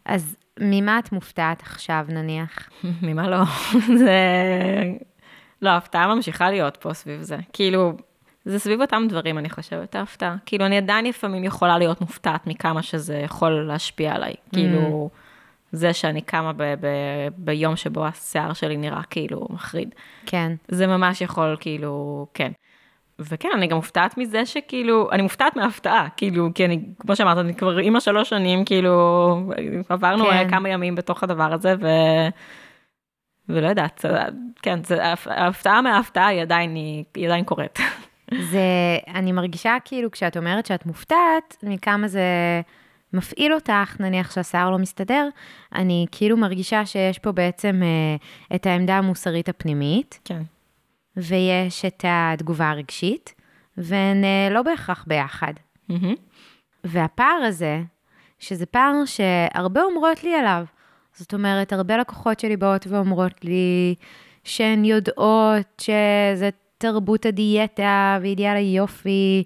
אז 0.05 0.35
ממה 0.59 0.99
את 0.99 1.11
מופתעת 1.11 1.61
עכשיו, 1.61 2.05
נניח? 2.09 2.69
ממה 3.01 3.29
לא? 3.29 3.43
זה... 3.99 4.17
לא, 5.61 5.69
ההפתעה 5.69 6.15
ממשיכה 6.15 6.49
להיות 6.49 6.77
פה 6.77 6.93
סביב 6.93 7.21
זה. 7.21 7.37
כאילו, 7.53 7.93
זה 8.45 8.59
סביב 8.59 8.81
אותם 8.81 9.05
דברים, 9.09 9.37
אני 9.37 9.49
חושבת, 9.49 9.95
ההפתעה. 9.95 10.35
כאילו, 10.45 10.65
אני 10.65 10.77
עדיין 10.77 11.05
לפעמים 11.05 11.43
יכולה 11.43 11.77
להיות 11.77 12.01
מופתעת 12.01 12.47
מכמה 12.47 12.81
שזה 12.83 13.15
יכול 13.15 13.51
להשפיע 13.51 14.15
עליי. 14.15 14.33
כאילו, 14.53 15.09
זה 15.73 15.93
שאני 15.93 16.21
קמה 16.21 16.53
ב- 16.53 16.63
ב- 16.63 17.27
ביום 17.37 17.75
שבו 17.75 18.05
השיער 18.05 18.53
שלי 18.53 18.77
נראה 18.77 19.01
כאילו 19.09 19.47
מחריד. 19.49 19.95
כן. 20.25 20.51
זה 20.67 20.87
ממש 20.87 21.21
יכול, 21.21 21.57
כאילו, 21.59 22.25
כן. 22.33 22.51
וכן, 23.19 23.49
אני 23.53 23.67
גם 23.67 23.77
מופתעת 23.77 24.17
מזה 24.17 24.45
שכאילו, 24.45 25.11
אני 25.11 25.21
מופתעת 25.21 25.55
מההפתעה, 25.55 26.07
כאילו, 26.17 26.49
כי 26.55 26.65
אני, 26.65 26.79
כמו 26.99 27.15
שאמרת, 27.15 27.37
אני 27.37 27.55
כבר 27.55 27.79
אימא 27.79 27.99
שלוש 27.99 28.29
שנים, 28.29 28.65
כאילו, 28.65 29.35
עברנו 29.89 30.25
כן. 30.25 30.49
כמה 30.49 30.69
ימים 30.69 30.95
בתוך 30.95 31.23
הדבר 31.23 31.53
הזה, 31.53 31.75
ו... 31.81 31.87
ולא 33.49 33.67
יודעת, 33.67 34.05
כן, 34.61 34.83
זה, 34.83 34.97
ההפתעה 35.25 35.81
מההפתעה 35.81 36.27
היא 36.27 36.41
עדיין, 36.41 36.75
היא 37.15 37.25
עדיין 37.25 37.45
קורית. 37.45 37.79
זה, 38.51 38.59
אני 39.07 39.31
מרגישה 39.31 39.77
כאילו, 39.85 40.11
כשאת 40.11 40.37
אומרת 40.37 40.65
שאת 40.65 40.85
מופתעת, 40.85 41.57
מכמה 41.63 42.07
זה 42.07 42.21
מפעיל 43.13 43.53
אותך, 43.53 43.95
נניח 43.99 44.31
שהשיער 44.31 44.69
לא 44.69 44.77
מסתדר, 44.77 45.29
אני 45.75 46.05
כאילו 46.11 46.37
מרגישה 46.37 46.85
שיש 46.85 47.19
פה 47.19 47.31
בעצם 47.31 47.81
אה, 47.83 48.55
את 48.55 48.65
העמדה 48.65 48.97
המוסרית 48.97 49.49
הפנימית, 49.49 50.19
כן. 50.25 50.41
ויש 51.17 51.85
את 51.85 52.05
התגובה 52.07 52.69
הרגשית, 52.69 53.33
והן 53.77 54.23
אה, 54.23 54.47
לא 54.51 54.61
בהכרח 54.61 55.05
ביחד. 55.07 55.53
מהמם. 55.89 56.15
והפער 56.83 57.43
הזה, 57.47 57.81
שזה 58.39 58.65
פער 58.65 58.93
שהרבה 59.05 59.81
אומרות 59.81 60.23
לי 60.23 60.35
עליו. 60.35 60.65
זאת 61.13 61.33
אומרת, 61.33 61.73
הרבה 61.73 61.97
לקוחות 61.97 62.39
שלי 62.39 62.57
באות 62.57 62.87
ואומרות 62.87 63.45
לי 63.45 63.95
שהן 64.43 64.85
יודעות 64.85 65.81
שזה 65.81 66.49
תרבות 66.77 67.25
הדיאטה 67.25 68.19
ואידיאל 68.21 68.55
היופי, 68.55 69.43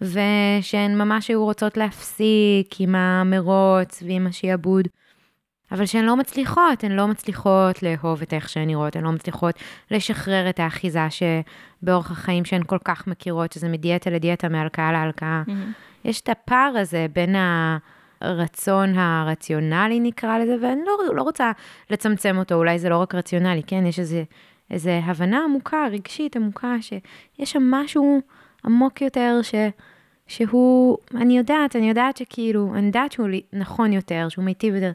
ושהן 0.00 0.98
ממש 0.98 1.28
היו 1.28 1.44
רוצות 1.44 1.76
להפסיק 1.76 2.80
עם 2.80 2.94
המרוץ 2.94 4.02
ועם 4.06 4.26
השעבוד, 4.26 4.88
אבל 5.72 5.86
שהן 5.86 6.04
לא 6.04 6.16
מצליחות, 6.16 6.84
הן 6.84 6.92
לא 6.92 7.08
מצליחות 7.08 7.82
לאהוב 7.82 8.22
את 8.22 8.34
איך 8.34 8.48
שהן 8.48 8.66
נראות, 8.66 8.96
הן 8.96 9.04
לא 9.04 9.12
מצליחות 9.12 9.54
לשחרר 9.90 10.50
את 10.50 10.60
האחיזה 10.60 11.06
שבאורח 11.10 12.10
החיים 12.10 12.44
שהן 12.44 12.62
כל 12.66 12.78
כך 12.84 13.06
מכירות, 13.06 13.52
שזה 13.52 13.68
מדיאטה 13.68 14.10
לדיאטה, 14.10 14.48
מהלקאה 14.48 14.92
להלקאה. 14.92 15.42
מהמם. 15.46 15.72
יש 16.04 16.20
את 16.20 16.28
הפער 16.28 16.74
הזה 16.76 17.06
בין 17.12 17.36
הרצון 18.20 18.98
הרציונלי, 18.98 20.00
נקרא 20.00 20.38
לזה, 20.38 20.56
ואני 20.62 20.80
לא, 20.86 21.14
לא 21.14 21.22
רוצה 21.22 21.52
לצמצם 21.90 22.38
אותו, 22.38 22.54
אולי 22.54 22.78
זה 22.78 22.88
לא 22.88 22.96
רק 22.96 23.14
רציונלי, 23.14 23.62
כן? 23.66 23.86
יש 23.86 23.98
איזה, 23.98 24.22
איזה 24.70 25.00
הבנה 25.04 25.44
עמוקה, 25.44 25.86
רגשית 25.92 26.36
עמוקה, 26.36 26.74
שיש 26.80 27.52
שם 27.52 27.62
משהו 27.70 28.20
עמוק 28.68 29.02
יותר, 29.02 29.40
ש, 29.42 29.54
שהוא, 30.26 30.98
אני 31.14 31.38
יודעת, 31.38 31.76
אני 31.76 31.88
יודעת 31.88 32.16
שכאילו, 32.16 32.74
אני 32.74 32.86
יודעת 32.86 33.12
שהוא 33.12 33.28
נכון 33.52 33.92
יותר, 33.92 34.26
שהוא 34.28 34.44
מיטיב 34.44 34.74
יותר, 34.74 34.92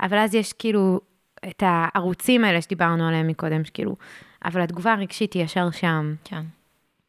אבל 0.00 0.18
אז 0.18 0.34
יש 0.34 0.52
כאילו 0.52 1.00
את 1.48 1.62
הערוצים 1.66 2.44
האלה 2.44 2.62
שדיברנו 2.62 3.08
עליהם 3.08 3.26
מקודם, 3.26 3.64
שכאילו, 3.64 3.96
אבל 4.44 4.60
התגובה 4.60 4.92
הרגשית 4.92 5.32
היא 5.32 5.44
ישר 5.44 5.70
שם. 5.70 6.14
כן. 6.24 6.42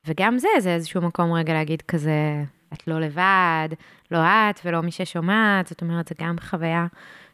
וגם 0.07 0.37
זה, 0.37 0.47
זה 0.59 0.73
איזשהו 0.73 1.01
מקום 1.01 1.33
רגע 1.33 1.53
להגיד 1.53 1.81
כזה, 1.81 2.43
את 2.73 2.87
לא 2.87 2.99
לבד, 2.99 3.69
לא 4.11 4.17
את 4.17 4.59
ולא 4.65 4.81
מי 4.81 4.91
ששומעת, 4.91 5.67
זאת 5.67 5.81
אומרת, 5.81 6.07
זה 6.07 6.15
גם 6.21 6.35
חוויה 6.39 6.87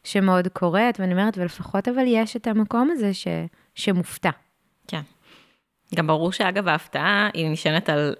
שמאוד 0.03 0.47
קורית, 0.47 0.99
ואני 0.99 1.13
אומרת, 1.13 1.37
ולפחות 1.37 1.87
אבל 1.87 2.03
יש 2.05 2.35
את 2.35 2.47
המקום 2.47 2.89
הזה 2.91 3.13
ש, 3.13 3.27
שמופתע. 3.75 4.29
כן. 4.87 5.01
גם 5.95 6.07
ברור 6.07 6.31
שאגב, 6.31 6.67
ההפתעה 6.67 7.29
היא 7.33 7.49
נשענת 7.49 7.89
על 7.89 8.15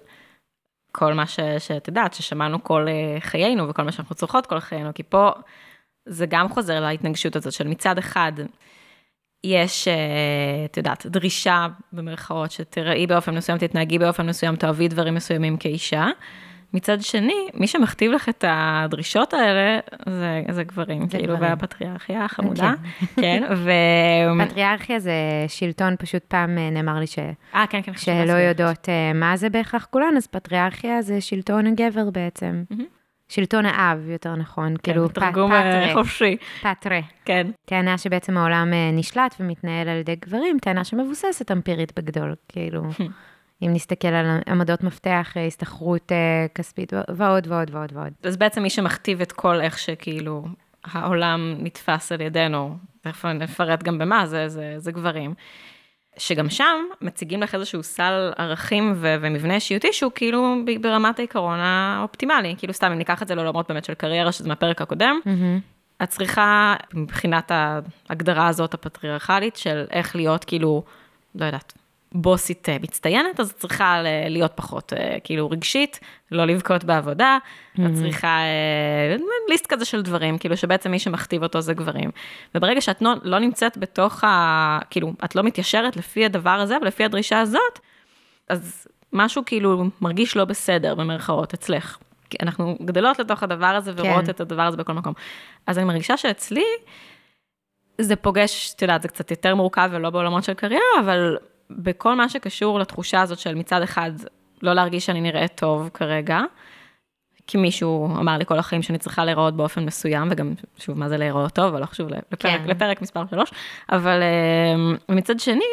כל 0.92 1.14
מה 1.14 1.26
ש, 1.26 1.40
שאת 1.58 1.88
יודעת, 1.88 2.14
ששמענו 2.14 2.64
כל 2.64 2.86
אה, 2.88 3.20
חיינו 3.20 3.68
וכל 3.68 3.82
מה 3.82 3.92
שאנחנו 3.92 4.14
צורכות 4.14 4.46
כל 4.46 4.60
חיינו, 4.60 4.94
כי 4.94 5.02
פה 5.02 5.30
זה 6.06 6.26
גם 6.26 6.48
חוזר 6.48 6.80
להתנגשות 6.80 7.36
הזאת 7.36 7.52
של 7.52 7.68
מצד 7.68 7.98
אחד, 7.98 8.32
יש, 9.44 9.88
אה, 9.88 10.64
את 10.64 10.76
יודעת, 10.76 11.06
דרישה 11.06 11.66
במרכאות, 11.92 12.50
שתראי 12.50 13.06
באופן 13.06 13.34
מסוים, 13.34 13.58
תתנהגי 13.58 13.98
באופן 13.98 14.26
מסוים, 14.26 14.56
תאהבי 14.56 14.88
דברים 14.88 15.14
מסוימים 15.14 15.56
כאישה. 15.56 16.06
מצד 16.74 17.00
שני, 17.00 17.48
מי 17.54 17.66
שמכתיב 17.66 18.12
לך 18.12 18.28
את 18.28 18.44
הדרישות 18.48 19.34
האלה, 19.34 19.78
זה, 20.08 20.42
זה 20.50 20.64
גברים, 20.64 21.08
זה 21.08 21.18
כאילו, 21.18 21.36
גברים. 21.36 21.50
והפטריארכיה 21.50 22.24
החמודה. 22.24 22.72
כן, 23.20 23.42
ו... 23.56 23.70
פטריארכיה 24.46 24.98
זה 24.98 25.12
שלטון, 25.48 25.96
פשוט 25.98 26.24
פעם 26.24 26.58
אה, 26.58 26.70
נאמר 26.70 26.98
לי 26.98 27.06
ש... 27.06 27.18
아, 27.54 27.56
כן, 27.70 27.82
כן, 27.82 27.92
שלא 27.96 28.32
יודעות 28.32 28.84
uh, 28.84 29.16
מה 29.16 29.36
זה 29.36 29.50
בהכרח 29.50 29.86
כולן, 29.90 30.16
אז 30.16 30.26
פטריארכיה 30.26 31.02
זה 31.02 31.20
שלטון 31.20 31.66
הגבר 31.66 32.10
בעצם. 32.10 32.64
שלטון 33.28 33.66
האב, 33.66 34.10
יותר 34.10 34.34
נכון, 34.34 34.74
כן, 34.74 34.92
כאילו 34.92 35.08
תרגום 35.08 35.52
אה, 35.52 35.94
חופשי. 35.94 36.36
פטרה. 36.60 37.00
כן. 37.24 37.46
טענה 37.64 37.98
שבעצם 37.98 38.36
העולם 38.36 38.68
נשלט 38.92 39.34
ומתנהל 39.40 39.88
על 39.88 39.96
ידי 39.96 40.16
גברים, 40.24 40.58
טענה 40.58 40.84
שמבוססת 40.84 41.50
אמפירית 41.50 41.92
בגדול, 41.98 42.34
כאילו. 42.48 42.82
אם 43.62 43.72
נסתכל 43.72 44.08
על 44.08 44.26
עמדות 44.46 44.82
מפתח, 44.82 45.32
אה, 45.36 45.46
הסתחרות 45.46 46.12
אה, 46.12 46.46
כספית 46.54 46.92
ועוד 47.08 47.46
ועוד 47.46 47.70
ועוד 47.74 47.92
ועוד. 47.92 48.12
אז 48.22 48.36
בעצם 48.36 48.62
מי 48.62 48.70
שמכתיב 48.70 49.20
את 49.20 49.32
כל 49.32 49.60
איך 49.60 49.78
שכאילו 49.78 50.44
העולם 50.84 51.54
נתפס 51.58 52.12
על 52.12 52.20
ידינו, 52.20 52.76
תכף 53.00 53.24
נפרט 53.24 53.82
גם 53.82 53.98
במה, 53.98 54.26
זה, 54.26 54.48
זה, 54.48 54.74
זה 54.76 54.92
גברים. 54.92 55.34
שגם 56.18 56.50
שם 56.50 56.76
מציגים 57.00 57.42
לך 57.42 57.54
איזשהו 57.54 57.82
סל 57.82 58.32
ערכים 58.36 58.92
ו- 58.96 59.16
ומבנה 59.20 59.54
אישיותי 59.54 59.92
שהוא 59.92 60.12
כאילו 60.14 60.56
ברמת 60.80 61.18
העיקרון 61.18 61.58
האופטימלי. 61.58 62.54
כאילו 62.58 62.72
סתם, 62.72 62.92
אם 62.92 62.98
ניקח 62.98 63.22
את 63.22 63.28
זה 63.28 63.34
לעולמות 63.34 63.68
באמת 63.68 63.84
של 63.84 63.94
קריירה, 63.94 64.32
שזה 64.32 64.48
מהפרק 64.48 64.82
הקודם, 64.82 65.20
mm-hmm. 65.24 66.02
את 66.02 66.08
צריכה, 66.08 66.74
מבחינת 66.94 67.52
ההגדרה 67.54 68.48
הזאת 68.48 68.74
הפטריארכלית, 68.74 69.56
של 69.56 69.84
איך 69.90 70.16
להיות 70.16 70.44
כאילו, 70.44 70.82
לא 71.34 71.44
יודעת, 71.44 71.72
בוסית 72.14 72.68
אה, 72.68 72.76
מצטיינת, 72.82 73.40
אז 73.40 73.50
את 73.50 73.56
צריכה 73.56 74.02
להיות 74.28 74.52
פחות 74.54 74.92
אה, 74.92 75.16
כאילו 75.24 75.50
רגשית, 75.50 76.00
לא 76.30 76.44
לבכות 76.44 76.84
בעבודה, 76.84 77.38
mm-hmm. 77.42 77.82
את 77.86 77.94
צריכה 77.94 78.28
אה, 78.28 79.16
ליסט 79.48 79.66
כזה 79.66 79.84
של 79.84 80.02
דברים, 80.02 80.38
כאילו 80.38 80.56
שבעצם 80.56 80.90
מי 80.90 80.98
שמכתיב 80.98 81.42
אותו 81.42 81.60
זה 81.60 81.74
גברים. 81.74 82.10
וברגע 82.54 82.80
שאת 82.80 83.02
לא, 83.02 83.12
לא 83.22 83.38
נמצאת 83.38 83.78
בתוך 83.78 84.24
ה... 84.24 84.78
כאילו, 84.90 85.12
את 85.24 85.36
לא 85.36 85.42
מתיישרת 85.42 85.96
לפי 85.96 86.24
הדבר 86.24 86.50
הזה 86.50 86.76
ולפי 86.82 87.04
הדרישה 87.04 87.40
הזאת, 87.40 87.78
אז 88.48 88.86
משהו 89.12 89.42
כאילו 89.46 89.84
מרגיש 90.00 90.36
לא 90.36 90.44
בסדר, 90.44 90.94
במרכאות, 90.94 91.54
אצלך. 91.54 91.98
אנחנו 92.42 92.76
גדלות 92.84 93.18
לתוך 93.18 93.42
הדבר 93.42 93.66
הזה 93.66 93.92
ורואות 93.96 94.24
כן. 94.24 94.30
את 94.30 94.40
הדבר 94.40 94.62
הזה 94.62 94.76
בכל 94.76 94.92
מקום. 94.92 95.12
אז 95.66 95.78
אני 95.78 95.86
מרגישה 95.86 96.16
שאצלי, 96.16 96.64
זה 97.98 98.16
פוגש, 98.16 98.72
את 98.76 98.82
יודעת, 98.82 99.02
זה 99.02 99.08
קצת 99.08 99.30
יותר 99.30 99.54
מורכב 99.54 99.90
ולא 99.92 100.10
בעולמות 100.10 100.44
של 100.44 100.54
קריירה, 100.54 101.00
אבל 101.00 101.36
בכל 101.76 102.14
מה 102.14 102.28
שקשור 102.28 102.78
לתחושה 102.78 103.20
הזאת 103.20 103.38
של 103.38 103.54
מצד 103.54 103.82
אחד, 103.82 104.10
לא 104.62 104.72
להרגיש 104.72 105.06
שאני 105.06 105.20
נראית 105.20 105.52
טוב 105.54 105.90
כרגע, 105.94 106.40
כי 107.46 107.58
מישהו 107.58 108.06
אמר 108.06 108.38
לי 108.38 108.44
כל 108.46 108.58
החיים 108.58 108.82
שאני 108.82 108.98
צריכה 108.98 109.24
להיראות 109.24 109.56
באופן 109.56 109.84
מסוים, 109.84 110.28
וגם, 110.30 110.54
שוב, 110.76 110.98
מה 110.98 111.08
זה 111.08 111.16
להיראות 111.16 111.52
טוב, 111.52 111.64
אבל 111.64 111.80
לא 111.80 111.86
חשוב 111.86 112.08
לפרק, 112.08 112.40
כן. 112.40 112.62
לפרק 112.66 113.02
מספר 113.02 113.24
שלוש, 113.30 113.50
אבל 113.92 114.20
uh, 115.08 115.12
מצד 115.14 115.40
שני, 115.40 115.64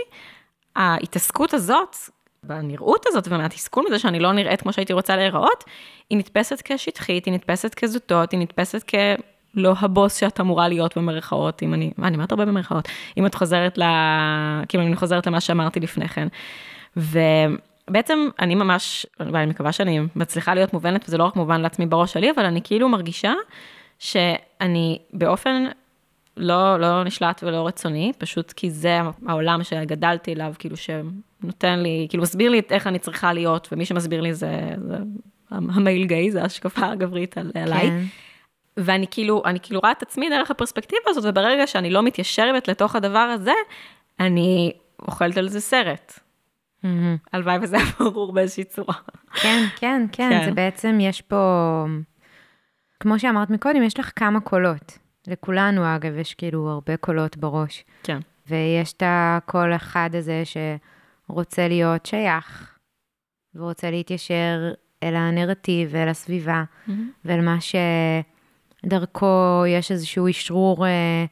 ההתעסקות 0.75 1.53
הזאת, 1.53 1.95
בנראות 2.43 3.05
הזאת 3.07 3.27
ומהתסכול 3.27 3.85
מזה 3.87 3.99
שאני 3.99 4.19
לא 4.19 4.31
נראית 4.31 4.61
כמו 4.61 4.73
שהייתי 4.73 4.93
רוצה 4.93 5.15
להיראות, 5.15 5.63
היא 6.09 6.17
נתפסת 6.17 6.61
כשטחית, 6.63 7.25
היא 7.25 7.33
נתפסת 7.33 7.75
כזוטות, 7.75 8.31
היא 8.31 8.39
נתפסת 8.39 8.83
כ... 8.87 8.95
לא 9.55 9.73
הבוס 9.79 10.15
שאת 10.15 10.39
אמורה 10.39 10.67
להיות 10.67 10.97
במרכאות, 10.97 11.63
אם 11.63 11.73
אני, 11.73 11.91
אני 12.03 12.15
אומרת 12.15 12.31
הרבה 12.31 12.45
במרכאות, 12.45 12.87
אם 13.17 13.25
את 13.25 13.35
חוזרת 13.35 13.77
ל... 13.77 13.83
כאילו, 14.67 14.83
אני 14.83 14.95
חוזרת 14.95 15.27
למה 15.27 15.41
שאמרתי 15.41 15.79
לפני 15.79 16.07
כן. 16.07 16.27
ובעצם 16.97 18.29
אני 18.39 18.55
ממש, 18.55 19.05
ואני 19.19 19.45
מקווה 19.45 19.71
שאני 19.71 19.99
מצליחה 20.15 20.53
להיות 20.53 20.73
מובנת, 20.73 21.05
וזה 21.07 21.17
לא 21.17 21.23
רק 21.23 21.35
מובן 21.35 21.61
לעצמי 21.61 21.85
בראש 21.85 22.13
שלי, 22.13 22.31
אבל 22.31 22.45
אני 22.45 22.61
כאילו 22.63 22.89
מרגישה 22.89 23.33
שאני 23.99 24.99
באופן 25.13 25.65
לא, 26.37 26.79
לא 26.79 27.03
נשלט 27.03 27.43
ולא 27.43 27.67
רצוני, 27.67 28.11
פשוט 28.17 28.51
כי 28.51 28.71
זה 28.71 28.99
העולם 29.27 29.63
שגדלתי 29.63 30.33
אליו, 30.33 30.53
כאילו 30.59 30.75
שנותן 30.77 31.79
לי, 31.79 32.07
כאילו 32.09 32.23
מסביר 32.23 32.51
לי 32.51 32.61
איך 32.69 32.87
אני 32.87 32.99
צריכה 32.99 33.33
להיות, 33.33 33.67
ומי 33.71 33.85
שמסביר 33.85 34.21
לי 34.21 34.33
זה, 34.33 34.59
זה 34.87 34.97
המייל 35.51 36.05
גיי, 36.05 36.31
זה 36.31 36.41
ההשקפה 36.41 36.91
הגברית 36.91 37.37
על, 37.37 37.51
כן. 37.53 37.59
עליי. 37.59 37.91
ואני 38.83 39.05
כאילו, 39.11 39.41
אני 39.45 39.59
כאילו 39.59 39.79
רואה 39.79 39.91
את 39.91 40.01
עצמי 40.01 40.29
דרך 40.29 40.51
הפרספקטיבה 40.51 41.01
הזאת, 41.07 41.23
וברגע 41.27 41.67
שאני 41.67 41.89
לא 41.89 42.03
מתיישרת 42.03 42.67
לתוך 42.67 42.95
הדבר 42.95 43.19
הזה, 43.19 43.53
אני 44.19 44.71
אוכלת 45.01 45.37
על 45.37 45.49
זה 45.49 45.61
סרט. 45.61 46.19
הלוואי 47.33 47.57
וזה 47.61 47.77
היה 47.77 47.85
ברור 47.99 48.33
באיזושהי 48.33 48.63
צורה. 48.63 48.93
כן, 49.33 49.65
כן, 49.75 50.05
כן, 50.11 50.29
כן, 50.29 50.45
זה 50.45 50.51
בעצם, 50.51 50.97
יש 51.01 51.21
פה, 51.21 51.85
כמו 52.99 53.19
שאמרת 53.19 53.49
מקודם, 53.49 53.83
יש 53.83 53.99
לך 53.99 54.11
כמה 54.15 54.39
קולות. 54.39 54.97
לכולנו, 55.27 55.95
אגב, 55.95 56.17
יש 56.17 56.33
כאילו 56.33 56.69
הרבה 56.69 56.97
קולות 56.97 57.37
בראש. 57.37 57.83
כן. 58.03 58.19
ויש 58.47 58.93
את 58.93 59.03
הקול 59.05 59.75
אחד 59.75 60.09
הזה 60.13 60.43
שרוצה 60.45 61.67
להיות 61.67 62.05
שייך, 62.05 62.77
ורוצה 63.55 63.91
להתיישר 63.91 64.71
אל 65.03 65.15
הנרטיב 65.15 65.89
ואל 65.91 66.09
הסביבה, 66.09 66.63
mm-hmm. 66.63 66.91
ואל 67.25 67.41
מה 67.41 67.61
ש... 67.61 67.75
דרכו 68.85 69.63
יש 69.67 69.91
איזשהו 69.91 70.29
אשרור 70.29 70.87
אה, 70.87 71.25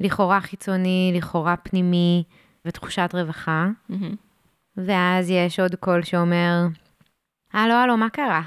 לכאורה 0.00 0.40
חיצוני, 0.40 1.12
לכאורה 1.16 1.56
פנימי, 1.56 2.24
ותחושת 2.64 3.10
רווחה. 3.14 3.68
Mm-hmm. 3.90 4.14
ואז 4.76 5.30
יש 5.30 5.60
עוד 5.60 5.74
קול 5.74 6.02
שאומר, 6.02 6.66
הלו, 7.52 7.74
הלו, 7.74 7.96
מה 7.96 8.08
קרה? 8.08 8.42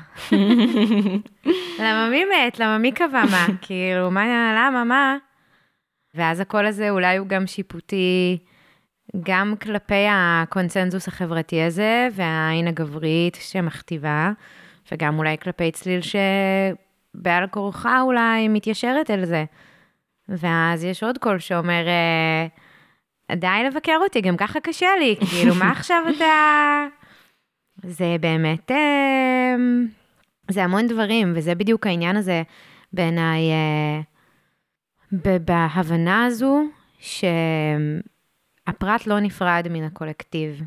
למה 1.84 2.10
מי 2.12 2.26
מת? 2.26 2.60
למה 2.60 2.78
מי 2.78 2.92
קבע 2.92 3.24
מה? 3.32 3.48
כאילו, 3.62 4.12
מה, 4.12 4.26
למה, 4.58 4.84
מה? 4.84 5.18
ואז 6.16 6.40
הקול 6.40 6.66
הזה 6.66 6.90
אולי 6.90 7.18
הוא 7.18 7.28
גם 7.28 7.48
שיפוטי, 7.48 8.38
גם 9.24 9.54
כלפי 9.62 10.06
הקונצנזוס 10.12 11.08
החברתי 11.08 11.62
הזה, 11.62 12.08
והעין 12.12 12.68
הגברית 12.68 13.38
שמכתיבה, 13.42 14.32
וגם 14.92 15.20
אולי 15.20 15.38
כלפי 15.38 15.72
צליל 15.72 16.02
ש... 16.02 16.16
בעל 17.18 17.48
כורחה 17.48 18.02
אולי 18.02 18.48
מתיישרת 18.48 19.12
אל 19.12 19.26
זה. 19.26 19.46
ואז 20.30 20.84
יש 20.84 21.04
עוד 21.04 21.18
קול 21.18 21.40
שאומר, 21.40 21.88
אה, 21.88 22.48
די 23.36 23.64
לבקר 23.68 23.98
אותי, 24.04 24.22
גם 24.22 24.38
ככה 24.38 24.60
קשה 24.60 24.88
לי, 25.00 25.16
כאילו, 25.30 25.56
מה 25.56 25.72
עכשיו 25.72 26.04
אתה... 26.18 26.86
זה 27.84 28.16
באמת, 28.20 28.72
אה, 28.72 29.56
זה 30.52 30.64
המון 30.64 30.88
דברים, 30.88 31.34
וזה 31.36 31.56
בדיוק 31.56 31.88
העניין 31.88 32.18
הזה 32.18 32.44
בעיניי, 32.94 33.42
אה, 33.52 34.02
בהבנה 35.40 36.26
הזו, 36.26 36.64
שהפרט 37.00 37.98
לא 39.08 39.20
נפרד 39.20 39.68
מן 39.70 39.84
הקולקטיב. 39.84 40.62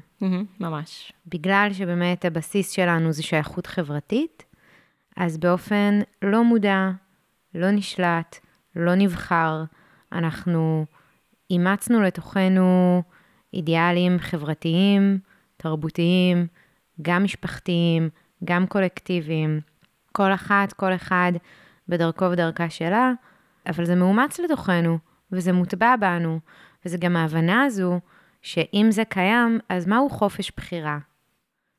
ממש. 0.61 1.13
בגלל 1.27 1.69
שבאמת 1.73 2.25
הבסיס 2.25 2.71
שלנו 2.71 3.13
זה 3.13 3.23
שייכות 3.23 3.67
חברתית, 3.67 4.45
אז 5.19 5.39
באופן 5.39 6.01
לא 6.23 6.45
מודע, 6.45 6.91
לא 7.55 7.71
נשלט, 7.71 8.39
לא 8.77 8.95
נבחר, 8.95 9.65
אנחנו 10.13 10.87
אימצנו 11.51 12.03
לתוכנו 12.03 13.03
אידיאלים 13.55 14.19
חברתיים, 14.19 15.19
תרבותיים, 15.57 16.47
גם 17.03 17.25
משפחתיים, 17.25 18.09
גם 18.45 18.67
קולקטיביים, 18.67 19.61
כל 20.13 20.35
אחת, 20.35 20.73
כל 20.73 20.95
אחד 20.95 21.33
בדרכו 21.89 22.31
ודרכה 22.31 22.71
שלה, 22.71 23.13
אבל 23.69 23.85
זה 23.85 23.95
מאומץ 23.95 24.41
לתוכנו, 24.41 24.99
וזה 25.33 25.53
מוטבע 25.53 25.97
בנו, 25.97 26.41
וזה 26.85 26.99
גם 26.99 27.17
ההבנה 27.17 27.65
הזו 27.65 28.01
שאם 28.43 28.87
זה 28.91 29.05
קיים, 29.05 29.59
אז 29.69 29.87
מהו 29.87 30.11
חופש 30.11 30.53
בחירה? 30.57 30.99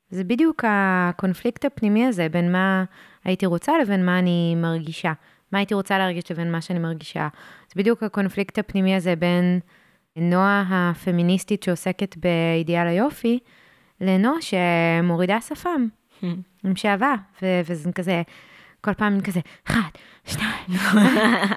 זה 0.09 0.23
בדיוק 0.23 0.63
הקונפליקט 0.67 1.65
הפנימי 1.65 2.05
הזה 2.05 2.29
בין 2.29 2.51
מה 2.51 2.83
הייתי 3.25 3.45
רוצה 3.45 3.73
לבין 3.81 4.05
מה 4.05 4.19
אני 4.19 4.55
מרגישה. 4.57 5.13
מה 5.51 5.59
הייתי 5.59 5.73
רוצה 5.73 5.97
להרגיש 5.97 6.31
לבין 6.31 6.51
מה 6.51 6.61
שאני 6.61 6.79
מרגישה. 6.79 7.27
זה 7.67 7.73
בדיוק 7.75 8.03
הקונפליקט 8.03 8.59
הפנימי 8.59 8.95
הזה 8.95 9.15
בין 9.15 9.59
נועה 10.15 10.63
הפמיניסטית 10.69 11.63
שעוסקת 11.63 12.15
באידיאל 12.17 12.87
היופי, 12.87 13.39
לנועה 14.01 14.37
שמורידה 14.41 15.41
שפם 15.41 15.87
עם 16.63 16.75
שעווה, 16.75 17.15
ו- 17.41 17.61
וזה 17.65 17.91
כזה, 17.91 18.21
כל 18.81 18.93
פעם 18.93 19.21
כזה, 19.21 19.39
אחד, 19.67 19.89
שתיים, 20.25 20.49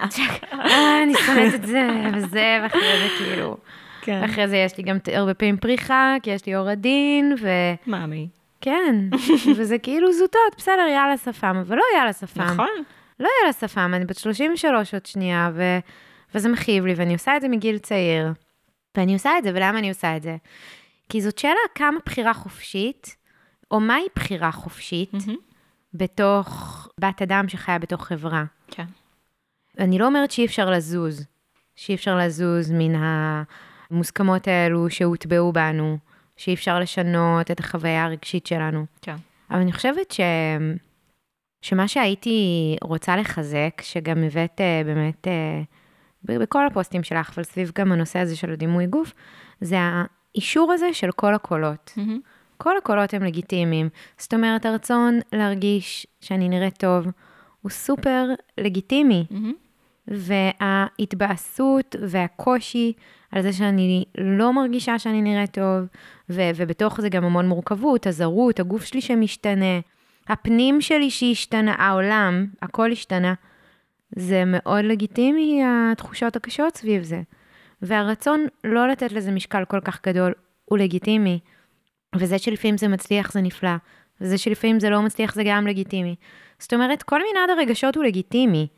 צ'ק, 0.08 0.44
אה, 0.52 1.02
אני 1.02 1.14
שונאת 1.14 1.54
את 1.54 1.66
זה, 1.66 1.88
וזה, 2.14 2.58
ואחרי 2.62 2.80
זה 2.80 3.08
כאילו, 3.18 3.56
כן. 4.00 4.24
אחרי 4.24 4.48
זה 4.48 4.56
יש 4.56 4.78
לי 4.78 4.84
גם 4.84 4.96
הרבה 5.12 5.34
פעמים 5.34 5.56
פריחה, 5.56 6.14
כי 6.22 6.30
יש 6.30 6.46
לי 6.46 6.54
עור 6.54 6.68
עדין, 6.68 7.34
ו... 7.40 7.48
מאמי. 7.86 8.28
כן, 8.62 8.96
וזה 9.56 9.78
כאילו 9.78 10.12
זוטות, 10.12 10.54
בסדר, 10.56 10.86
יאללה 10.94 11.16
שפם, 11.16 11.56
אבל 11.60 11.76
לא 11.76 11.82
יאללה 11.96 12.12
שפם. 12.12 12.42
נכון. 12.42 12.68
לא 13.20 13.28
יאללה 13.40 13.52
שפם, 13.52 13.92
אני 13.94 14.04
בת 14.04 14.18
33 14.18 14.94
עוד 14.94 15.06
שנייה, 15.06 15.50
ו... 15.54 15.62
וזה 16.34 16.48
מכאיב 16.48 16.86
לי, 16.86 16.94
ואני 16.94 17.12
עושה 17.12 17.36
את 17.36 17.40
זה 17.40 17.48
מגיל 17.48 17.78
צעיר. 17.78 18.32
ואני 18.96 19.12
עושה 19.12 19.30
את 19.38 19.44
זה, 19.44 19.50
ולמה 19.54 19.78
אני 19.78 19.88
עושה 19.88 20.16
את 20.16 20.22
זה? 20.22 20.36
כי 21.08 21.20
זאת 21.20 21.38
שאלה 21.38 21.54
כמה 21.74 21.98
בחירה 22.06 22.34
חופשית, 22.34 23.16
או 23.70 23.80
מהי 23.80 24.06
בחירה 24.16 24.52
חופשית, 24.52 25.14
מהמם. 25.14 25.36
בתוך 25.94 26.88
בת 27.00 27.22
אדם 27.22 27.48
שחיה 27.48 27.78
בתוך 27.78 28.04
חברה. 28.04 28.44
כן. 28.68 28.84
אני 29.78 29.98
לא 29.98 30.06
אומרת 30.06 30.30
שאי 30.30 30.46
אפשר 30.46 30.70
לזוז, 30.70 31.26
שאי 31.76 31.94
אפשר 31.94 32.16
לזוז 32.16 32.70
מן 32.70 33.02
המוסכמות 33.90 34.48
האלו 34.48 34.90
שהוטבעו 34.90 35.52
בנו, 35.52 35.98
שאי 36.36 36.54
אפשר 36.54 36.78
לשנות 36.78 37.50
את 37.50 37.60
החוויה 37.60 38.04
הרגשית 38.04 38.46
שלנו. 38.46 38.86
כן. 39.02 39.16
אבל 39.50 39.60
אני 39.60 39.72
חושבת 39.72 40.10
ש... 40.10 40.20
שמה 41.62 41.88
שהייתי 41.88 42.76
רוצה 42.82 43.16
לחזק, 43.16 43.82
שגם 43.82 44.24
הבאת 44.24 44.60
אה, 44.60 44.82
באמת 44.84 45.28
אה, 45.28 45.62
בכל 46.24 46.66
הפוסטים 46.66 47.02
שלך, 47.02 47.30
אבל 47.34 47.42
סביב 47.42 47.72
גם 47.78 47.92
הנושא 47.92 48.18
הזה 48.18 48.36
של 48.36 48.52
הדימוי 48.52 48.86
גוף, 48.86 49.12
זה 49.60 49.76
האישור 49.80 50.72
הזה 50.72 50.94
של 50.94 51.12
כל 51.12 51.34
הקולות. 51.34 51.92
מהמם. 51.96 52.20
כל 52.58 52.76
הקולות 52.76 53.14
הם 53.14 53.22
לגיטימיים. 53.22 53.88
זאת 54.18 54.34
אומרת, 54.34 54.66
הרצון 54.66 55.20
להרגיש 55.32 56.06
שאני 56.20 56.48
נראית 56.48 56.76
טוב 56.76 57.06
הוא 57.62 57.70
סופר 57.70 58.24
לגיטימי. 58.58 59.24
מהמם. 59.30 59.52
וההתבאסות 60.08 61.96
והקושי 62.08 62.92
על 63.32 63.42
זה 63.42 63.52
שאני 63.52 64.04
לא 64.18 64.52
מרגישה 64.52 64.98
שאני 64.98 65.22
נראית 65.22 65.50
טוב, 65.50 65.86
ו- 66.32 66.50
ובתוך 66.56 67.00
זה 67.00 67.08
גם 67.08 67.24
המון 67.24 67.48
מורכבות, 67.48 68.06
הזרות, 68.06 68.60
הגוף 68.60 68.84
שלי 68.84 69.00
שמשתנה, 69.00 69.80
הפנים 70.28 70.80
שלי 70.80 71.10
שהשתנה, 71.10 71.74
העולם, 71.78 72.46
הכל 72.62 72.92
השתנה. 72.92 73.34
זה 74.16 74.42
מאוד 74.46 74.84
לגיטימי, 74.84 75.62
התחושות 75.64 76.36
הקשות 76.36 76.76
סביב 76.76 77.02
זה. 77.02 77.22
והרצון 77.82 78.46
לא 78.64 78.88
לתת 78.88 79.12
לזה 79.12 79.30
משקל 79.30 79.64
כל 79.64 79.80
כך 79.80 80.06
גדול 80.06 80.32
הוא 80.64 80.78
לגיטימי. 80.78 81.40
וזה 82.16 82.38
שלפעמים 82.38 82.76
זה 82.76 82.88
מצליח 82.88 83.32
זה 83.32 83.40
נפלא, 83.40 83.70
וזה 84.20 84.38
שלפעמים 84.38 84.80
זה 84.80 84.90
לא 84.90 85.02
מצליח 85.02 85.34
זה 85.34 85.42
גם 85.46 85.66
לגיטימי. 85.66 86.14
זאת 86.58 86.74
אומרת, 86.74 87.02
כל 87.02 87.20
מנעד 87.20 87.58
הרגשות 87.58 87.96
הוא 87.96 88.04
לגיטימי. 88.04 88.68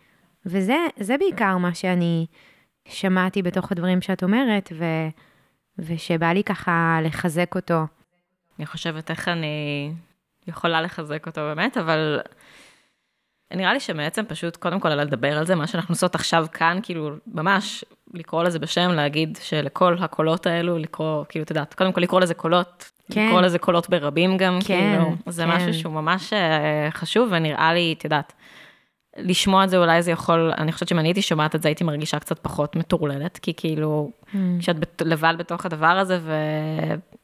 וזה 0.46 0.76
זה 1.00 1.18
בעיקר 1.18 1.58
מה 1.58 1.74
שאני 1.74 2.26
שמעתי 2.88 3.42
בתוך 3.42 3.72
הדברים 3.72 4.00
שאת 4.00 4.22
אומרת, 4.22 4.72
ו, 4.78 4.84
ושבא 5.78 6.26
לי 6.26 6.44
ככה 6.44 6.98
לחזק 7.02 7.54
אותו. 7.54 7.86
אני 8.58 8.66
חושבת 8.66 9.10
איך 9.10 9.28
אני 9.28 9.92
יכולה 10.46 10.82
לחזק 10.82 11.26
אותו 11.26 11.40
באמת, 11.40 11.76
אבל 11.76 12.20
נראה 13.54 13.72
לי 13.72 13.80
שבעצם 13.80 14.24
פשוט 14.28 14.56
קודם 14.56 14.80
כל 14.80 14.88
לדבר 14.88 15.38
על 15.38 15.46
זה, 15.46 15.54
מה 15.54 15.66
שאנחנו 15.66 15.92
עושות 15.92 16.14
עכשיו 16.14 16.46
כאן, 16.52 16.78
כאילו 16.82 17.10
ממש 17.26 17.84
לקרוא 18.14 18.42
לזה 18.42 18.58
בשם, 18.58 18.90
להגיד 18.90 19.38
שלכל 19.42 19.96
הקולות 20.00 20.46
האלו, 20.46 20.78
לקרוא, 20.78 21.24
כאילו, 21.28 21.42
את 21.42 21.50
יודעת, 21.50 21.74
קודם 21.74 21.92
כל 21.92 22.00
לקרוא 22.00 22.20
לזה 22.20 22.34
קולות, 22.34 22.90
כן. 23.12 23.26
לקרוא 23.26 23.40
לזה 23.40 23.58
קולות 23.58 23.90
ברבים 23.90 24.36
גם, 24.36 24.58
כן, 24.64 24.96
כאילו, 24.96 25.14
זה 25.26 25.42
כן. 25.42 25.50
משהו 25.50 25.74
שהוא 25.74 25.92
ממש 25.92 26.32
אה, 26.32 26.88
חשוב, 26.90 27.28
ונראה 27.32 27.74
לי, 27.74 27.94
את 27.98 28.04
יודעת, 28.04 28.32
לשמוע 29.18 29.64
את 29.64 29.70
זה 29.70 29.78
אולי 29.78 30.02
זה 30.02 30.10
יכול, 30.10 30.52
אני 30.58 30.72
חושבת 30.72 30.88
שאם 30.88 30.98
אני 30.98 31.08
הייתי 31.08 31.22
שומעת 31.22 31.54
את 31.54 31.62
זה, 31.62 31.68
הייתי 31.68 31.84
מרגישה 31.84 32.18
קצת 32.18 32.38
פחות 32.38 32.76
מטורללת, 32.76 33.38
כי 33.38 33.52
כאילו, 33.56 34.10
כשאת 34.58 34.78
בת- 34.78 35.02
לבד 35.04 35.34
בתוך 35.38 35.66
הדבר 35.66 35.86
הזה, 35.86 36.18
ו... 36.22 36.32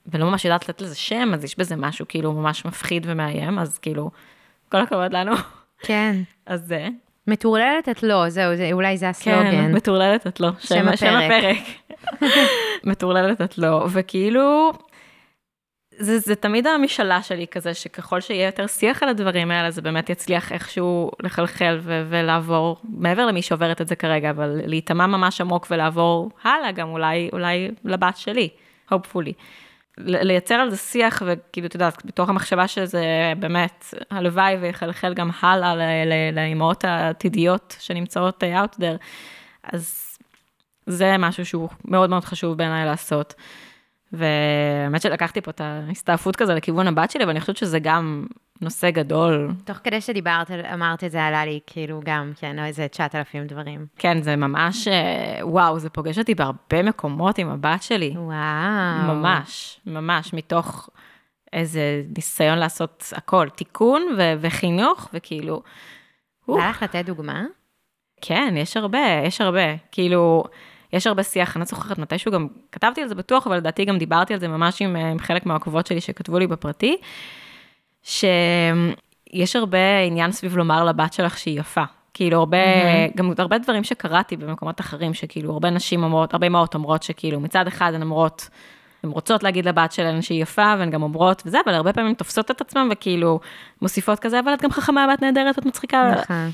ולא 0.07 0.27
ממש 0.31 0.45
יודעת 0.45 0.69
לתת 0.69 0.81
לזה 0.81 0.95
שם, 0.97 1.31
אז 1.35 1.45
יש 1.45 1.59
בזה 1.59 1.77
משהו 1.77 2.07
כאילו 2.09 2.33
ממש 2.33 2.65
מפחיד 2.65 3.07
ומאיים, 3.09 3.59
אז 3.59 3.79
כאילו, 3.79 4.11
כל 4.69 4.79
הכבוד 4.79 5.13
לנו. 5.13 5.33
כן. 5.81 6.17
אז 6.47 6.61
זה. 6.67 6.89
מטורללת 7.27 7.89
את 7.89 8.03
לא, 8.03 8.29
זהו, 8.29 8.57
זה, 8.57 8.69
אולי 8.73 8.97
זה 8.99 9.05
כן, 9.05 9.11
הסלוגן. 9.11 9.73
מטורללת 9.75 10.27
את 10.27 10.41
לא. 10.41 10.49
שם 10.59 10.97
שם 10.97 11.15
הפרק. 11.17 11.45
הפרק. 11.45 12.31
מטורללת 12.85 13.41
את 13.41 13.59
לא, 13.59 13.87
וכאילו, 13.93 14.73
זה, 16.01 16.19
זה 16.19 16.35
תמיד 16.35 16.67
המשאלה 16.67 17.23
שלי 17.23 17.47
כזה, 17.47 17.75
שככל 17.75 18.21
שיהיה 18.21 18.47
יותר 18.47 18.67
שיח 18.67 19.03
על 19.03 19.09
הדברים 19.09 19.51
האלה, 19.51 19.71
זה 19.71 19.83
באמת 19.83 20.11
יצליח 20.11 20.53
איכשהו 20.53 21.11
לחלחל 21.23 21.79
ו- 21.83 22.07
ולעבור, 22.09 22.77
מעבר 22.85 23.27
למי 23.27 23.43
שעוברת 23.43 23.81
את 23.81 23.89
זה 23.89 23.97
כרגע, 23.97 24.31
אבל 24.31 24.61
להיטמע 24.67 25.07
ממש 25.07 25.41
עמוק 25.41 25.67
ולעבור 25.71 26.31
הלאה 26.45 26.73
גם 26.73 26.89
אולי, 26.89 27.29
אולי 27.33 27.71
לבת 27.85 28.17
שלי, 28.17 28.49
hopefully. 28.93 29.33
לייצר 29.99 30.55
על 30.55 30.71
זה 30.71 30.77
שיח, 30.77 31.23
וכאילו, 31.27 31.67
את 31.67 31.75
יודעת, 31.75 32.05
בתוך 32.05 32.29
המחשבה 32.29 32.69
שזה 32.69 33.05
באמת, 33.39 33.95
הלוואי 34.11 34.57
ויחלחל 34.57 35.15
גם 35.15 35.31
הלאה 35.41 35.77
ל- 35.77 35.81
ל- 36.07 36.35
לאימהות 36.35 36.85
העתידיות 36.85 37.77
שנמצאות 37.81 38.45
אה, 38.45 38.65
out 38.65 38.77
there, 38.77 38.99
אז 39.63 40.17
זה 40.87 41.17
משהו 41.19 41.47
שהוא 41.47 41.69
מאוד 41.85 42.11
מאוד 42.11 42.25
חשוב 42.25 42.57
בעיניי 42.57 42.85
לעשות. 42.85 43.35
והאמת 44.13 45.03
שלקחתי 45.03 45.41
פה 45.41 45.51
את 45.51 45.61
ההסתעפות 45.61 46.37
כזה 46.37 46.55
לכיוון 46.55 46.87
הבת 46.87 47.11
שלי, 47.11 47.25
אבל 47.25 47.31
אני 47.31 47.41
חושבת 47.41 47.57
שזה 47.57 47.79
גם 47.79 48.27
נושא 48.61 48.91
גדול. 48.91 49.51
תוך 49.65 49.77
כדי 49.85 50.01
שדיברת, 50.01 50.51
אמרת 50.51 51.05
את 51.05 51.11
זה, 51.11 51.25
עלה 51.25 51.45
לי 51.45 51.61
כאילו 51.67 52.01
גם, 52.05 52.33
כן, 52.37 52.65
איזה 52.65 52.89
9,000 52.89 53.47
דברים. 53.47 53.87
כן, 53.97 54.23
זה 54.23 54.37
ממש, 54.37 54.89
אה, 54.89 55.39
וואו, 55.43 55.79
זה 55.79 55.91
פוגש 55.91 56.19
אותי 56.19 56.35
בהרבה 56.35 56.83
מקומות 56.83 57.39
עם 57.39 57.49
הבת 57.49 57.83
שלי. 57.83 58.15
וואו. 58.17 59.15
ממש, 59.15 59.81
ממש, 59.87 60.35
מתוך 60.35 60.89
איזה 61.53 62.03
ניסיון 62.17 62.59
לעשות 62.59 63.13
הכל, 63.17 63.49
תיקון 63.49 64.03
ו- 64.19 64.35
וחינוך, 64.41 65.09
וכאילו, 65.15 65.63
בא 66.49 66.71
לך 66.71 66.83
לתת 66.83 67.05
דוגמה? 67.05 67.45
כן, 68.21 68.55
יש 68.57 68.77
הרבה, 68.77 69.07
יש 69.25 69.41
הרבה. 69.41 69.77
כאילו, 69.93 70.45
יש 70.93 71.07
הרבה 71.07 71.23
שיח, 71.23 71.57
אני 71.57 71.61
לא 71.61 71.67
זוכרת 71.67 71.99
מתישהו 71.99 72.33
גם, 72.33 72.47
כתבתי 72.73 73.03
על 73.03 73.09
זה 73.09 73.15
בטוח, 73.15 73.47
אבל 73.47 73.57
לדעתי 73.57 73.85
גם 73.85 73.99
דיברתי 73.99 74.35
על 74.35 74.41
זה 74.41 74.49
ממש 74.49 74.83
עם, 74.83 74.97
עם 74.97 75.19
חלק 75.19 75.47
מהעוקבות 75.47 75.87
שלי 75.87 76.01
שכתבו 76.01 76.39
לי 76.39 76.47
בפרטי, 76.47 76.97
שיש 78.03 79.57
הרבה 79.57 79.99
עניין 80.07 80.33
סביב 80.33 80.57
לומר 80.57 80.85
לבת 80.85 81.13
שלך 81.13 81.39
שהיא 81.39 81.61
יפה. 81.61 81.83
כאילו 82.15 82.39
הרבה, 82.39 82.57
mm-hmm. 82.57 83.17
גם 83.17 83.33
הרבה 83.39 83.59
דברים 83.59 83.85
שקראתי 83.85 84.37
במקומות 84.37 84.81
אחרים, 84.81 85.15
שכאילו 85.15 85.53
הרבה 85.53 85.71
נשים 85.71 86.03
אומרות, 86.03 86.35
הרבה 86.35 86.47
אמהות 86.47 86.75
אומרות 86.75 87.03
שכאילו 87.03 87.41
מצד 87.41 87.67
אחד 87.67 87.95
הן 87.95 88.03
אומרות, 88.03 88.49
הן 89.03 89.11
רוצות 89.11 89.43
להגיד 89.43 89.65
לבת 89.65 89.93
שלהן 89.93 90.23
שהיא 90.23 90.43
יפה, 90.43 90.75
והן 90.79 90.91
גם 90.91 91.03
אומרות 91.03 91.43
וזה, 91.47 91.59
אבל 91.65 91.75
הרבה 91.75 91.93
פעמים 91.93 92.15
תופסות 92.15 92.51
את 92.51 92.61
עצמן 92.61 92.89
וכאילו 92.93 93.41
מוסיפות 93.83 94.19
כזה, 94.19 94.41
אבל 94.41 94.55
את 94.55 94.63
גם 94.63 94.71
חכמה, 94.71 95.07
ואת 95.11 95.23
נהדרת, 95.23 95.59
ואת 95.59 95.67
מצחיקה. 95.67 96.13
נכון. 96.21 96.51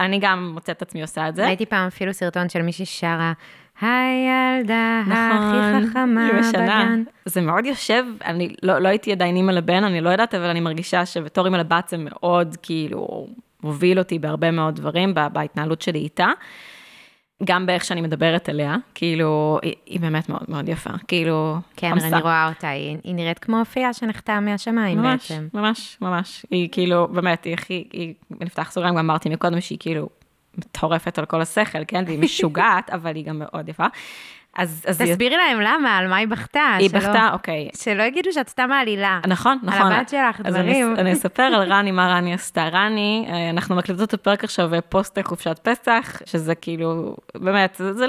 אני 0.00 0.18
גם 0.18 0.50
מוצאת 0.54 0.76
את 0.76 0.82
עצמי 0.82 1.02
עושה 1.02 1.28
את 1.28 1.36
זה. 1.36 1.46
ראיתי 1.46 1.66
פעם 1.66 1.86
אפילו 1.86 2.14
סרטון 2.14 2.48
של 2.48 2.62
מישהי 2.62 2.86
ששרה, 2.86 3.32
הילדה 3.80 5.02
נכון, 5.06 5.16
הכי 5.16 5.86
חכמה 5.86 6.26
היא 6.26 6.34
משנה. 6.40 6.84
בגן. 6.84 7.02
זה 7.24 7.40
מאוד 7.40 7.66
יושב, 7.66 8.04
אני 8.24 8.54
לא, 8.62 8.78
לא 8.78 8.88
הייתי 8.88 9.12
עדיין 9.12 9.36
אימא 9.36 9.52
לבן, 9.52 9.84
אני 9.84 10.00
לא 10.00 10.10
יודעת, 10.10 10.34
אבל 10.34 10.46
אני 10.46 10.60
מרגישה 10.60 11.06
שבתור 11.06 11.46
אימא 11.46 11.56
לבת 11.56 11.88
זה 11.88 11.96
מאוד 11.98 12.56
כאילו 12.62 13.26
מוביל 13.62 13.98
אותי 13.98 14.18
בהרבה 14.18 14.50
מאוד 14.50 14.76
דברים 14.76 15.14
בהתנהלות 15.32 15.82
שלי 15.82 15.98
איתה. 15.98 16.28
גם 17.44 17.66
באיך 17.66 17.84
שאני 17.84 18.00
מדברת 18.00 18.48
אליה, 18.48 18.76
כאילו, 18.94 19.58
היא, 19.62 19.74
היא 19.86 20.00
באמת 20.00 20.28
מאוד 20.28 20.44
מאוד 20.48 20.68
יפה, 20.68 20.90
כאילו, 21.08 21.56
כן, 21.76 21.90
חמסה. 21.90 22.06
אני 22.06 22.22
רואה 22.22 22.48
אותה, 22.48 22.68
היא 22.68 22.96
היא 23.04 23.14
נראית 23.14 23.38
כמו 23.38 23.62
אפייה 23.62 23.92
שנחתה 23.92 24.40
מהשמיים 24.40 24.98
ממש, 24.98 25.32
בעצם. 25.32 25.48
ממש, 25.54 25.98
ממש. 26.00 26.46
היא 26.50 26.68
כאילו, 26.72 27.08
באמת, 27.08 27.44
היא 27.44 27.54
הכי, 27.54 27.88
היא, 27.92 28.14
נפתח 28.40 28.70
סוגריים, 28.70 28.94
גם 28.94 29.04
אמרתי 29.04 29.28
מקודם 29.28 29.60
שהיא 29.60 29.78
כאילו 29.80 30.08
מטורפת 30.58 31.18
על 31.18 31.24
כל 31.24 31.40
השכל, 31.40 31.78
כן? 31.88 32.04
והיא 32.06 32.18
משוגעת, 32.18 32.90
אבל 32.94 33.14
היא 33.16 33.24
גם 33.24 33.38
מאוד 33.38 33.68
יפה. 33.68 33.86
אז, 34.56 34.84
אז 34.88 35.00
היא, 35.00 35.12
תסבירי 35.12 35.36
להם 35.36 35.60
למה, 35.60 35.96
על 35.96 36.08
מה 36.08 36.16
היא 36.16 36.28
בכתה. 36.28 36.76
היא 36.78 36.88
שלא- 36.88 36.98
בכתה, 37.00 37.28
אוקיי. 37.32 37.68
שלא 37.76 38.02
יגידו 38.02 38.32
שאת 38.32 38.48
סתם 38.48 38.68
מעלילה. 38.68 39.20
נכון, 39.26 39.58
נכון. 39.62 39.86
על 39.86 39.92
הבת 39.92 40.08
שלך, 40.08 40.40
אז 40.44 40.54
אני, 40.56 40.62
דברים. 40.72 40.94
אני 40.98 41.12
אספר 41.12 41.42
על 41.42 41.72
רני, 41.72 41.90
מה 41.90 42.08
רני 42.08 42.34
עשתה. 42.34 42.68
רני, 42.68 43.26
אה, 43.28 43.50
אנחנו 43.50 43.76
מקליטות 43.76 44.08
את 44.08 44.14
הפרק 44.14 44.44
עכשיו 44.44 44.70
פוסט 44.88 45.18
חופשת 45.24 45.58
פסח, 45.62 46.22
שזה 46.26 46.54
כאילו, 46.54 47.16
באמת, 47.34 47.74
זה... 47.78 47.92
זה 47.92 48.06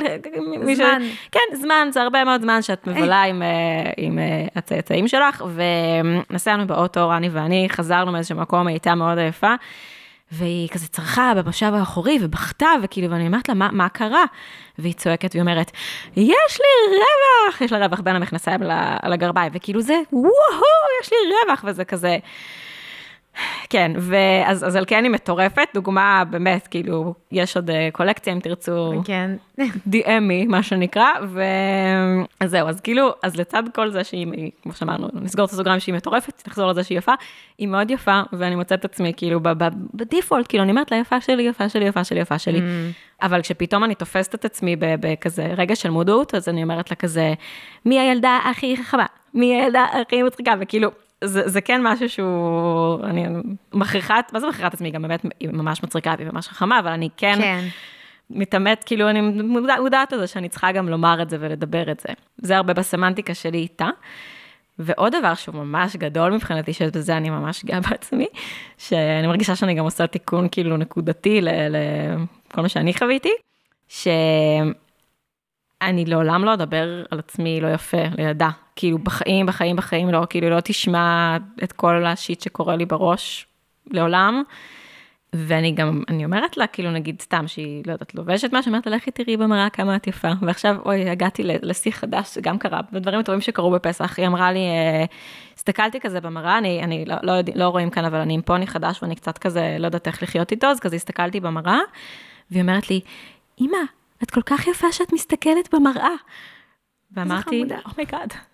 מי 0.65 0.75
ש- 0.75 0.77
זמן. 0.77 1.01
כן, 1.31 1.55
זמן, 1.61 1.87
זה 1.91 2.01
הרבה 2.01 2.23
מאוד 2.23 2.41
זמן 2.41 2.61
שאת 2.61 2.87
מבלה 2.87 3.23
עם, 3.23 3.41
אה, 3.41 3.47
עם 3.97 4.19
אה, 4.19 4.45
הצאצאים 4.55 5.07
שלך, 5.07 5.43
ונסענו 6.29 6.67
באוטו, 6.67 7.09
רני 7.09 7.29
ואני, 7.29 7.67
חזרנו 7.69 8.11
מאיזשהו 8.11 8.37
מקום, 8.37 8.67
היא 8.67 8.73
הייתה 8.73 8.95
מאוד 8.95 9.17
יפה. 9.29 9.53
והיא 10.31 10.69
כזה 10.69 10.87
צרחה 10.87 11.33
במושב 11.37 11.71
האחורי 11.73 12.17
ובכתה, 12.21 12.67
וכאילו, 12.83 13.11
ואני 13.11 13.27
אומרת 13.27 13.49
לה, 13.49 13.55
מה, 13.55 13.69
מה 13.71 13.89
קרה? 13.89 14.23
והיא 14.79 14.93
צועקת, 14.93 15.29
והיא 15.33 15.41
אומרת, 15.41 15.71
יש 16.15 16.59
לי 16.59 16.97
רווח! 16.97 17.61
יש 17.61 17.71
לה 17.71 17.85
רווח 17.85 17.99
בין 17.99 18.15
המכנסיים 18.15 18.61
לגרביים, 19.09 19.51
וכאילו 19.55 19.81
זה, 19.81 20.01
וואו, 20.13 20.29
יש 21.03 21.11
לי 21.11 21.17
רווח, 21.43 21.63
וזה 21.67 21.85
כזה... 21.85 22.17
כן, 23.69 23.91
ואז 23.97 24.63
אז 24.67 24.75
על 24.75 24.83
כן 24.87 25.03
היא 25.03 25.11
מטורפת, 25.11 25.67
דוגמה 25.73 26.23
באמת, 26.29 26.67
כאילו, 26.67 27.13
יש 27.31 27.55
עוד 27.55 27.69
אה, 27.69 27.89
קולקציה 27.91 28.33
אם 28.33 28.39
תרצו, 28.39 29.01
כן. 29.05 29.31
DMי, 29.89 30.47
מה 30.47 30.63
שנקרא, 30.63 31.07
אז 32.39 32.51
זהו, 32.51 32.67
אז 32.67 32.81
כאילו, 32.81 33.09
אז 33.23 33.35
לצד 33.35 33.63
כל 33.75 33.91
זה 33.91 34.03
שהיא, 34.03 34.51
כמו 34.63 34.73
שאמרנו, 34.73 35.07
נסגור 35.13 35.45
את 35.45 35.51
הסוגריים 35.51 35.79
שהיא 35.79 35.95
מטורפת, 35.95 36.47
נחזור 36.47 36.69
לזה 36.69 36.83
שהיא 36.83 36.97
יפה, 36.97 37.13
היא 37.57 37.67
מאוד 37.67 37.91
יפה, 37.91 38.21
ואני 38.33 38.55
מוצאת 38.55 38.79
את 38.79 38.85
עצמי 38.85 39.13
כאילו 39.17 39.39
בדיפולט, 39.93 40.45
כאילו, 40.49 40.63
אני 40.63 40.71
אומרת 40.71 40.91
לה, 40.91 40.97
יפה 40.97 41.21
שלי, 41.21 41.43
יפה 41.43 41.69
שלי, 41.69 41.85
יפה 41.85 42.03
שלי, 42.03 42.19
יפה 42.19 42.39
שלי, 42.39 42.59
mm. 42.59 43.25
אבל 43.25 43.41
כשפתאום 43.41 43.83
אני 43.83 43.95
תופסת 43.95 44.35
את 44.35 44.45
עצמי 44.45 44.75
בכזה 44.79 45.45
רגע 45.57 45.75
של 45.75 45.89
מודעות, 45.89 46.35
אז 46.35 46.49
אני 46.49 46.63
אומרת 46.63 46.89
לה 46.89 46.95
כזה, 46.95 47.33
מי 47.85 47.99
הילדה 47.99 48.39
הכי 48.51 48.77
חכמה? 48.77 49.05
מי 49.33 49.55
הילדה 49.55 49.85
הכי 50.01 50.23
מצחיקה? 50.23 50.53
וכאילו, 50.59 50.89
זה, 51.23 51.47
זה 51.49 51.61
כן 51.61 51.81
משהו 51.83 52.09
שהוא, 52.09 53.03
אני 53.03 53.25
מכריחה, 53.73 54.19
מה 54.33 54.39
זה 54.39 54.47
מכריחה 54.47 54.67
את 54.67 54.73
עצמי? 54.73 54.91
גם 54.91 55.01
באמת, 55.01 55.25
היא 55.39 55.49
ממש 55.49 55.83
מצחיקה 55.83 56.13
והיא 56.17 56.29
ממש 56.33 56.47
חכמה, 56.47 56.79
אבל 56.79 56.91
אני 56.91 57.09
כן, 57.17 57.37
כן. 57.41 57.65
מתעמת, 58.29 58.83
כאילו, 58.83 59.09
אני 59.09 59.21
מודע, 59.21 59.75
מודעת 59.81 60.11
לזה 60.11 60.27
שאני 60.27 60.49
צריכה 60.49 60.71
גם 60.71 60.89
לומר 60.89 61.21
את 61.21 61.29
זה 61.29 61.37
ולדבר 61.39 61.91
את 61.91 61.99
זה. 61.99 62.13
זה 62.37 62.57
הרבה 62.57 62.73
בסמנטיקה 62.73 63.33
שלי 63.33 63.57
איתה. 63.57 63.89
ועוד 64.79 65.15
דבר 65.15 65.33
שהוא 65.33 65.55
ממש 65.55 65.95
גדול 65.95 66.31
מבחינתי, 66.31 66.73
שבזה 66.73 67.17
אני 67.17 67.29
ממש 67.29 67.65
גאה 67.65 67.79
בעצמי, 67.89 68.27
שאני 68.77 69.27
מרגישה 69.27 69.55
שאני 69.55 69.73
גם 69.73 69.83
עושה 69.83 70.07
תיקון 70.07 70.47
כאילו 70.51 70.77
נקודתי 70.77 71.41
לכל 71.41 72.61
מה 72.61 72.69
שאני 72.69 72.93
חוויתי, 72.93 73.31
ש... 73.87 74.07
אני 75.81 76.05
לעולם 76.05 76.43
לא 76.43 76.53
אדבר 76.53 77.03
על 77.11 77.19
עצמי 77.19 77.61
לא 77.61 77.67
יפה 77.67 77.97
לידה. 78.17 78.49
כאילו 78.79 78.97
בחיים, 78.97 79.45
בחיים, 79.45 79.75
בחיים 79.75 80.09
לא, 80.09 80.27
כאילו 80.29 80.49
לא 80.49 80.59
תשמע 80.59 81.37
את 81.63 81.71
כל 81.71 82.05
השיט 82.05 82.41
שקורה 82.41 82.75
לי 82.75 82.85
בראש 82.85 83.47
לעולם. 83.87 84.43
ואני 85.33 85.71
גם, 85.71 86.03
אני 86.07 86.25
אומרת 86.25 86.57
לה, 86.57 86.67
כאילו 86.67 86.91
נגיד 86.91 87.21
סתם 87.21 87.47
שהיא, 87.47 87.83
לא 87.85 87.91
יודעת, 87.91 88.15
לובשת 88.15 88.49
משהו, 88.53 88.69
אומרת 88.69 88.87
לה, 88.87 88.95
לכי 88.95 89.11
תראי 89.11 89.37
במראה 89.37 89.69
כמה 89.69 89.95
את 89.95 90.07
יפה. 90.07 90.27
ועכשיו, 90.41 90.75
אוי, 90.85 91.09
הגעתי 91.09 91.43
לשיא 91.43 91.91
חדש, 91.91 92.27
שגם 92.27 92.57
קרה, 92.57 92.79
בדברים 92.91 93.23
טובים 93.23 93.41
שקרו 93.41 93.71
בפסח, 93.71 94.19
היא 94.19 94.27
אמרה 94.27 94.51
לי, 94.51 94.59
אה, 94.59 95.05
הסתכלתי 95.57 95.99
כזה 95.99 96.21
במראה, 96.21 96.57
אני, 96.57 96.83
אני 96.83 97.05
לא, 97.05 97.15
לא, 97.23 97.33
לא 97.55 97.69
רואים 97.69 97.89
כאן, 97.89 98.05
אבל 98.05 98.17
אני 98.17 98.33
עם 98.33 98.41
פוני 98.41 98.67
חדש 98.67 99.03
ואני 99.03 99.15
קצת 99.15 99.37
כזה, 99.37 99.75
לא 99.79 99.85
יודעת 99.85 100.07
איך 100.07 100.23
לחיות 100.23 100.51
איתו, 100.51 100.67
אז 100.67 100.79
כזה 100.79 100.95
הסתכלתי 100.95 101.39
במראה, 101.39 101.79
והיא 102.51 102.61
אומרת 102.61 102.89
לי, 102.89 103.01
אמא, 103.61 103.77
את 104.23 104.31
כל 104.31 104.41
כך 104.41 104.67
יפה 104.67 104.91
שאת 104.91 105.13
מסתכלת 105.13 105.73
במראה. 105.73 106.15
ואמרתי, 107.11 107.63
oh 107.91 108.01
my 108.01 108.11
god, 108.11 108.31
oh 108.31 108.49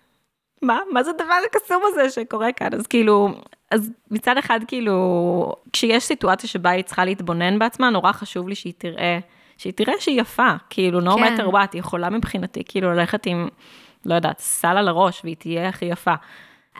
מה? 0.62 0.78
מה 0.92 1.02
זה 1.02 1.10
הדבר 1.10 1.34
הקסום 1.46 1.82
הזה 1.86 2.10
שקורה 2.10 2.52
כאן? 2.52 2.74
אז 2.74 2.86
כאילו, 2.86 3.28
אז 3.70 3.90
מצד 4.10 4.38
אחד, 4.38 4.60
כאילו, 4.68 5.52
כשיש 5.72 6.04
סיטואציה 6.04 6.48
שבה 6.48 6.70
היא 6.70 6.84
צריכה 6.84 7.04
להתבונן 7.04 7.58
בעצמה, 7.58 7.90
נורא 7.90 8.12
חשוב 8.12 8.48
לי 8.48 8.54
שהיא 8.54 8.72
תראה, 8.78 9.18
שהיא 9.56 9.72
תראה 9.72 9.94
שהיא 9.98 10.20
יפה, 10.20 10.50
כאילו, 10.70 11.00
no 11.00 11.16
כן. 11.16 11.36
matter 11.36 11.52
what, 11.52 11.68
היא 11.72 11.80
יכולה 11.80 12.10
מבחינתי, 12.10 12.62
כאילו, 12.68 12.92
ללכת 12.92 13.26
עם, 13.26 13.48
לא 14.06 14.14
יודעת, 14.14 14.38
סל 14.38 14.76
על 14.76 14.88
הראש, 14.88 15.20
והיא 15.24 15.36
תהיה 15.36 15.68
הכי 15.68 15.84
יפה. 15.84 16.14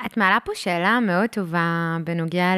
את 0.06 0.16
מעלה 0.16 0.38
פה 0.40 0.54
שאלה 0.54 1.00
מאוד 1.00 1.30
טובה 1.30 1.96
בנוגע 2.04 2.52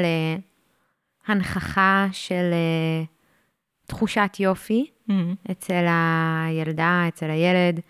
להנכחה 1.29 2.07
של 2.13 2.53
uh, 2.53 3.87
תחושת 3.87 4.37
יופי. 4.41 4.87
mm-hmm. 5.09 5.51
אצל 5.51 5.85
הילדה, 5.89 7.05
אצל 7.09 7.31
הילד. 7.31 7.81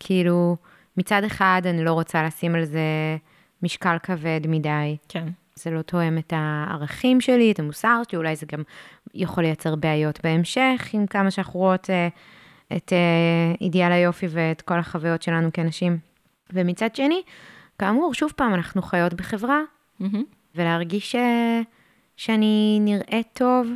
כאילו, 0.00 0.56
מצד 0.96 1.24
אחד 1.24 1.62
אני 1.64 1.84
לא 1.84 1.92
רוצה 1.92 2.22
לשים 2.22 2.54
על 2.54 2.64
זה 2.64 3.16
משקל 3.62 3.96
כבד 4.02 4.40
מדי. 4.48 4.96
כן. 5.08 5.28
זה 5.54 5.70
לא 5.70 5.82
תואם 5.82 6.18
את 6.18 6.32
הערכים 6.36 7.20
שלי, 7.20 7.52
את 7.52 7.58
המוסר 7.58 8.02
שלי, 8.08 8.18
אולי 8.18 8.36
זה 8.36 8.46
גם 8.52 8.62
יכול 9.14 9.44
לייצר 9.44 9.74
בעיות 9.74 10.20
בהמשך, 10.24 10.88
עם 10.92 11.06
כמה 11.06 11.30
שאנחנו 11.30 11.60
רואות 11.60 11.90
אה, 11.90 12.08
את 12.76 12.92
אה, 12.92 13.54
אידיאל 13.60 13.92
היופי 13.92 14.26
ואת 14.30 14.62
כל 14.62 14.78
החוויות 14.78 15.22
שלנו 15.22 15.48
כנשים. 15.52 15.98
ומצד 16.52 16.96
שני, 16.96 17.22
כאמור, 17.78 18.14
שוב 18.14 18.32
פעם, 18.36 18.54
אנחנו 18.54 18.82
חיות 18.82 19.14
בחברה, 19.14 19.60
mm-hmm. 20.00 20.04
ולהרגיש 20.54 21.12
ש... 21.12 21.16
שאני 22.16 22.78
נראית 22.80 23.28
טוב, 23.32 23.68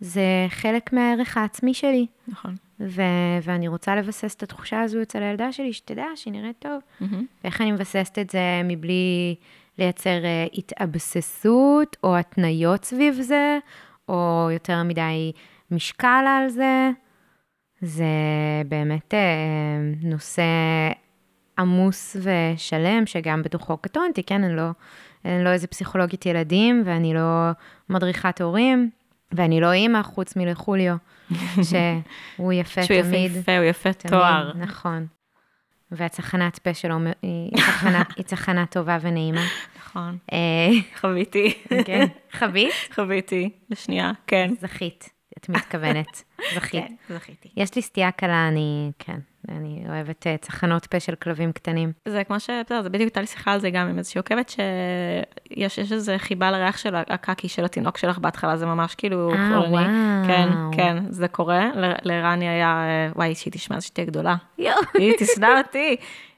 זה 0.00 0.46
חלק 0.48 0.92
מהערך 0.92 1.36
העצמי 1.36 1.74
שלי. 1.74 2.06
נכון. 2.28 2.54
ו- 2.80 3.38
ואני 3.42 3.68
רוצה 3.68 3.96
לבסס 3.96 4.34
את 4.34 4.42
התחושה 4.42 4.80
הזו 4.80 5.02
אצל 5.02 5.22
הילדה 5.22 5.52
שלי, 5.52 5.72
שתדע 5.72 6.06
שהיא 6.14 6.32
נראית 6.32 6.56
טוב. 6.58 6.80
Mm-hmm. 7.02 7.04
ואיך 7.44 7.60
אני 7.60 7.72
מבססת 7.72 8.18
את 8.18 8.30
זה 8.30 8.60
מבלי 8.64 9.34
לייצר 9.78 10.18
uh, 10.22 10.58
התאבססות 10.58 11.96
או 12.04 12.16
התניות 12.16 12.84
סביב 12.84 13.14
זה, 13.14 13.58
או 14.08 14.48
יותר 14.52 14.82
מדי 14.82 15.32
משקל 15.70 16.24
על 16.28 16.48
זה. 16.48 16.90
זה 17.80 18.04
באמת 18.68 19.14
uh, 19.14 20.06
נושא 20.06 20.42
עמוס 21.58 22.16
ושלם, 22.16 23.06
שגם 23.06 23.42
בתוכו 23.42 23.76
קטונתי, 23.76 24.22
כן? 24.22 24.44
אני 24.44 24.56
לא, 24.56 24.68
אני 25.24 25.44
לא 25.44 25.50
איזה 25.50 25.66
פסיכולוגית 25.66 26.26
ילדים, 26.26 26.82
ואני 26.86 27.14
לא 27.14 27.50
מדריכת 27.88 28.40
הורים. 28.40 28.90
ואני 29.32 29.60
לא 29.60 29.72
אימא 29.72 30.02
חוץ 30.02 30.36
מלחוליו, 30.36 30.96
שהוא 31.68 32.52
יפה 32.52 32.82
שהוא 32.82 33.02
תמיד. 33.02 33.30
שהוא 33.30 33.40
יפה, 33.40 33.56
הוא 33.58 33.64
יפה 33.64 33.92
תמיד, 33.92 34.14
תואר. 34.14 34.52
נכון. 34.54 35.06
והצחנת 35.90 36.58
פה 36.58 36.74
שלו 36.74 36.96
היא 37.22 37.50
צחנה, 37.66 38.02
היא 38.16 38.24
צחנה 38.24 38.66
טובה 38.66 38.98
ונעימה. 39.00 39.44
נכון. 39.78 40.18
אה, 40.32 40.68
חוויתי. 41.00 41.62
כן. 41.84 42.06
חווית? 42.38 42.72
חוויתי, 42.94 43.50
לשנייה, 43.70 44.12
כן. 44.26 44.54
זכית, 44.60 45.10
את 45.38 45.48
מתכוונת. 45.48 46.22
זכית. 46.54 46.84
כן, 46.84 47.14
זכיתי. 47.14 47.48
יש 47.56 47.74
לי 47.74 47.82
סטייה 47.82 48.10
קלה, 48.10 48.48
אני, 48.48 48.90
כן. 48.98 49.18
אני 49.48 49.84
אוהבת 49.88 50.26
אה, 50.26 50.36
צחנות 50.36 50.86
פה 50.86 51.00
של 51.00 51.14
כלבים 51.14 51.52
קטנים. 51.52 51.92
זה 52.08 52.24
כמו 52.24 52.40
ש... 52.40 52.50
בסדר, 52.66 52.82
זה 52.82 52.88
בדיוק 52.88 53.06
הייתה 53.06 53.20
לי 53.20 53.26
שיחה 53.26 53.52
על 53.52 53.60
זה 53.60 53.70
גם 53.70 53.88
עם 53.88 53.98
איזושהי 53.98 54.18
עוקבת, 54.18 54.48
שיש 54.48 55.78
יש 55.78 55.92
איזה 55.92 56.18
חיבה 56.18 56.50
לריח 56.50 56.76
של 56.76 56.94
הקקי 56.96 57.48
של 57.48 57.64
התינוק 57.64 57.98
שלך 57.98 58.18
בהתחלה, 58.18 58.56
זה 58.56 58.66
ממש 58.66 58.94
כאילו 58.94 59.32
אה, 59.32 59.70
וואו. 59.70 59.84
כן, 60.26 60.48
כן, 60.72 60.96
זה 61.08 61.28
קורה. 61.28 61.70
לרני 62.02 62.48
היה, 62.48 62.68
אה, 62.68 63.12
וואי, 63.16 63.34
שהיא 63.34 63.52
תשמע, 63.52 63.80
שתהיה 63.80 64.06
גדולה. 64.06 64.36
היא 64.94 65.12
תשנא 65.18 65.48
אותי. 65.58 65.96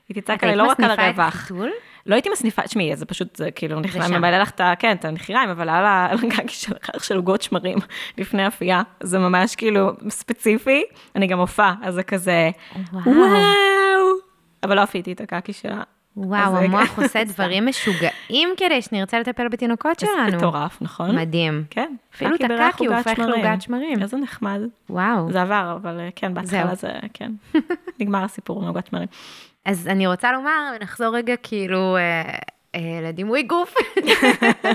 היא 0.08 0.22
תצעק 0.22 0.44
עליי 0.44 0.56
לא 0.56 0.66
רק 0.66 0.80
על 0.80 0.90
הרווח. 0.90 0.98
את 0.98 1.06
היית 1.06 1.18
מסניפה 1.18 1.28
את 1.28 1.34
החיתול? 1.34 1.70
לא 2.06 2.14
הייתי 2.14 2.30
מסניפה, 2.30 2.62
תשמעי, 2.62 2.96
זה 2.96 3.06
פשוט, 3.06 3.36
זה 3.36 3.50
כאילו 3.50 3.80
נכנס, 3.80 4.10
ממלא 4.10 4.38
לך 4.38 4.50
את, 4.50 4.60
כן, 4.78 4.92
את 4.92 5.04
הנחיריים, 5.04 5.50
אבל 5.50 5.68
על 5.74 5.84
הגג 6.22 6.48
של 6.48 6.74
החרך 6.82 7.04
של 7.04 7.16
עוגות 7.16 7.42
שמרים 7.42 7.78
לפני 8.18 8.46
אפייה, 8.46 8.82
זה 9.00 9.18
ממש 9.18 9.56
כאילו 9.56 9.90
ספציפי, 10.08 10.82
אני 11.16 11.26
גם 11.26 11.38
הופעה, 11.38 11.74
אז 11.82 11.94
זה 11.94 12.02
כזה, 12.02 12.50
וואו, 12.92 13.18
אבל 14.62 14.76
לא 14.76 14.82
אפיתי 14.82 15.12
את 15.12 15.20
הקקי 15.20 15.52
שלה. 15.52 15.82
וואו, 16.18 16.56
המוח 16.56 16.98
עושה 16.98 17.24
דברים 17.24 17.66
משוגעים 17.66 18.48
כדי 18.56 18.82
שנרצה 18.82 19.20
לטפל 19.20 19.48
בתינוקות 19.48 20.00
שלנו. 20.00 20.30
זה 20.30 20.36
מטורף, 20.36 20.78
נכון? 20.82 21.16
מדהים. 21.16 21.64
כן. 21.70 21.94
אפילו 22.14 22.34
את 22.34 22.40
הקקי 22.40 22.86
הוא 22.86 22.94
הופך 22.94 23.18
לעוגת 23.18 23.62
שמרים. 23.62 24.02
איזה 24.02 24.16
נחמד. 24.16 24.60
וואו. 24.90 25.32
זה 25.32 25.42
עבר, 25.42 25.78
אבל 25.82 26.00
אה, 26.00 26.08
כן, 26.16 26.34
בהתחלה 26.34 26.74
זה, 26.74 26.92
כן. 27.14 27.32
נגמר 28.00 28.24
הסיפור 28.24 28.62
עם 28.62 28.68
עוגת 28.68 28.86
שמרים. 28.86 29.08
אז 29.68 29.88
אני 29.88 30.06
רוצה 30.06 30.32
לומר, 30.32 30.72
נחזור 30.80 31.16
רגע 31.16 31.34
כאילו 31.42 31.96
אה, 31.96 32.38
אה, 32.74 33.00
לדימוי 33.02 33.42
גוף. 33.42 33.74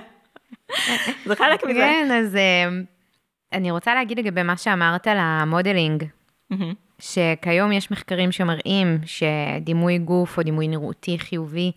זה 1.25 1.35
חלק 1.35 1.63
מזה. 1.63 1.79
כן, 1.79 2.09
אז 2.11 2.35
אה, 2.35 2.69
אני 3.53 3.71
רוצה 3.71 3.95
להגיד 3.95 4.19
לגבי 4.19 4.43
מה 4.43 4.57
שאמרת 4.57 5.07
על 5.07 5.17
המודלינג, 5.19 6.03
שכיום 6.99 7.71
יש 7.71 7.91
מחקרים 7.91 8.31
שמראים 8.31 8.97
שדימוי 9.05 9.97
גוף 9.97 10.37
או 10.37 10.43
דימוי 10.43 10.67
נראותי 10.67 11.19
חיובי 11.19 11.71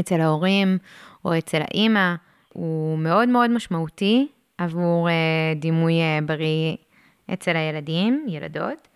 אצל 0.00 0.20
ההורים 0.20 0.78
או 1.24 1.38
אצל 1.38 1.62
האימא, 1.62 2.14
הוא 2.48 2.98
מאוד 2.98 3.28
מאוד 3.28 3.50
משמעותי 3.50 4.28
עבור 4.58 5.08
אה, 5.08 5.14
דימוי 5.56 6.00
אה, 6.00 6.18
בריא 6.26 6.76
אצל 7.32 7.56
הילדים, 7.56 8.26
ילדות, 8.28 8.88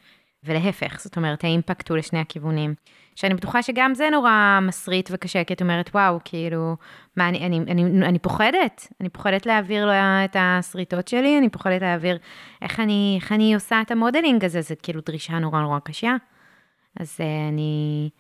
ולהפך, 0.45 1.01
זאת 1.01 1.17
אומרת, 1.17 1.45
האימפקט 1.45 1.89
הוא 1.89 1.99
לשני 1.99 2.19
הכיוונים. 2.19 2.75
שאני 3.17 3.35
בטוחה 3.35 3.63
שגם 3.63 3.95
זה 3.95 4.09
נורא 4.13 4.59
מסריט 4.63 5.09
וקשה, 5.13 5.45
כי 5.45 5.55
את 5.55 5.63
אומרת, 5.63 5.91
וואו, 5.95 6.19
כאילו, 6.25 6.77
מה, 7.17 7.29
אני, 7.29 7.47
אני, 7.47 7.59
אני, 7.59 7.83
אני 8.07 8.19
פוחדת, 8.19 8.89
אני 9.01 9.09
פוחדת 9.09 9.47
להעביר 9.47 9.87
לו 9.87 9.93
את 10.25 10.37
הסריטות 10.39 11.09
שלי, 11.09 11.39
אני 11.39 11.49
פוחדת 11.49 11.83
להעביר 11.83 12.19
איך 12.63 12.81
אני, 12.81 13.19
איך 13.21 13.33
אני 13.33 13.55
עושה 13.55 13.81
את 13.81 13.91
המודלינג 13.91 14.45
הזה, 14.45 14.61
זה 14.61 14.75
כאילו 14.77 15.01
דרישה 15.07 15.39
נורא 15.39 15.61
נורא 15.61 15.79
קשה. 15.79 16.17
אז 17.01 17.17
uh, 17.21 17.53
אני, 17.53 18.11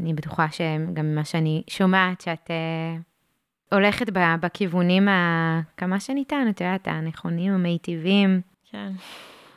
אני 0.00 0.14
בטוחה 0.14 0.46
שגם 0.50 1.06
ממה 1.06 1.24
שאני 1.24 1.62
שומעת, 1.70 2.20
שאת 2.20 2.50
uh, 2.50 3.74
הולכת 3.74 4.06
בכיוונים 4.40 5.08
ה... 5.08 5.60
כמה 5.76 6.00
שניתן, 6.00 6.46
את 6.50 6.60
יודעת, 6.60 6.88
הנכונים, 6.88 7.52
המיטיבים. 7.52 8.40
כן. 8.70 8.92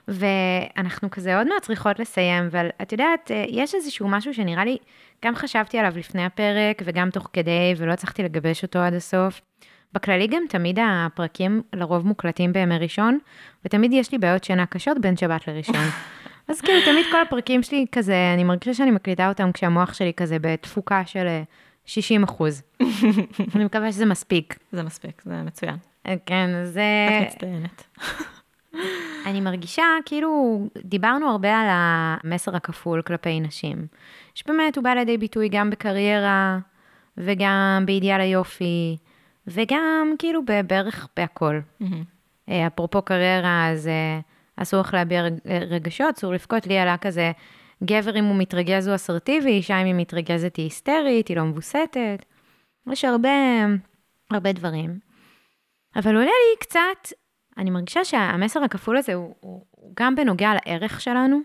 ואנחנו 0.08 1.10
כזה 1.12 1.38
עוד 1.38 1.48
מעט 1.48 1.62
צריכות 1.62 2.00
לסיים, 2.00 2.44
אבל 2.46 2.68
את 2.82 2.92
יודעת, 2.92 3.32
אה, 3.32 3.46
יש 3.50 3.76
איזשהו 3.76 4.08
משהו 4.08 4.34
שנראה 4.34 4.66
לי, 4.66 4.78
גם 5.26 5.36
חשבתי 5.36 5.78
עליו 5.78 5.94
לפני 5.98 6.26
הפרק 6.26 6.82
וגם 6.86 7.10
תוך 7.10 7.30
כדי, 7.34 7.74
ולא 7.78 7.92
הצלחתי 7.92 8.24
לגבש 8.24 8.64
אותו 8.64 8.80
עד 8.80 8.94
הסוף. 8.94 9.42
בכללי 9.94 10.28
גם 10.28 10.44
תמיד 10.50 10.80
הפרקים 10.82 11.62
לרוב 11.74 12.08
מוקלטים 12.08 12.54
בימי 12.54 12.78
ראשון, 12.78 13.20
ותמיד 13.66 13.94
יש 13.94 14.12
לי 14.12 14.18
בעיות 14.18 14.44
שינה 14.44 14.66
קשות 14.66 15.02
בין 15.02 15.18
שבת 15.18 15.48
לראשון. 15.48 15.76
אז 16.50 16.62
כאילו, 16.62 16.86
תמיד 16.86 17.06
כל 17.12 17.22
הפרקים 17.22 17.64
שלי 17.64 17.86
כזה, 17.92 18.32
אני 18.34 18.44
מרגישה 18.44 18.74
שאני 18.74 18.92
מקליטה 18.92 19.30
אותם 19.30 19.52
כשהמוח 19.52 19.94
שלי 19.94 20.14
כזה 20.14 20.38
בתפוקה 20.42 21.06
של 21.06 21.28
אה, 21.28 21.44
60 21.86 22.24
אחוז. 22.24 22.64
אני 23.56 23.66
מקווה 23.66 23.92
שזה 23.92 24.06
מספיק. 24.06 24.60
זה 24.72 24.84
מספיק, 24.84 25.22
זה 25.26 25.44
מצוין. 25.44 25.76
אה, 26.08 26.16
כן, 26.26 26.50
זה... 26.64 26.82
את 27.22 27.28
מצטיינת. 27.28 27.84
אני 29.26 29.42
מרגישה, 29.42 29.84
כאילו, 30.06 30.60
דיברנו 30.78 31.30
הרבה 31.30 31.60
על 31.60 31.68
המסר 31.70 32.56
הכפול 32.56 33.02
כלפי 33.02 33.40
נשים. 33.40 33.88
שבאמת 34.36 34.76
הוא 34.76 34.84
בא 34.84 34.90
לידי 34.90 35.18
ביטוי 35.18 35.50
גם 35.50 35.70
בקריירה, 35.70 36.60
וגם 37.18 37.84
באידיאל 37.86 38.22
היופי, 38.22 38.98
וגם 39.48 40.16
כאילו 40.20 40.42
בערך 40.68 41.08
בהכל. 41.18 41.60
אה, 42.50 42.68
אפרופו 42.68 43.02
קריירה, 43.02 43.70
אז 43.70 43.88
אה, 43.88 44.20
אסור 44.56 44.80
לך 44.80 44.94
להביע 44.94 45.24
אה, 45.24 45.60
רגשות, 45.70 46.18
אסור 46.18 46.34
לבכות. 46.34 46.68
לי 46.68 46.80
עלה 46.80 46.98
כזה, 46.98 47.32
גבר 47.84 48.20
אם 48.20 48.26
הוא 48.26 48.36
מתרגז 48.36 48.88
הוא 48.88 48.96
אסרטיבי, 48.96 49.50
אישה 49.50 49.82
אם 49.82 49.86
היא 49.86 49.96
מתרגזת 49.96 50.56
היא 50.56 50.64
היסטרית, 50.64 51.28
היא 51.28 51.38
לא 51.38 51.44
מבוסתת. 51.44 52.26
יש 52.92 53.06
הרבה, 53.06 53.30
הרבה 54.32 54.52
דברים. 54.52 55.00
אבל 55.96 56.16
עולה 56.16 56.26
לי 56.26 56.60
קצת, 56.60 57.18
אני 57.58 57.70
מרגישה 57.70 58.06
שהמסר 58.06 58.64
הכפול 58.64 58.98
הזה 58.98 59.14
הוא, 59.14 59.36
הוא, 59.40 59.62
הוא 59.72 59.94
גם 60.00 60.16
בנוגע 60.16 60.52
לערך 60.54 61.02
שלנו, 61.02 61.40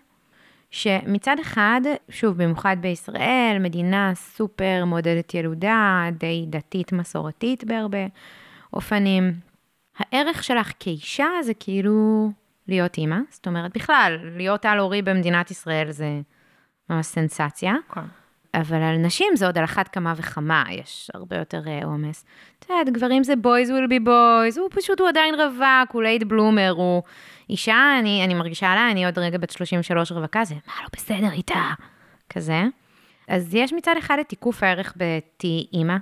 שמצד 0.71 1.37
אחד, 1.41 1.81
שוב, 2.09 2.43
במיוחד 2.43 2.77
בישראל, 2.81 3.57
מדינה 3.61 4.13
סופר 4.15 4.85
מעודדת 4.85 5.35
ילודה, 5.35 6.07
די 6.13 6.47
דתית 6.49 6.93
מסורתית 6.93 7.65
בהרבה 7.65 8.07
אופנים, 8.73 9.33
הערך 9.99 10.45
שלך 10.45 10.73
כאישה 10.81 11.29
זה 11.43 11.55
כאילו 11.55 12.31
להיות 12.69 12.99
אימא, 12.99 13.17
זאת 13.31 13.47
אומרת, 13.47 13.77
בכלל, 13.77 14.19
להיות 14.37 14.65
על 14.65 14.79
הורי 14.79 15.03
במדינת 15.03 15.51
ישראל 15.51 15.91
זה 15.91 16.21
ממש 16.91 17.07
סנסציה, 17.07 17.75
כן. 17.95 18.01
אבל 18.55 18.83
על 18.83 18.97
נשים 18.97 19.37
זה 19.37 19.47
עוד 19.47 19.59
על 19.59 19.65
אחת 19.65 19.89
כמה 19.89 20.15
וכמה, 20.17 20.65
יש 20.71 21.11
הרבה 21.15 21.37
יותר 21.37 21.63
אה, 21.67 21.85
עומס. 21.85 22.25
את 22.59 22.71
יודעת, 22.71 22.89
גברים 22.89 23.25
זה 23.25 23.33
boys 23.33 23.69
will 23.69 23.89
be 23.89 24.07
boys, 24.07 24.61
הוא 24.61 24.69
פשוט, 24.71 25.01
הוא 25.01 25.09
עדיין 25.09 25.35
רווק, 25.35 25.93
הוא 25.93 26.03
late 26.03 26.23
bloomer, 26.23 26.71
או 26.71 27.03
אישה, 27.51 27.97
אני, 27.99 28.25
אני 28.25 28.35
מרגישה 28.35 28.75
לה, 28.75 28.91
אני 28.91 29.07
עוד 29.07 29.19
רגע 29.19 29.39
בת 29.39 29.51
33 29.51 30.13
רווקה, 30.13 30.45
זה 30.45 30.55
מה 30.55 30.83
לא 30.83 30.89
בסדר 30.97 31.33
איתה, 31.33 31.71
כזה. 32.29 32.63
אז 33.29 33.55
יש 33.55 33.73
מצד 33.73 33.95
אחד 33.99 34.19
את 34.21 34.29
תיקוף 34.29 34.63
הערך 34.63 34.95
בתהיי 34.97 35.67
אימא, 35.73 35.97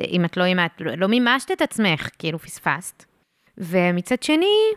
אם 0.00 0.24
את 0.24 0.36
לא 0.36 0.44
אימא, 0.44 0.66
את 0.66 0.80
לא, 0.80 0.94
לא 0.94 1.06
מימשת 1.06 1.50
את 1.52 1.62
עצמך, 1.62 2.08
כאילו 2.18 2.38
פספסת. 2.38 3.04
ומצד 3.58 4.22
שני, 4.22 4.72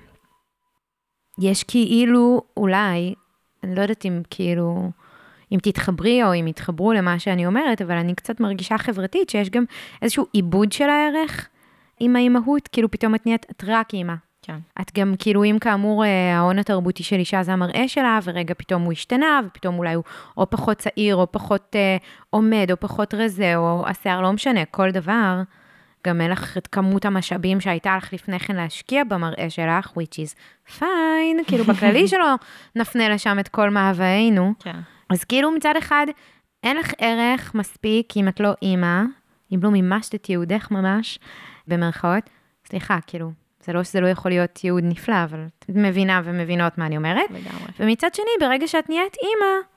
יש 1.39 1.63
כאילו, 1.63 2.41
אולי, 2.57 3.13
אני 3.63 3.75
לא 3.75 3.81
יודעת 3.81 4.05
אם 4.05 4.21
כאילו, 4.29 4.91
אם 5.51 5.59
תתחברי 5.63 6.23
או 6.23 6.33
אם 6.33 6.47
יתחברו 6.47 6.93
למה 6.93 7.19
שאני 7.19 7.45
אומרת, 7.45 7.81
אבל 7.81 7.95
אני 7.95 8.15
קצת 8.15 8.39
מרגישה 8.39 8.77
חברתית 8.77 9.29
שיש 9.29 9.49
גם 9.49 9.63
איזשהו 10.01 10.25
עיבוד 10.33 10.71
של 10.71 10.89
הערך 10.89 11.47
עם 11.99 12.15
האימהות, 12.15 12.67
כאילו 12.67 12.91
פתאום 12.91 13.15
את 13.15 13.25
נהיית, 13.25 13.45
את 13.51 13.63
רק 13.67 13.93
אימא. 13.93 14.13
כן. 14.41 14.57
את 14.81 14.91
גם, 14.97 15.13
כאילו, 15.19 15.43
אם 15.43 15.57
כאמור, 15.61 16.05
אה, 16.05 16.37
ההון 16.37 16.59
התרבותי 16.59 17.03
של 17.03 17.15
אישה 17.15 17.43
זה 17.43 17.53
המראה 17.53 17.87
שלה, 17.87 18.19
ורגע 18.23 18.53
פתאום 18.57 18.81
הוא 18.81 18.91
השתנה, 18.91 19.39
ופתאום 19.47 19.77
אולי 19.77 19.93
הוא 19.93 20.03
או 20.37 20.49
פחות 20.49 20.77
צעיר, 20.77 21.15
או 21.15 21.31
פחות 21.31 21.75
אה, 21.75 21.97
עומד, 22.29 22.67
או 22.71 22.79
פחות 22.79 23.13
רזה, 23.13 23.55
או 23.55 23.83
השיער, 23.87 24.21
לא 24.21 24.33
משנה, 24.33 24.65
כל 24.65 24.91
דבר. 24.91 25.41
גם 26.07 26.21
אין 26.21 26.31
לך 26.31 26.57
את 26.57 26.67
כמות 26.67 27.05
המשאבים 27.05 27.61
שהייתה 27.61 27.97
לך 27.97 28.13
לפני 28.13 28.39
כן 28.39 28.55
להשקיע 28.55 29.03
במראה 29.03 29.49
שלך, 29.49 29.87
which 29.87 30.15
is 30.25 30.35
fine, 30.79 31.47
כאילו 31.47 31.63
בכללי 31.63 32.07
שלא 32.11 32.35
נפנה 32.75 33.09
לשם 33.09 33.39
את 33.39 33.47
כל 33.47 33.69
מאוויינו. 33.69 34.53
כן. 34.59 34.79
אז 35.09 35.23
כאילו 35.23 35.51
מצד 35.51 35.73
אחד, 35.77 36.05
אין 36.63 36.77
לך 36.77 36.91
ערך 36.97 37.55
מספיק 37.55 38.13
אם 38.17 38.27
את 38.27 38.39
לא 38.39 38.53
אימא, 38.61 39.01
אם 39.53 39.59
לא 39.63 39.69
מימשת 39.71 40.15
את 40.15 40.29
ייעודך 40.29 40.67
ממש, 40.71 41.19
במרכאות. 41.67 42.29
סליחה, 42.65 42.97
כאילו, 43.07 43.31
זה 43.63 43.73
לא 43.73 43.83
שזה 43.83 44.01
לא 44.01 44.07
יכול 44.07 44.31
להיות 44.31 44.63
ייעוד 44.63 44.83
נפלא, 44.83 45.23
אבל 45.23 45.45
את 45.59 45.65
מבינה 45.69 46.21
ומבינות 46.23 46.77
מה 46.77 46.85
אני 46.85 46.97
אומרת. 46.97 47.29
לגמרי. 47.29 47.71
ומצד 47.79 48.13
שני, 48.13 48.25
ברגע 48.39 48.67
שאת 48.67 48.89
נהיית 48.89 49.15
אימא, 49.23 49.67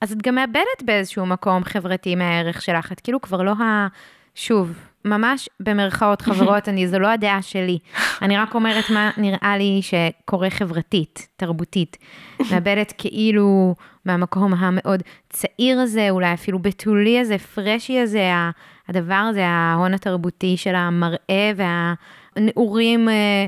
אז 0.00 0.12
את 0.12 0.22
גם 0.22 0.34
מאבדת 0.34 0.82
באיזשהו 0.84 1.26
מקום 1.26 1.64
חברתי 1.64 2.14
מהערך 2.14 2.62
שלך. 2.62 2.92
את 2.92 3.00
כאילו 3.00 3.20
כבר 3.20 3.42
לא 3.42 3.52
ה... 3.52 3.88
שוב, 4.34 4.78
ממש 5.04 5.48
במרכאות 5.60 6.22
חברות, 6.22 6.68
אני, 6.68 6.88
זו 6.88 6.98
לא 6.98 7.08
הדעה 7.08 7.42
שלי. 7.42 7.78
אני 8.22 8.36
רק 8.36 8.54
אומרת 8.54 8.90
מה 8.90 9.10
נראה 9.16 9.58
לי 9.58 9.80
שקורה 9.82 10.50
חברתית, 10.50 11.28
תרבותית. 11.36 11.96
מאבדת 12.50 12.92
כאילו 12.98 13.74
מהמקום 14.04 14.54
המאוד 14.54 15.02
צעיר 15.30 15.80
הזה, 15.80 16.10
אולי 16.10 16.34
אפילו 16.34 16.58
בתולי 16.58 17.20
הזה, 17.20 17.38
פרשי 17.38 17.98
הזה, 17.98 18.30
הדבר 18.88 19.14
הזה, 19.14 19.46
ההון 19.46 19.94
התרבותי 19.94 20.56
של 20.56 20.74
המראה 20.74 21.52
והנעורים, 22.36 23.08
אה, 23.08 23.46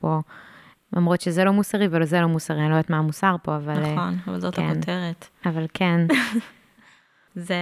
בו, 0.00 0.22
למרות 0.96 1.20
שזה 1.20 1.44
לא 1.44 1.52
מוסרי 1.52 1.86
ולזה 1.90 2.20
לא 2.20 2.26
מוסרי, 2.26 2.60
אני 2.60 2.68
לא 2.68 2.74
יודעת 2.74 2.90
מה 2.90 2.98
המוסר 2.98 3.36
פה, 3.42 3.56
אבל, 3.56 3.84
אה, 3.84 3.94
נכון, 3.94 4.18
אבל 4.26 4.40
זאת 4.40 4.54
כן. 4.54 4.62
הכותרת. 4.62 5.28
אבל 5.46 5.66
כן, 5.74 6.00
זה 7.34 7.56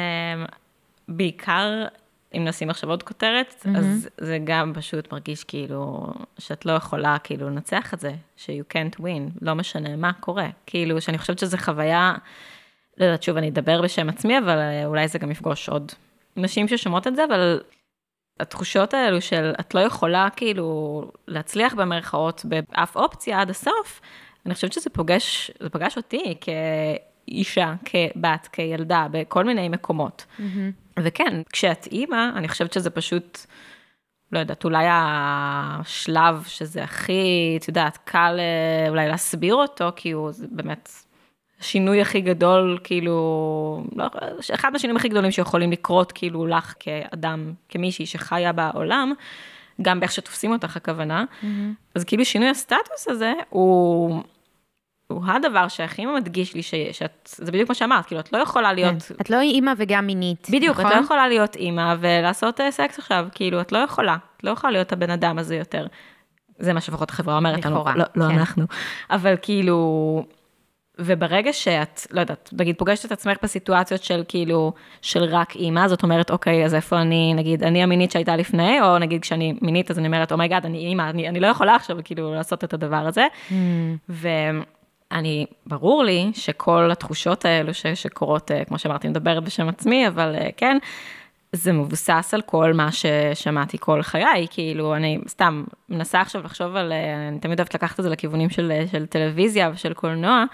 בעיקר, 1.08 1.86
אם 2.34 2.44
נשים 2.44 2.70
עכשיו 2.70 2.90
עוד 2.90 3.02
כותרת, 3.02 3.66
אז 3.76 4.08
זה 4.18 4.38
גם 4.44 4.72
פשוט 4.74 5.12
מרגיש 5.12 5.44
כאילו 5.44 6.12
שאת 6.38 6.66
לא 6.66 6.72
יכולה 6.72 7.16
כאילו 7.24 7.50
לנצח 7.50 7.94
את 7.94 8.00
זה, 8.00 8.14
ש-you 8.36 8.74
can't 8.74 9.00
win, 9.00 9.38
לא 9.42 9.54
משנה 9.54 9.96
מה 9.96 10.12
קורה. 10.12 10.48
כאילו, 10.66 11.00
שאני 11.00 11.18
חושבת 11.18 11.38
שזו 11.38 11.56
חוויה, 11.58 12.14
לא 12.98 13.04
יודעת, 13.04 13.22
שוב, 13.22 13.36
אני 13.36 13.48
אדבר 13.48 13.82
בשם 13.82 14.08
עצמי, 14.08 14.38
אבל 14.38 14.58
אה, 14.58 14.86
אולי 14.86 15.08
זה 15.08 15.18
גם 15.18 15.30
יפגוש 15.30 15.68
עוד 15.68 15.92
נשים 16.36 16.68
ששומעות 16.68 17.06
את 17.06 17.16
זה, 17.16 17.24
אבל 17.24 17.60
התחושות 18.40 18.94
האלו 18.94 19.20
של 19.20 19.52
את 19.60 19.74
לא 19.74 19.80
יכולה 19.80 20.28
כאילו 20.36 21.02
להצליח 21.28 21.74
במרכאות 21.74 22.44
באף 22.44 22.96
אופציה 22.96 23.40
עד 23.40 23.50
הסוף, 23.50 24.00
אני 24.46 24.54
חושבת 24.54 24.72
שזה 24.72 24.90
פוגש, 24.90 25.50
זה 25.60 25.70
פגש 25.70 25.96
אותי 25.96 26.34
כאישה, 26.40 27.74
כבת, 27.84 28.48
כילדה, 28.52 29.06
בכל 29.10 29.44
מיני 29.44 29.68
מקומות. 29.68 30.26
וכן, 30.98 31.42
כשאת 31.52 31.86
אימא, 31.92 32.30
אני 32.36 32.48
חושבת 32.48 32.72
שזה 32.72 32.90
פשוט, 32.90 33.38
לא 34.32 34.38
יודעת, 34.38 34.64
אולי 34.64 34.86
השלב 34.88 36.44
שזה 36.46 36.82
הכי, 36.82 37.58
את 37.60 37.68
יודעת, 37.68 37.98
קל 38.04 38.36
אה, 38.38 38.88
אולי 38.88 39.08
להסביר 39.08 39.54
אותו, 39.54 39.88
כי 39.96 40.10
הוא 40.10 40.30
באמת 40.50 40.88
השינוי 41.64 42.00
הכי 42.00 42.20
גדול, 42.20 42.78
כאילו, 42.84 43.84
לא, 43.96 44.04
אחד 44.54 44.72
מהשינויים 44.72 44.96
הכי 44.96 45.08
גדולים 45.08 45.30
שיכולים 45.30 45.72
לקרות, 45.72 46.12
כאילו, 46.12 46.46
לך 46.46 46.74
כאדם, 46.80 47.52
כמישהי 47.68 48.06
שחיה 48.06 48.52
בעולם, 48.52 49.12
גם 49.82 50.00
באיך 50.00 50.12
שתופסים 50.12 50.52
אותך 50.52 50.76
הכוונה. 50.76 51.24
אז 51.94 52.04
כאילו 52.04 52.24
שינוי 52.24 52.48
הסטטוס 52.48 53.08
הזה 53.08 53.32
הוא... 53.50 54.22
הוא 55.06 55.22
הדבר 55.26 55.68
שהכי 55.68 56.06
מדגיש 56.06 56.54
לי 56.54 56.62
ש- 56.62 56.74
שאת, 56.92 57.28
זה 57.36 57.52
בדיוק 57.52 57.68
מה 57.68 57.74
שאמרת, 57.74 58.06
כאילו, 58.06 58.20
את 58.20 58.32
לא 58.32 58.38
יכולה 58.38 58.72
להיות 58.72 59.02
כן. 59.02 59.14
את 59.20 59.30
לא 59.30 59.40
אימא 59.40 59.72
וגם 59.76 60.06
מינית, 60.06 60.48
בדיוק, 60.50 60.80
את 60.80 60.84
נכון? 60.84 60.98
לא 60.98 61.04
יכולה 61.04 61.28
להיות 61.28 61.56
אימא 61.56 61.94
ולעשות 62.00 62.60
אה, 62.60 62.70
סקס 62.70 62.98
עכשיו, 62.98 63.26
כאילו, 63.34 63.60
את 63.60 63.72
לא 63.72 63.78
יכולה, 63.78 64.16
את 64.36 64.44
לא 64.44 64.50
יכולה 64.50 64.70
להיות 64.70 64.92
הבן 64.92 65.10
אדם 65.10 65.38
הזה 65.38 65.56
יותר. 65.56 65.86
זה 66.58 66.72
מה 66.72 66.80
שלפחות 66.80 67.10
החברה 67.10 67.36
אומרת 67.36 67.64
לכאורה, 67.64 67.96
לא, 67.96 68.04
לא 68.14 68.28
כן. 68.28 68.38
אנחנו. 68.38 68.64
אבל 69.10 69.34
כאילו, 69.42 70.24
וברגע 70.98 71.52
שאת, 71.52 72.06
לא 72.10 72.20
יודעת, 72.20 72.50
נגיד, 72.52 72.76
פוגשת 72.78 73.04
את 73.04 73.12
עצמך 73.12 73.36
בסיטואציות 73.42 74.02
של 74.02 74.22
כאילו, 74.28 74.72
של 75.02 75.24
רק 75.24 75.56
אימא, 75.56 75.88
זאת 75.88 76.02
אומרת, 76.02 76.30
אוקיי, 76.30 76.64
אז 76.64 76.74
איפה 76.74 77.00
אני, 77.00 77.34
נגיד, 77.34 77.62
אני 77.62 77.82
המינית 77.82 78.10
שהייתה 78.10 78.36
לפני, 78.36 78.80
או 78.80 78.98
נגיד 78.98 79.22
כשאני 79.22 79.54
מינית, 79.62 79.90
אז 79.90 79.98
אני 79.98 80.06
אומרת, 80.06 80.32
oh 80.32 80.41
my 80.41 80.49
god, 80.49 80.66
אני 80.66 80.78
אימא, 80.78 81.10
אני, 81.10 81.28
אני 81.28 81.40
לא 81.40 81.46
יכולה 81.46 81.74
עכשיו 81.74 81.96
כאילו 82.04 82.34
לעשות 82.34 82.64
את 82.64 82.74
הדבר 82.74 82.96
הזה. 82.96 83.26
Mm, 83.50 83.52
ואני, 84.08 85.46
ברור 85.66 86.04
לי 86.04 86.30
שכל 86.34 86.90
התחושות 86.92 87.44
האלו 87.44 87.74
ש, 87.74 87.86
שקורות, 87.86 88.50
אה, 88.50 88.64
כמו 88.64 88.78
שאמרתי, 88.78 89.08
מדברת 89.08 89.44
בשם 89.44 89.68
עצמי, 89.68 90.08
אבל 90.08 90.34
אה, 90.40 90.48
כן, 90.56 90.78
זה 91.52 91.72
מבוסס 91.72 92.30
על 92.34 92.42
כל 92.42 92.72
מה 92.72 92.88
ששמעתי 92.92 93.76
כל 93.80 94.02
חיי, 94.02 94.46
כאילו, 94.50 94.96
אני 94.96 95.18
סתם 95.28 95.64
מנסה 95.88 96.20
עכשיו 96.20 96.42
לחשוב 96.44 96.76
על, 96.76 96.92
אה, 96.92 97.28
אני 97.28 97.38
תמיד 97.38 97.60
אוהבת 97.60 97.74
לקחת 97.74 98.00
את 98.00 98.04
זה 98.04 98.10
לכיוונים 98.10 98.50
של, 98.50 98.72
של 98.92 99.06
טלוויזיה 99.06 99.70
ושל 99.74 99.94
קולנוע. 99.94 100.44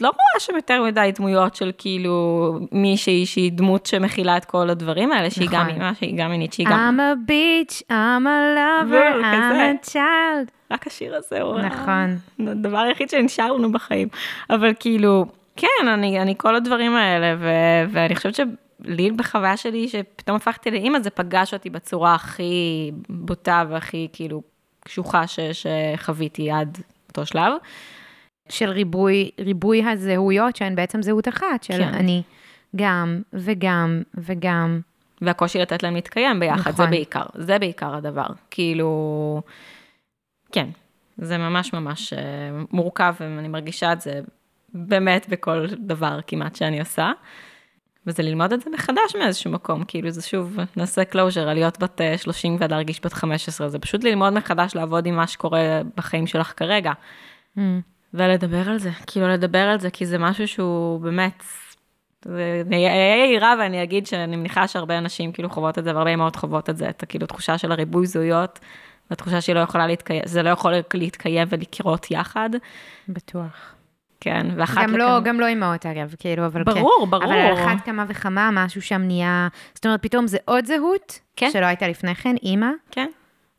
לא 0.00 0.08
רואה 0.08 0.40
שם 0.40 0.56
יותר 0.56 0.82
מדי 0.82 1.10
דמויות 1.14 1.54
של 1.54 1.72
כאילו 1.78 2.58
מישהי 2.72 3.26
שהיא 3.26 3.52
דמות 3.52 3.86
שמכילה 3.86 4.36
את 4.36 4.44
כל 4.44 4.70
הדברים 4.70 5.12
האלה, 5.12 5.30
שהיא 5.30 5.48
גם 5.52 5.66
נכון. 5.66 5.74
אימא, 5.74 5.94
שהיא 5.94 6.18
גם 6.18 6.30
מינית, 6.30 6.52
שהיא 6.52 6.66
גם... 6.70 6.98
I'm 6.98 7.00
a 7.00 7.30
bitch, 7.30 7.82
I'm 7.90 8.26
a 8.26 8.56
lover, 8.56 8.88
זהו, 8.88 9.22
I'm 9.22 9.86
a 9.86 9.90
child. 9.90 10.50
רק 10.70 10.86
השיר 10.86 11.16
הזה 11.16 11.42
הוא 11.42 11.58
נכון. 11.58 12.16
הדבר 12.40 12.78
היחיד 12.78 13.10
שנשאר 13.10 13.52
לנו 13.52 13.72
בחיים. 13.72 14.08
אבל 14.50 14.72
כאילו, 14.80 15.26
כן, 15.56 15.88
אני, 15.94 16.20
אני 16.20 16.34
כל 16.38 16.56
הדברים 16.56 16.94
האלה, 16.94 17.36
ו, 17.38 17.48
ואני 17.92 18.16
חושבת 18.16 18.34
שלי 18.34 19.10
בחוויה 19.10 19.56
שלי, 19.56 19.88
שפתאום 19.88 20.36
הפכתי 20.36 20.70
לאימא, 20.70 21.00
זה 21.00 21.10
פגש 21.10 21.54
אותי 21.54 21.70
בצורה 21.70 22.14
הכי 22.14 22.90
בוטה 23.08 23.64
והכי 23.68 24.08
כאילו 24.12 24.42
קשוחה 24.80 25.26
ש, 25.26 25.38
שחוויתי 25.40 26.50
עד 26.50 26.78
אותו 27.08 27.26
שלב. 27.26 27.52
של 28.48 28.70
ריבוי, 28.70 29.30
ריבוי 29.38 29.84
הזהויות 29.84 30.56
שהן 30.56 30.74
בעצם 30.74 31.02
זהות 31.02 31.28
אחת, 31.28 31.62
של 31.62 31.78
כן. 31.78 31.94
אני 31.94 32.22
גם 32.76 33.22
וגם 33.32 34.02
וגם. 34.14 34.80
והקושי 35.20 35.58
לתת 35.58 35.82
להם 35.82 35.94
להתקיים 35.94 36.40
ביחד, 36.40 36.70
נכון. 36.70 36.84
זה. 36.84 36.90
בעיקר, 36.90 37.24
זה 37.34 37.58
בעיקר 37.58 37.94
הדבר. 37.94 38.26
כאילו, 38.50 39.42
כן, 40.52 40.68
זה 41.18 41.38
ממש 41.38 41.72
ממש 41.72 42.12
אה, 42.12 42.18
מורכב, 42.72 43.14
ואני 43.20 43.48
מרגישה 43.48 43.92
את 43.92 44.00
זה 44.00 44.20
באמת 44.74 45.26
בכל 45.28 45.66
דבר 45.78 46.18
כמעט 46.26 46.56
שאני 46.56 46.80
עושה. 46.80 47.12
וזה 48.06 48.22
ללמוד 48.22 48.52
את 48.52 48.60
זה 48.60 48.70
מחדש 48.70 49.16
מאיזשהו 49.18 49.50
מקום, 49.50 49.84
כאילו 49.84 50.10
זה 50.10 50.22
שוב, 50.22 50.56
נעשה 50.76 51.02
closure 51.02 51.40
על 51.40 51.54
להיות 51.54 51.78
בת 51.78 52.00
אה, 52.00 52.18
30 52.18 52.56
ולהרגיש 52.60 53.00
בת 53.04 53.12
15, 53.12 53.68
זה 53.68 53.78
פשוט 53.78 54.04
ללמוד 54.04 54.32
מחדש 54.32 54.74
לעבוד 54.74 55.06
עם 55.06 55.16
מה 55.16 55.26
שקורה 55.26 55.80
בחיים 55.96 56.26
שלך 56.26 56.52
כרגע. 56.56 56.92
Mm. 57.56 57.60
ולדבר 58.14 58.70
על 58.70 58.78
זה, 58.78 58.90
כאילו 59.06 59.28
לדבר 59.28 59.58
על 59.68 59.80
זה, 59.80 59.90
כי 59.90 60.06
זה 60.06 60.18
משהו 60.18 60.48
שהוא 60.48 61.00
באמת, 61.00 61.42
זה- 62.24 62.62
אני 62.66 62.86
אהיה 62.86 63.26
יהירה 63.26 63.54
ואני 63.58 63.82
אגיד 63.82 64.06
שאני 64.06 64.36
מניחה 64.36 64.68
שהרבה 64.68 64.98
אנשים 64.98 65.32
כאילו 65.32 65.50
חוות 65.50 65.78
את 65.78 65.84
זה, 65.84 65.94
והרבה 65.94 66.14
אמהות 66.14 66.36
חוות 66.36 66.70
את 66.70 66.76
זה, 66.76 66.88
את 66.88 67.02
הכאילו 67.02 67.26
תחושה 67.26 67.58
של 67.58 67.72
הריבוי 67.72 68.06
זהויות, 68.06 68.58
והתחושה 69.10 69.40
שהיא 69.40 69.54
לא 69.54 69.60
יכולה 69.60 69.86
להתקיים, 69.86 70.22
זה 70.24 70.42
לא 70.42 70.50
יכול 70.50 70.72
להתקיים 70.94 71.48
ולקרות 71.50 72.10
יחד, 72.10 72.50
בטוח. 73.08 73.74
כן, 74.20 74.46
ואחת 74.56 74.82
גם 74.82 74.96
לא, 74.96 75.20
גם 75.20 75.40
לא 75.40 75.46
אימהות 75.46 75.86
אגב, 75.86 76.14
כאילו, 76.18 76.46
אבל 76.46 76.64
כן. 76.64 76.70
ברור, 76.70 77.06
ברור. 77.10 77.24
אבל 77.24 77.32
על 77.32 77.54
אחת 77.54 77.84
כמה 77.84 78.04
וכמה, 78.08 78.50
משהו 78.52 78.82
שם 78.82 79.02
נהיה, 79.02 79.48
זאת 79.74 79.86
אומרת, 79.86 80.02
פתאום 80.02 80.26
זה 80.26 80.38
עוד 80.44 80.64
זהות, 80.66 81.18
כן. 81.36 81.50
שלא 81.52 81.66
הייתה 81.66 81.88
לפני 81.88 82.14
כן, 82.14 82.34
אימא, 82.42 82.66
כן, 82.90 83.06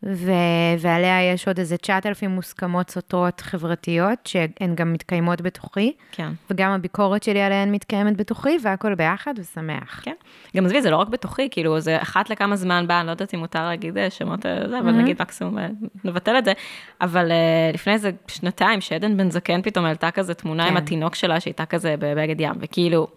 ו... 0.06 0.32
ועליה 0.80 1.34
יש 1.34 1.48
עוד 1.48 1.60
איזה 1.60 1.78
9,000 1.78 2.32
מוסכמות 2.32 2.90
סותרות 2.90 3.42
חברתיות, 3.42 4.20
שהן 4.26 4.76
גם 4.76 4.94
מתקיימות 4.94 5.42
בתוכי, 5.42 5.94
כן. 6.12 6.32
וגם 6.50 6.72
הביקורת 6.72 7.24
שלי 7.24 7.42
עליהן 7.42 7.72
מתקיימת 7.72 8.18
בתוכי, 8.18 8.58
והכל 8.62 8.96
ביחד 8.96 9.34
ושמח. 9.38 10.02
כן. 10.04 10.14
גם 10.58 10.66
עזבי, 10.66 10.82
זה 10.82 10.90
לא 10.90 10.98
רק 10.98 11.08
בתוכי, 11.08 11.50
כאילו, 11.52 11.80
זה 11.80 12.02
אחת 12.02 12.30
לכמה 12.30 12.56
זמן 12.56 12.88
בא, 12.88 13.00
אני 13.00 13.08
לא 13.08 13.12
יודעת 13.12 13.34
אם 13.34 13.40
מותר 13.40 13.66
להגיד 13.66 13.98
אה, 13.98 14.10
שמות 14.10 14.46
אה, 14.46 14.70
זה, 14.70 14.80
אבל 14.80 14.86
מהמם. 14.86 15.02
נגיד 15.02 15.22
מקסימום 15.22 15.58
אה, 15.58 15.68
נבטל 16.04 16.38
את 16.38 16.46
זה. 16.46 16.54
אבל 17.02 17.32
אה, 17.32 17.72
לפני 17.74 17.94
איזה 17.94 18.12
שנתיים, 18.28 18.82
שעדן 18.82 19.18
בן 19.18 19.32
זקן 19.32 19.62
פתאום 19.62 19.86
העלתה 19.86 20.12
כזה 20.12 20.34
תמונה 20.34 20.64
עם 20.64 20.70
כן. 20.70 20.78
התינוק 20.78 21.16
שלה, 21.16 21.40
שהייתה 21.40 21.66
כזה 21.66 21.96
בבגד 22.00 22.42
ים, 22.42 22.54
וכאילו, 22.60 23.08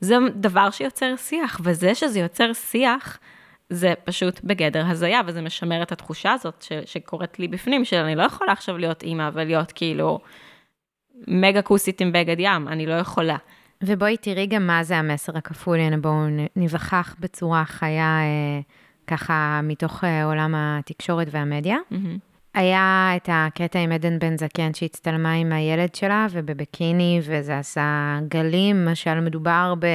זה 0.00 0.16
דבר 0.34 0.70
שיוצר 0.70 1.14
שיח, 1.16 1.60
וזה 1.64 1.94
שזה 1.94 2.20
יוצר 2.20 2.52
שיח, 2.52 3.18
זה 3.72 3.94
פשוט 4.04 4.40
בגדר 4.44 4.86
הזיה, 4.86 5.20
וזה 5.26 5.42
משמר 5.42 5.82
את 5.82 5.92
התחושה 5.92 6.32
הזאת 6.32 6.62
ש, 6.62 6.72
שקורית 6.84 7.38
לי 7.38 7.48
בפנים, 7.48 7.84
שאני 7.84 8.14
לא 8.14 8.22
יכולה 8.22 8.52
עכשיו 8.52 8.78
להיות 8.78 9.02
אימא 9.02 9.30
ולהיות 9.32 9.72
כאילו 9.72 10.20
מגה 11.28 11.62
כוסית 11.62 12.00
עם 12.00 12.12
בגד 12.12 12.36
ים, 12.38 12.68
אני 12.68 12.86
לא 12.86 12.94
יכולה. 12.94 13.36
ובואי 13.82 14.16
תראי 14.16 14.46
גם 14.46 14.66
מה 14.66 14.84
זה 14.84 14.96
המסר 14.96 15.38
הכפול, 15.38 15.80
הנה 15.80 15.96
בואו 15.96 16.26
ניווכח 16.56 17.16
בצורה 17.20 17.64
חיה, 17.64 18.18
אה, 18.20 18.60
ככה 19.06 19.60
מתוך 19.62 20.04
אה, 20.04 20.24
עולם 20.24 20.54
התקשורת 20.56 21.28
והמדיה. 21.30 21.76
מהמם. 21.90 22.18
היה 22.54 23.12
את 23.16 23.28
הקטע 23.32 23.78
עם 23.78 23.92
עדן 23.92 24.18
בן 24.18 24.36
זקן 24.36 24.74
שהצטלמה 24.74 25.32
עם 25.32 25.52
הילד 25.52 25.94
שלה 25.94 26.26
ובבקיני, 26.30 27.20
וזה 27.22 27.58
עשה 27.58 28.18
גלים, 28.28 28.84
למשל 28.84 29.20
מדובר 29.20 29.74
ב... 29.78 29.86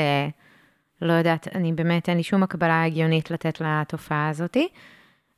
לא 1.02 1.14
יודעת, 1.14 1.48
אני 1.56 1.74
באמת, 1.74 2.10
אין 2.10 2.18
לי 2.18 2.24
שום 2.24 2.44
הקבלה 2.44 2.84
הגיונית 2.84 3.32
לתת 3.32 3.62
לתופעה 3.62 4.30
הזאתי. 4.30 4.68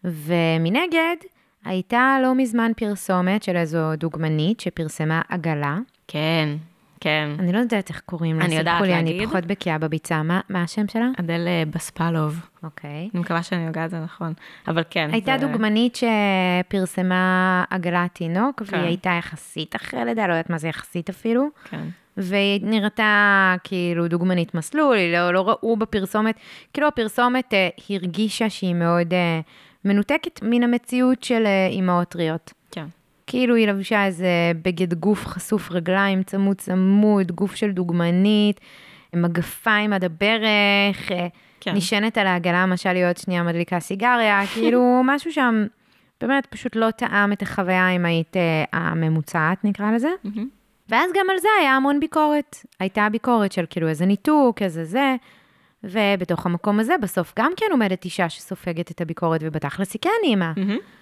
ומנגד, 0.04 1.16
הייתה 1.66 2.18
לא 2.24 2.36
מזמן 2.36 2.72
פרסומת 2.78 3.44
של 3.44 3.56
איזו 3.56 3.96
דוגמנית 3.98 4.60
שפרסמה 4.60 5.22
עגלה. 5.30 5.78
כן, 6.08 6.50
כן. 7.02 7.30
אני 7.40 7.52
לא 7.52 7.58
יודעת 7.58 7.90
איך 7.90 8.02
קוראים 8.06 8.40
לה, 8.40 8.46
אני 8.46 8.56
יודעת 8.56 8.74
סלחו 8.74 8.84
לי, 8.84 8.90
להגיד. 8.90 9.16
אני 9.16 9.28
פחות 9.28 9.46
בקיאה 9.46 9.78
בביצה. 9.78 10.24
מה, 10.24 10.40
מה 10.50 10.64
השם 10.64 10.88
שלה? 10.88 11.10
אדל 11.20 11.48
אה, 11.48 11.64
בספלוב. 11.70 12.40
אוקיי. 12.64 13.10
אני 13.14 13.22
מקווה 13.22 13.44
שאני 13.44 13.68
הוגה 13.68 13.86
את 13.86 13.90
זה 13.90 14.00
נכון. 14.00 14.34
אבל 14.68 14.84
כן. 14.90 15.10
הייתה 15.12 15.38
זה... 15.40 15.48
דוגמנית 15.48 15.96
שפרסמה 15.96 17.64
עגלת 17.70 18.14
תינוק, 18.14 18.64
כן. 18.64 18.76
והיא 18.76 18.88
הייתה 18.88 19.10
יחסית 19.20 19.76
אחרי 19.76 20.06
לידה, 20.06 20.28
לא 20.28 20.34
יודעת 20.34 20.50
מה 20.50 20.58
זה 20.58 20.68
יחסית 20.68 21.10
אפילו, 21.10 21.48
כן. 21.70 21.84
והיא 22.20 22.60
נראתה 22.64 23.56
כאילו 23.64 24.08
דוגמנית 24.08 24.56
מסלול, 24.56 24.96
היא 24.96 25.14
לא, 25.14 25.34
לא 25.34 25.50
ראו 25.50 25.78
בפרסומת, 25.78 26.36
כאילו 26.74 26.88
הפרסומת 26.88 27.54
אה, 27.54 27.70
הרגישה 27.90 28.50
שהיא 28.50 28.76
מאוד 28.76 29.14
אה, 29.14 29.40
מנותקת 29.86 30.40
מן 30.44 30.64
המציאות 30.64 31.24
של 31.24 31.44
אה, 31.46 31.68
אימהות 31.68 32.08
טריות. 32.08 32.54
כן. 32.72 32.86
כאילו 33.28 33.56
היא 33.56 33.68
לבשה 33.68 34.06
איזה 34.06 34.28
בגד 34.62 34.94
גוף 34.94 35.26
חשוף 35.26 35.72
רגליים, 35.72 36.24
צמוד 36.24 36.58
צמוד, 36.58 37.32
גוף 37.32 37.56
של 37.56 37.72
דוגמנית, 37.72 38.60
מגפיים 39.14 39.94
עד 39.94 40.04
הברך, 40.04 41.12
אה, 41.12 41.28
כן. 41.60 41.76
נשענת 41.76 42.18
על 42.18 42.28
העגלה, 42.28 42.64
למשל 42.64 42.94
להיות 42.94 43.18
שנייה 43.18 43.44
מדליקה 43.44 43.80
סיגריה, 43.80 44.42
כאילו 44.54 45.02
משהו 45.06 45.32
שם 45.32 45.66
באמת 46.22 46.46
פשוט 46.46 46.76
לא 46.76 46.92
טעם 46.92 47.32
את 47.32 47.42
החוויה 47.42 47.90
אם 47.90 48.06
היית 48.06 48.38
אה, 48.38 48.64
הממוצעת, 48.74 49.64
נקרא 49.64 49.92
לזה. 49.92 50.10
מהמם. 50.24 50.59
ואז 50.90 51.12
גם 51.16 51.26
על 51.30 51.38
זה 51.40 51.48
היה 51.60 51.76
המון 51.76 52.00
ביקורת. 52.00 52.56
הייתה 52.80 53.08
ביקורת 53.12 53.52
של 53.52 53.66
כאילו 53.70 53.88
איזה 53.88 54.06
ניתוק, 54.06 54.62
איזה 54.62 54.86
זה, 54.86 55.16
ובתוך 55.84 56.46
המקום 56.46 56.80
הזה 56.80 56.94
בסוף 57.02 57.34
גם 57.40 57.52
כן 57.58 57.66
עומדת 57.72 58.06
אישה 58.06 58.30
שסופגת 58.30 58.92
את 58.92 59.02
הביקורת, 59.02 59.42
ובתכלס 59.44 59.94
היא 59.94 60.02
כן 60.02 60.10
אימא. 60.24 60.52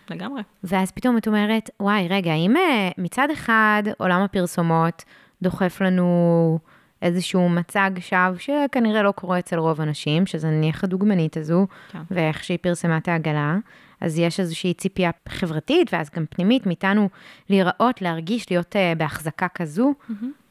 לגמרי. 0.09 0.41
ואז 0.63 0.91
פתאום 0.91 1.17
את 1.17 1.27
אומרת, 1.27 1.69
וואי, 1.79 2.07
רגע, 2.09 2.33
אם 2.33 2.57
אה, 2.57 2.89
מצד 2.97 3.27
אחד 3.33 3.83
עולם 3.97 4.21
הפרסומות 4.21 5.03
דוחף 5.41 5.81
לנו 5.81 6.59
איזשהו 7.01 7.49
מצג 7.49 7.91
שווא 7.99 8.37
שכנראה 8.37 9.03
לא 9.03 9.11
קורה 9.11 9.39
אצל 9.39 9.57
רוב 9.57 9.81
הנשים, 9.81 10.25
שזה 10.25 10.49
נניח 10.49 10.83
הדוגמנית 10.83 11.37
הזו, 11.37 11.67
כן. 11.91 11.99
ואיך 12.11 12.43
שהיא 12.43 12.57
פרסמה 12.61 12.97
את 12.97 13.07
העגלה, 13.07 13.57
אז 14.01 14.19
יש 14.19 14.39
איזושהי 14.39 14.73
ציפייה 14.73 15.11
חברתית, 15.29 15.93
ואז 15.93 16.09
גם 16.15 16.25
פנימית 16.29 16.65
מאיתנו 16.65 17.09
להיראות, 17.49 18.01
להרגיש, 18.01 18.51
להיות 18.51 18.75
uh, 18.75 18.97
בהחזקה 18.97 19.47
כזו, 19.47 19.93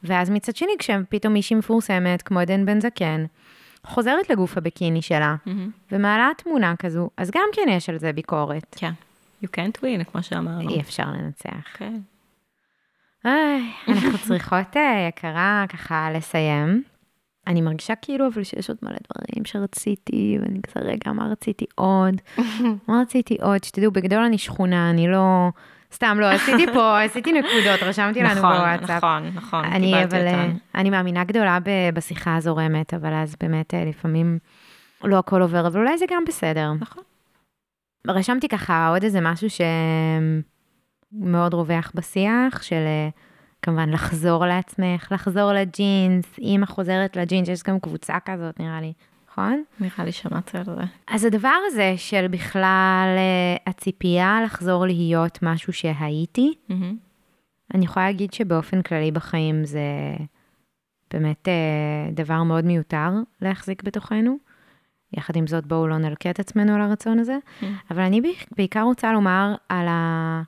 ואז 0.03 0.31
מצד 0.31 0.57
שני, 0.57 0.73
כשפתאום 0.79 1.33
מישהי 1.33 1.57
מפורסמת, 1.57 2.23
כמו 2.23 2.39
עדן 2.39 2.67
בן 2.67 2.81
זקן, 2.81 3.25
חוזרת 3.85 4.31
לגוף 4.31 4.59
הבקיני 4.59 5.03
שלה, 5.03 5.37
מהמם. 5.47 5.71
ומעלה 5.93 6.31
תמונה 6.37 6.75
כזו, 6.79 7.11
אז 7.17 7.31
גם 7.31 7.49
כן 7.53 7.69
יש 7.71 7.89
על 7.89 7.99
זה 7.99 8.13
ביקורת. 8.13 8.77
כן. 8.79 8.93
You 9.45 9.47
can't 9.47 9.79
win, 9.83 10.05
כמו 10.13 10.23
שאמרנו. 10.23 10.71
אי 10.71 10.81
אפשר 10.81 11.05
לנצח. 11.05 11.77
כן. 11.77 11.99
איי, 13.25 13.73
אנחנו 13.89 14.19
צריכות, 14.19 14.77
אה, 14.77 15.07
יקרה, 15.09 15.65
ככה 15.69 16.09
לסיים. 16.15 16.83
אני 17.47 17.61
מרגישה 17.61 17.95
כאילו, 17.95 18.27
אבל 18.27 18.43
שיש 18.43 18.69
עוד 18.69 18.79
מלא 18.83 18.97
דברים 18.97 19.45
שרציתי, 19.45 20.39
ואני 20.41 20.61
כזה, 20.63 20.81
רגע, 20.81 21.13
מה 21.13 21.29
רציתי 21.33 21.65
עוד? 21.75 22.15
מה 22.89 23.01
רציתי 23.03 23.37
עוד? 23.43 23.65
שתדעו, 23.65 23.91
בגדול 23.91 24.23
אני 24.23 24.39
שכונה, 24.39 24.91
אני 24.91 25.09
לא... 25.09 25.49
סתם, 25.93 26.17
לא, 26.21 26.27
עשיתי 26.27 26.67
פה, 26.73 27.01
עשיתי 27.05 27.33
נקודות, 27.33 27.83
רשמתי 27.83 28.23
לנו 28.23 28.35
נכון, 28.35 28.57
בוואטסאפ. 28.57 28.97
נכון, 29.05 29.31
נכון, 29.35 29.65
אני, 29.65 29.87
קיבלתי 29.87 30.05
אבל, 30.17 30.27
אה, 30.27 30.45
אותן. 30.45 30.57
אני 30.75 30.91
מאמינה 30.91 31.25
גדולה 31.25 31.59
בשיחה 31.95 32.37
הזורמת, 32.37 32.95
אבל 32.95 33.15
אז 33.15 33.37
באמת 33.41 33.75
אה, 33.75 33.85
לפעמים 33.85 34.39
לא 35.05 35.19
הכל 35.19 35.43
עובר, 35.43 35.67
אבל 35.67 35.81
אולי 35.81 35.99
זה 35.99 36.05
גם 36.11 36.25
בסדר. 36.29 36.73
נכון. 36.81 37.03
רשמתי 38.09 38.49
ככה 38.49 38.89
עוד 38.89 39.05
איזה 39.05 39.21
משהו 39.21 39.49
שמאוד 41.13 41.55
רווח 41.55 41.93
בשיח, 41.95 42.63
של 42.63 42.75
אה, 42.87 43.09
כמובן 43.67 43.91
לחזור 43.91 44.47
לעצמך, 44.47 45.09
לחזור 45.13 45.53
לג'ינס, 45.53 46.39
אימא 46.39 46.67
חוזרת 46.67 47.17
לג'ינס, 47.17 47.49
יש 47.49 47.63
גם 47.63 47.81
קבוצה 47.81 48.17
כזאת 48.25 48.61
נראה 48.61 48.81
לי, 48.81 48.93
נכון? 49.31 49.63
נראה 49.81 50.05
לי 50.05 50.13
שמעתי 50.13 50.59
על 50.59 50.65
זה. 50.65 50.73
אז 51.09 51.25
הדבר 51.25 51.55
הזה 51.67 51.95
של 51.97 52.27
בכלל 52.31 53.15
אה, 53.17 53.57
הציפייה 53.67 54.41
לחזור 54.45 54.87
להיות 54.87 55.39
משהו 55.43 55.73
שהייתי, 55.73 56.55
מהמם. 56.69 56.97
אני 57.75 57.85
יכולה 57.85 58.07
להגיד 58.07 58.33
שבאופן 58.33 58.83
כללי 58.83 59.11
בחיים 59.11 59.65
זה 59.65 59.81
באמת 61.13 61.49
אה, 61.49 61.55
דבר 62.13 62.43
מאוד 62.43 62.65
מיותר 62.65 63.11
להחזיק 63.43 63.83
בתוכנו. 63.83 64.37
יחד 65.13 65.37
עם 65.37 65.47
זאת, 65.47 65.67
בואו 65.67 65.87
לא 65.87 65.99
נלקה 65.99 66.31
את 66.31 66.41
עצמנו 66.41 66.75
על 66.75 66.81
הרצון 66.81 67.19
הזה. 67.19 67.37
Mm. 67.61 67.65
אבל 67.91 68.03
אני 68.03 68.21
בעיק- 68.21 68.47
בעיקר 68.57 68.81
רוצה 68.83 69.13
לומר 69.13 69.55
על 69.69 69.87
ה... 69.89 70.43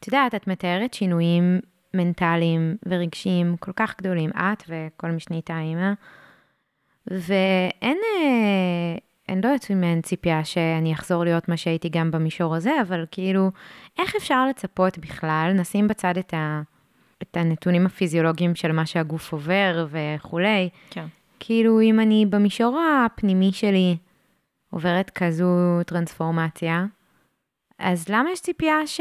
את 0.00 0.06
יודעת, 0.06 0.34
את 0.34 0.46
מתארת 0.48 0.94
שינויים 0.94 1.60
מנטליים 1.94 2.76
ורגשיים 2.86 3.56
כל 3.60 3.72
כך 3.76 3.94
גדולים, 3.98 4.30
את 4.30 4.62
וכל 4.68 5.10
מי 5.10 5.20
שנהייתה 5.20 5.58
אימא, 5.58 5.92
ואין, 7.06 7.98
אה, 8.16 8.98
אני 9.28 9.40
לא 9.42 9.48
אם 9.70 9.84
אין 9.84 10.02
ציפייה 10.02 10.44
שאני 10.44 10.92
אחזור 10.92 11.24
להיות 11.24 11.48
מה 11.48 11.56
שהייתי 11.56 11.88
גם 11.88 12.10
במישור 12.10 12.54
הזה, 12.54 12.70
אבל 12.82 13.04
כאילו, 13.10 13.50
איך 13.98 14.16
אפשר 14.16 14.46
לצפות 14.46 14.98
בכלל, 14.98 15.52
נשים 15.54 15.88
בצד 15.88 16.16
את 16.18 16.34
את 17.22 17.36
הנתונים 17.36 17.86
הפיזיולוגיים 17.86 18.54
של 18.54 18.72
מה 18.72 18.86
שהגוף 18.86 19.32
עובר 19.32 19.86
וכולי. 19.90 20.68
כן. 20.90 21.06
כאילו, 21.40 21.80
אם 21.80 22.00
אני 22.00 22.26
במישור 22.26 22.80
הפנימי 22.80 23.52
שלי 23.52 23.96
עוברת 24.70 25.10
כזו 25.10 25.82
טרנספורמציה, 25.86 26.86
אז 27.78 28.08
למה 28.08 28.30
יש 28.30 28.40
ציפייה 28.40 28.86
ש... 28.86 29.00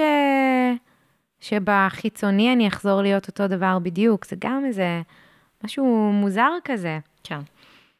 שבחיצוני 1.42 2.54
אני 2.54 2.68
אחזור 2.68 3.02
להיות 3.02 3.28
אותו 3.28 3.48
דבר 3.48 3.80
בדיוק? 3.80 4.26
זה 4.26 4.36
גם 4.40 4.64
איזה 4.66 5.02
משהו 5.64 6.12
מוזר 6.14 6.52
כזה. 6.64 7.00
כן. 7.24 7.40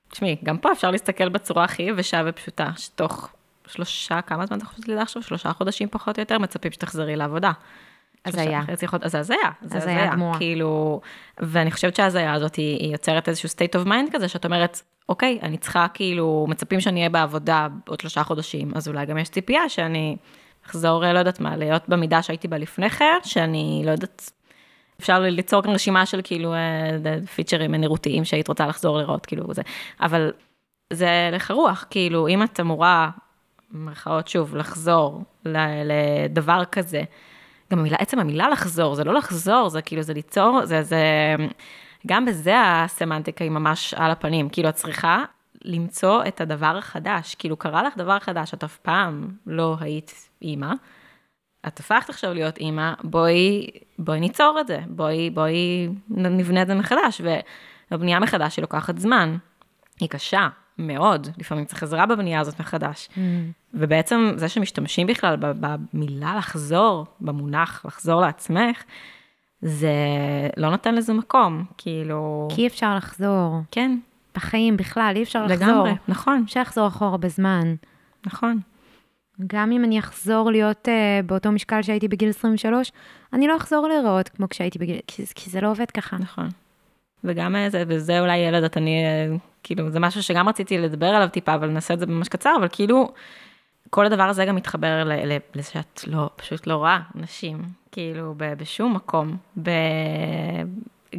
תשמעי, 0.10 0.36
גם 0.44 0.58
פה 0.58 0.72
אפשר 0.72 0.92
להסתכל 0.92 1.30
בצורה 1.30 1.64
הכי 1.64 1.84
יבשה 1.84 2.22
ופשוטה, 2.26 2.70
שתוך 2.78 3.30
שלושה, 3.68 4.22
כמה 4.22 4.46
זמן 4.46 4.58
אתה 4.58 4.66
חושבת 4.66 4.88
לידה 4.88 5.02
עכשיו? 5.02 5.22
שלושה 5.22 5.54
חודשים 5.54 5.88
פחות 5.92 6.18
או 6.18 6.22
יותר, 6.22 6.38
מצפים 6.38 6.72
שתחזרי 6.72 7.16
לעבודה. 7.16 7.52
הזיה. 8.26 8.62
אז 9.02 9.16
הזיה, 9.16 9.38
זה 9.62 9.78
הזיה. 9.78 10.12
כאילו, 10.38 11.02
ואני 11.38 11.72
חושבת 11.72 11.96
שההזיה 11.96 12.34
הזאת 12.34 12.56
היא, 12.56 12.80
היא 12.80 12.92
יוצרת 12.92 13.30
איזשהו 13.30 13.50
state 13.50 13.82
of 13.82 13.88
mind 13.88 14.12
כזה, 14.14 14.28
שאת 14.28 14.46
אומרת, 14.46 14.82
אוקיי, 15.10 15.40
אני 15.42 15.58
צריכה 15.58 15.88
כאילו, 15.94 16.46
מצפים 16.50 16.82
שאני 16.82 17.00
אהיה 17.00 17.10
בעבודה 17.10 17.68
עוד 17.88 18.00
שלושה 18.00 18.24
חודשים, 18.24 18.72
אז 18.76 18.88
אולי 18.88 19.06
גם 19.06 19.18
יש 19.18 19.30
ציפייה 19.30 19.70
שאני 19.70 20.18
אחזור, 20.70 21.04
לא 21.06 21.20
יודעת 21.20 21.40
מה, 21.40 21.58
להיות 21.58 21.90
במידה 21.90 22.24
שהייתי 22.24 22.48
בה 22.48 22.58
לפני 22.58 22.90
כן, 22.90 23.18
שאני 23.24 23.82
לא 23.86 23.92
יודעת, 23.92 24.32
אפשר 25.00 25.20
ליצור 25.20 25.62
כאן 25.62 25.72
רשימה 25.72 26.06
של 26.06 26.22
כאילו 26.24 26.54
אה, 26.54 27.18
פיצ'רים 27.36 27.76
נראותיים 27.76 28.26
שהיית 28.26 28.48
רוצה 28.48 28.68
לחזור 28.68 28.98
לראות, 28.98 29.26
כאילו 29.26 29.54
זה, 29.54 29.62
אבל 30.02 30.32
זה 30.94 31.30
לך 31.32 31.52
רוח, 31.52 31.86
כאילו, 31.90 32.28
אם 32.28 32.44
את 32.44 32.60
אמורה, 32.60 33.10
במרכאות 33.72 34.28
שוב, 34.28 34.56
לחזור 34.56 35.24
לדבר 35.46 36.64
כזה, 36.72 37.04
גם 37.72 37.80
המילה, 37.80 37.98
עצם 38.00 38.20
המילה 38.20 38.50
לחזור, 38.50 38.96
זה 38.96 39.04
לא 39.04 39.14
לחזור, 39.14 39.70
זה 39.70 39.82
כאילו, 39.82 40.02
זה 40.02 40.14
ליצור, 40.14 40.66
זה, 40.66 40.84
זה, 40.84 41.04
גם 42.08 42.26
בזה 42.26 42.54
הסמנטיקה 42.58 43.44
היא 43.44 43.52
ממש 43.52 43.94
על 43.94 44.12
הפנים, 44.12 44.50
כאילו, 44.50 44.70
את 44.70 44.76
צריכה 44.76 45.24
למצוא 45.66 46.24
את 46.28 46.42
הדבר 46.42 46.78
החדש, 46.78 47.36
כאילו, 47.36 47.58
קרה 47.58 47.84
לך 47.84 47.98
דבר 47.98 48.20
חדש, 48.20 48.54
את 48.54 48.64
אף 48.64 48.78
פעם 48.78 49.28
לא 49.48 49.76
היית 49.80 50.29
אימא, 50.42 50.74
את 51.68 51.80
הפכת 51.80 52.10
עכשיו 52.10 52.34
להיות 52.34 52.58
אימא, 52.58 52.94
בואי, 53.04 53.68
בואי 54.00 54.20
ניצור 54.20 54.58
את 54.62 54.68
זה, 54.68 54.80
בואי, 54.88 55.30
בואי 55.30 55.90
נבנה 56.10 56.62
את 56.62 56.68
זה 56.68 56.76
מחדש, 56.76 57.22
והבנייה 57.92 58.20
מחדש 58.20 58.58
היא 58.58 58.64
לוקחת 58.64 58.98
זמן, 58.98 59.38
היא 60.00 60.10
קשה 60.10 60.48
מאוד, 60.78 61.28
לפעמים 61.38 61.66
צריך 61.66 61.84
עזרה 61.84 62.06
בבנייה 62.06 62.40
הזאת 62.40 62.60
מחדש. 62.60 63.10
Mm. 63.16 63.20
ובעצם 63.74 64.32
זה 64.36 64.50
שמשתמשים 64.50 65.08
בכלל 65.08 65.36
במילה 65.40 66.36
לחזור, 66.38 67.06
במונח 67.22 67.86
לחזור 67.86 68.22
לעצמך, 68.22 68.84
זה 69.62 69.94
לא 70.58 70.70
נותן 70.70 70.96
לזה 70.96 71.14
מקום, 71.14 71.66
כאילו... 71.78 72.48
כי 72.56 72.62
אי 72.62 72.68
אפשר 72.68 72.96
לחזור. 72.96 73.62
כן, 73.72 74.00
בחיים 74.36 74.78
בכלל, 74.78 75.14
אי 75.16 75.24
אפשר 75.24 75.46
לחזור. 75.46 75.68
לגמרי, 75.68 75.92
נכון, 76.08 76.44
אפשר 76.46 76.62
לחזור 76.62 76.88
אחורה 76.88 77.18
בזמן. 77.18 77.76
נכון. 78.26 78.60
גם 79.48 79.72
אם 79.72 79.84
אני 79.84 80.00
אחזור 80.00 80.52
להיות 80.52 80.88
uh, 80.88 81.26
באותו 81.26 81.52
משקל 81.52 81.82
שהייתי 81.82 82.08
בגיל 82.08 82.30
23, 82.30 82.92
אני 83.34 83.48
לא 83.48 83.58
אחזור 83.58 83.88
להיראות 83.88 84.30
כמו 84.30 84.50
כשהייתי 84.50 84.80
בגיל... 84.80 85.00
כי, 85.08 85.24
כי 85.36 85.50
זה 85.50 85.62
לא 85.62 85.72
עובד 85.72 85.92
ככה. 85.92 86.18
נכון. 86.18 86.50
וגם 87.24 87.56
אה, 87.56 87.70
זה, 87.70 87.84
וזה 87.88 88.20
אולי 88.20 88.38
ילד, 88.38 88.64
את 88.64 88.78
אני, 88.78 89.04
אה, 89.04 89.36
כאילו, 89.64 89.90
זה 89.90 90.00
משהו 90.00 90.24
שגם 90.24 90.50
רציתי 90.50 90.78
לדבר 90.78 91.06
עליו 91.06 91.28
טיפה, 91.28 91.56
אבל 91.56 91.70
נעשה 91.70 91.94
את 91.94 92.00
זה 92.00 92.06
ממש 92.06 92.28
קצר, 92.28 92.56
אבל 92.60 92.68
כאילו, 92.72 93.12
כל 93.90 94.06
הדבר 94.06 94.24
הזה 94.24 94.46
גם 94.46 94.56
מתחבר 94.56 95.04
ל- 95.04 95.34
ל- 95.34 95.38
לזה 95.56 95.70
שאת 95.72 96.02
לא, 96.08 96.30
פשוט 96.36 96.68
לא 96.68 96.76
רואה 96.76 97.00
נשים, 97.16 97.62
כאילו, 97.92 98.34
ב- 98.38 98.54
בשום 98.54 98.94
מקום. 98.96 99.38
ב- 99.64 99.70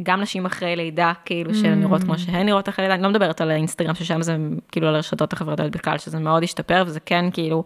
גם 0.03 0.21
נשים 0.21 0.45
אחרי 0.45 0.75
לידה, 0.75 1.13
כאילו, 1.25 1.55
שהן 1.55 1.79
נראות 1.79 2.03
כמו 2.03 2.17
שהן 2.17 2.45
נראות 2.45 2.69
אחרי 2.69 2.85
לידה, 2.85 2.95
אני 2.95 3.03
לא 3.03 3.09
מדברת 3.09 3.41
על 3.41 3.51
האינסטגרם, 3.51 3.95
ששם 3.95 4.21
זה 4.21 4.37
כאילו 4.71 4.87
על 4.87 4.95
הרשתות 4.95 5.33
החברתיות 5.33 5.71
בכלל, 5.71 5.97
שזה 5.97 6.19
מאוד 6.19 6.43
השתפר, 6.43 6.83
וזה 6.87 6.99
כן 6.99 7.25
כאילו, 7.33 7.63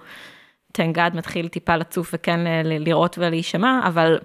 תנגד 0.75 1.11
מתחיל 1.13 1.47
טיפה 1.47 1.75
לצוף 1.75 2.09
וכן 2.13 2.39
לראות 2.65 3.17
ולהישמע, 3.17 3.81
אבל 3.87 4.17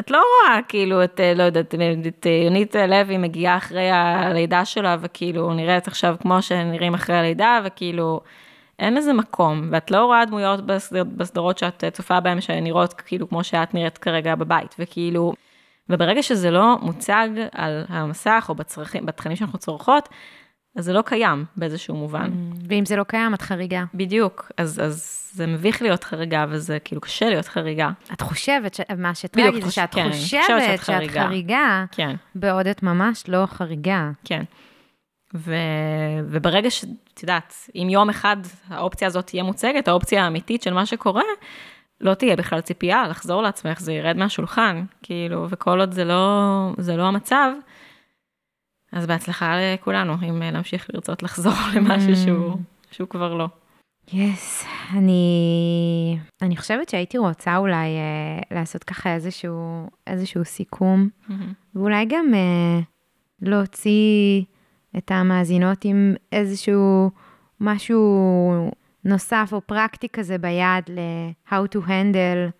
את 0.00 0.10
לא 0.10 0.18
רואה 0.18 0.62
כאילו 0.68 1.04
את, 1.04 1.20
אה, 1.20 1.34
לא 1.34 1.42
יודעת, 1.42 1.74
את 2.08 2.26
אה, 2.26 2.30
יונית 2.44 2.76
לוי 2.88 3.18
מגיעה 3.18 3.56
אחרי 3.56 3.90
הלידה 3.90 4.64
שלה, 4.64 4.96
וכאילו 5.00 5.54
נראית 5.54 5.88
עכשיו 5.88 6.16
כמו 6.20 6.42
שנראים 6.42 6.94
אחרי 6.94 7.16
הלידה, 7.16 7.60
וכאילו 7.64 8.20
אין 8.78 8.94
לזה 8.94 9.12
מקום, 9.12 9.68
ואת 9.72 9.90
לא 9.90 10.04
רואה 10.04 10.24
דמויות 10.24 10.66
בסדר, 10.66 11.04
בסדרות 11.04 11.58
שאת 11.58 11.84
אה, 11.84 11.90
צופה 11.90 12.20
בהן 12.20 12.40
שנראות 12.40 12.92
כאילו 12.92 13.28
כמו 13.28 13.44
שאת 13.44 13.74
נראית 13.74 13.98
כרגע 13.98 14.34
בבית, 14.34 14.74
וכאילו, 14.78 15.32
וברגע 15.88 16.22
שזה 16.22 16.50
לא 16.50 16.76
מוצג 16.82 17.28
על 17.52 17.84
המסך 17.88 18.46
או 18.48 18.54
בצרכים, 18.54 19.06
בתכנים 19.06 19.36
שאנחנו 19.36 19.58
צורכות, 19.58 20.08
אז 20.76 20.84
זה 20.84 20.92
לא 20.92 21.02
קיים 21.02 21.44
באיזשהו 21.56 21.96
מובן. 21.96 22.30
ואם 22.68 22.84
זה 22.84 22.96
לא 22.96 23.04
קיים, 23.04 23.34
את 23.34 23.42
חריגה. 23.42 23.84
בדיוק, 23.94 24.52
אז, 24.56 24.80
אז 24.84 25.17
זה 25.32 25.46
מביך 25.46 25.82
להיות 25.82 26.04
חריגה, 26.04 26.44
וזה 26.48 26.78
כאילו 26.78 27.00
קשה 27.00 27.28
להיות 27.28 27.46
חריגה. 27.46 27.90
את 28.12 28.20
חושבת, 28.20 28.74
ש... 28.74 28.80
מה 28.98 29.14
שטרגי 29.14 29.60
זה 29.60 29.66
חוש- 29.66 29.74
שאת 29.74 29.94
כן, 29.94 30.08
חושבת 30.10 30.42
שאת 30.46 30.78
שאת 30.78 30.80
חריגה. 30.80 31.26
חריגה, 31.26 31.84
כן. 31.92 32.16
בעוד 32.34 32.66
את 32.66 32.82
ממש 32.82 33.24
לא 33.28 33.46
חריגה. 33.46 34.10
כן. 34.24 34.42
ו... 35.34 35.54
וברגע 36.30 36.70
ש... 36.70 36.84
את 37.14 37.22
יודעת, 37.22 37.54
אם 37.74 37.88
יום 37.90 38.10
אחד 38.10 38.36
האופציה 38.68 39.08
הזאת 39.08 39.26
תהיה 39.26 39.42
מוצגת, 39.42 39.88
האופציה 39.88 40.24
האמיתית 40.24 40.62
של 40.62 40.74
מה 40.74 40.86
שקורה, 40.86 41.22
לא 42.00 42.14
תהיה 42.14 42.36
בכלל 42.36 42.60
ציפייה 42.60 43.08
לחזור 43.08 43.42
לעצמך, 43.42 43.80
זה 43.80 43.92
ירד 43.92 44.16
מהשולחן, 44.16 44.84
כאילו, 45.02 45.46
וכל 45.50 45.80
עוד 45.80 45.92
זה 45.92 46.04
לא, 46.04 46.72
זה 46.78 46.96
לא 46.96 47.02
המצב, 47.02 47.50
אז 48.92 49.06
בהצלחה 49.06 49.54
לכולנו, 49.74 50.14
אם 50.22 50.42
אה, 50.42 50.50
נמשיך 50.50 50.86
לרצות 50.94 51.22
לחזור 51.22 51.52
למשהו 51.76 52.16
שהוא, 52.16 52.56
שהוא 52.90 53.08
כבר 53.08 53.34
לא. 53.34 53.48
יס, 54.12 54.64
yes, 54.64 54.96
אני, 54.96 56.18
אני 56.42 56.56
חושבת 56.56 56.88
שהייתי 56.88 57.18
רוצה 57.18 57.56
אולי 57.56 57.86
אה, 57.96 58.56
לעשות 58.56 58.84
ככה 58.84 59.14
איזשהו, 59.14 59.86
איזשהו 60.06 60.44
סיכום, 60.44 61.08
ואולי 61.74 62.04
גם 62.04 62.34
אה, 62.34 62.80
להוציא 63.42 64.42
את 64.98 65.10
המאזינות 65.10 65.84
עם 65.84 66.14
איזשהו 66.32 67.10
משהו 67.60 68.70
נוסף 69.04 69.50
או 69.52 69.60
פרקטי 69.60 70.08
כזה 70.08 70.38
ביד 70.38 70.84
ל-how 70.88 71.76
to 71.76 71.78
handle, 71.86 72.50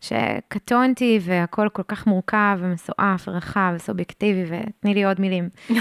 שקטונתי 0.00 1.18
והכל 1.22 1.68
כל 1.72 1.82
כך 1.88 2.06
מורכב 2.06 2.58
ומסועף 2.60 3.28
ורחב 3.28 3.72
וסובייקטיבי, 3.76 4.44
ותני 4.44 4.94
לי 4.94 5.04
עוד 5.04 5.20
מילים. 5.20 5.48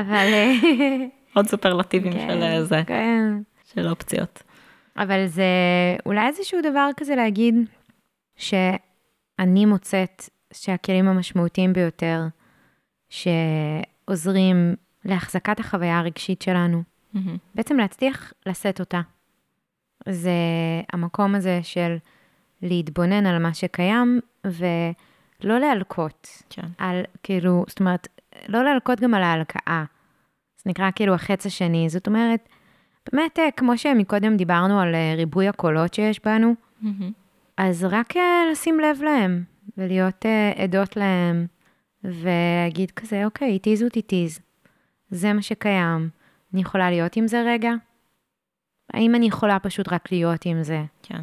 אבל... 0.00 0.26
אה, 0.32 0.52
עוד 1.34 1.46
סופרלטיבים 1.46 2.12
כן, 2.12 2.28
של 2.28 2.64
זה, 2.64 2.82
כן. 2.86 3.32
של 3.74 3.88
אופציות. 3.88 4.42
אבל 4.96 5.26
זה 5.26 5.44
אולי 6.06 6.26
איזשהו 6.26 6.60
דבר 6.62 6.90
כזה 6.96 7.14
להגיד 7.14 7.54
שאני 8.36 9.66
מוצאת 9.66 10.28
שהכלים 10.52 11.08
המשמעותיים 11.08 11.72
ביותר 11.72 12.22
שעוזרים 13.08 14.74
להחזקת 15.04 15.60
החוויה 15.60 15.98
הרגשית 15.98 16.42
שלנו, 16.42 16.82
מהמם. 17.12 17.36
בעצם 17.54 17.76
להצליח 17.76 18.32
לשאת 18.46 18.80
אותה. 18.80 19.00
זה 20.08 20.30
המקום 20.92 21.34
הזה 21.34 21.60
של 21.62 21.96
להתבונן 22.62 23.26
על 23.26 23.38
מה 23.42 23.54
שקיים 23.54 24.20
ולא 24.44 25.58
להלקות. 25.58 26.28
כן. 26.50 26.66
על, 26.78 27.02
כאילו, 27.22 27.64
זאת 27.68 27.80
אומרת, 27.80 28.08
לא 28.48 28.64
להלקות 28.64 29.00
גם 29.00 29.14
על 29.14 29.22
ההלקאה. 29.22 29.84
זה 30.56 30.70
נקרא 30.70 30.90
כאילו 30.94 31.14
החץ 31.14 31.46
השני. 31.46 31.88
זאת 31.88 32.06
אומרת, 32.06 32.48
באמת, 33.12 33.38
אה, 33.38 33.50
כמו 33.50 33.78
שמקודם 33.78 34.36
דיברנו 34.36 34.80
על 34.80 34.94
אה, 34.94 35.14
ריבוי 35.16 35.48
הקולות 35.48 35.94
שיש 35.94 36.20
בנו, 36.24 36.54
מהמם. 36.80 37.12
אז 37.56 37.84
רק 37.84 38.16
אה, 38.16 38.42
לשים 38.52 38.80
לב 38.80 39.02
להם, 39.02 39.44
ולהיות 39.78 40.24
עדות 40.56 40.96
להם, 40.96 41.46
ולהגיד 42.04 42.90
כזה, 42.90 43.24
אוקיי, 43.24 43.58
it 43.62 43.66
is 43.66 43.80
what 43.80 43.92
it 43.92 44.12
is. 44.12 44.40
זה 45.10 45.32
מה 45.32 45.42
שקיים. 45.42 46.10
אני 46.52 46.60
יכולה 46.60 46.90
להיות 46.90 47.16
עם 47.16 47.26
זה 47.26 47.42
רגע? 47.46 47.72
האם 48.94 49.14
אני 49.14 49.26
יכולה 49.26 49.58
פשוט 49.58 49.92
רק 49.92 50.12
להיות 50.12 50.46
עם 50.46 50.62
זה? 50.62 50.84
כן. 51.02 51.20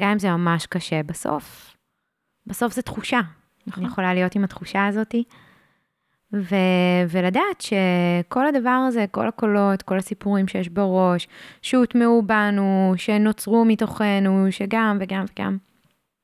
גם 0.00 0.10
אם 0.10 0.18
זה 0.18 0.30
ממש 0.30 0.66
קשה, 0.66 1.02
בסוף, 1.02 1.76
בסוף 2.46 2.72
זה 2.72 2.82
תחושה. 2.82 3.20
נכון. 3.66 3.84
אני 3.84 3.92
יכולה 3.92 4.14
להיות 4.14 4.34
עם 4.34 4.44
התחושה 4.44 4.86
הזאתי. 4.86 5.24
ו- 6.34 7.04
ולדעת 7.08 7.60
שכל 7.60 8.46
הדבר 8.46 8.84
הזה, 8.88 9.04
כל 9.10 9.28
הקולות, 9.28 9.82
כל 9.82 9.98
הסיפורים 9.98 10.48
שיש 10.48 10.68
בראש, 10.68 11.28
שהוטמעו 11.62 12.22
בנו, 12.22 12.94
שנוצרו 12.96 13.64
מתוכנו, 13.64 14.46
שגם 14.50 14.98
וגם 15.00 15.24
וגם, 15.32 15.56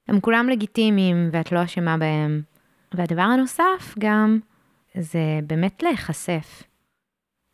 הם 0.08 0.20
כולם 0.20 0.48
לגיטימיים 0.48 1.28
ואת 1.32 1.52
לא 1.52 1.64
אשמה 1.64 1.96
בהם. 1.96 2.42
והדבר 2.94 3.22
הנוסף 3.22 3.94
גם, 3.98 4.38
זה 4.94 5.40
באמת 5.46 5.82
להיחשף. 5.82 6.62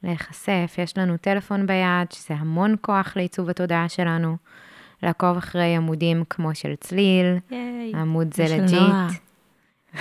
להיחשף, 0.03 0.75
יש 0.79 0.99
לנו 0.99 1.17
טלפון 1.17 1.67
ביד, 1.67 2.13
שזה 2.13 2.35
המון 2.35 2.75
כוח 2.81 3.17
לעיצוב 3.17 3.51
התודעה 3.51 3.89
שלנו. 3.89 4.37
לעקוב 5.03 5.37
אחרי 5.37 5.77
עמודים 5.77 6.25
כמו 6.31 6.55
של 6.55 6.75
צליל, 6.81 7.27
ייי. 7.51 7.93
עמוד 7.95 8.35
זה 8.35 8.45
ושל 8.45 8.63
לג'יט. 8.63 8.79
נועה. 8.81 9.09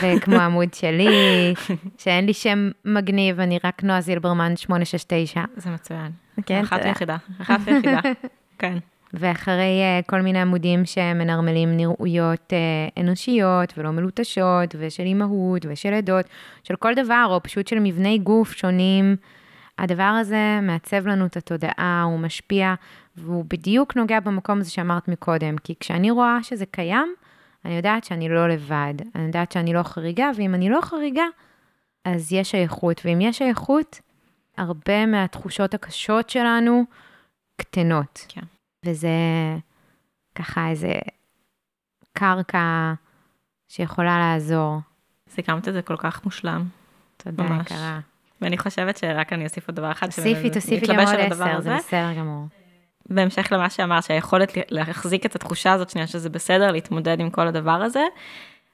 וכמו 0.02 0.36
העמוד 0.36 0.74
שלי, 0.74 1.08
שאין 1.98 2.26
לי 2.26 2.34
שם 2.34 2.70
מגניב, 2.86 3.40
אני 3.40 3.60
רק 3.64 3.84
נועה 3.84 4.02
זילברמן 4.02 4.56
869. 4.56 5.44
זה 5.56 5.70
מצוין. 5.70 6.12
כן, 6.46 6.62
אחת 6.62 6.78
תודה. 6.78 6.90
ויחידה, 6.90 7.18
אחת 7.42 7.60
ויחידה. 7.66 8.00
כן. 8.60 8.78
ואחרי 9.14 9.82
uh, 10.02 10.06
כל 10.10 10.22
מיני 10.22 10.42
עמודים 10.42 10.86
שמנרמלים 10.86 11.78
נראויות 11.78 12.54
uh, 12.54 13.02
אנושיות 13.02 13.74
ולא 13.78 13.92
מלוטשות, 13.92 14.76
ושל 14.80 15.04
אימהות 15.04 15.66
ושל 15.70 15.94
עדות, 15.94 16.26
של 16.64 16.76
כל 16.76 16.94
דבר, 16.94 17.28
או 17.30 17.44
פשוט 17.44 17.68
של 17.68 17.80
מבני 17.80 18.18
גוף 18.18 18.54
שונים, 18.54 19.16
הדבר 19.80 20.04
הזה 20.04 20.60
מעצב 20.62 21.08
לנו 21.08 21.26
את 21.26 21.38
התודעה, 21.38 22.04
הוא 22.06 22.20
משפיע, 22.20 22.74
והוא 23.18 23.46
בדיוק 23.48 23.96
נוגע 23.96 24.20
במקום 24.20 24.60
הזה 24.60 24.72
שאמרת 24.72 25.08
מקודם, 25.08 25.58
כי 25.58 25.74
כשאני 25.80 26.12
רואה 26.12 26.38
שזה 26.42 26.66
קיים, 26.66 27.16
אני 27.66 27.76
יודעת 27.76 28.04
שאני 28.04 28.30
לא 28.30 28.48
לבד, 28.50 28.94
אני 29.16 29.24
יודעת 29.26 29.52
שאני 29.52 29.74
לא 29.74 29.84
חריגה, 29.84 30.30
ואם 30.36 30.56
אני 30.56 30.70
לא 30.70 30.80
חריגה, 30.82 31.26
אז 32.06 32.34
יש 32.34 32.52
שייכות, 32.52 33.02
ואם 33.06 33.22
יש 33.22 33.38
שייכות, 33.38 34.00
הרבה 34.58 35.06
מהתחושות 35.06 35.74
הקשות 35.74 36.30
שלנו 36.30 36.84
קטנות. 37.58 38.26
כן. 38.28 38.42
וזה 38.86 39.10
ככה 40.36 40.70
איזה 40.70 40.94
קרקע 42.14 42.94
שיכולה 43.68 44.20
לעזור. 44.20 44.80
סיכמת 45.30 45.68
את 45.68 45.74
זה 45.74 45.82
כל 45.82 45.98
כך 45.98 46.26
מושלם. 46.26 46.68
תודה, 47.18 47.44
ממש. 47.44 47.66
יקרה. 47.66 48.00
ואני 48.42 48.58
חושבת 48.58 48.98
שרק 48.98 49.34
אני 49.34 49.44
אוסיף 49.44 49.68
עוד 49.68 49.76
דבר 49.76 49.92
אחד. 49.92 50.08
תוסיפי, 50.08 50.50
תוסיפי 50.50 50.86
גם 50.88 51.00
עוד 51.00 51.16
עשר. 51.20 51.62
זה 51.62 51.76
בסדר 51.76 52.14
גמור. 52.18 52.48
בהמשך 53.10 53.48
למה 53.52 53.70
שאמרת, 53.70 54.04
שהיכולת 54.04 54.58
להחזיק 54.70 55.26
את 55.26 55.36
התחושה 55.36 55.74
הזאת 55.74 55.90
שנייה, 55.90 56.08
שזה 56.08 56.30
בסדר, 56.30 56.72
להתמודד 56.72 57.20
עם 57.20 57.30
כל 57.30 57.48
הדבר 57.48 57.72
הזה. 57.72 58.04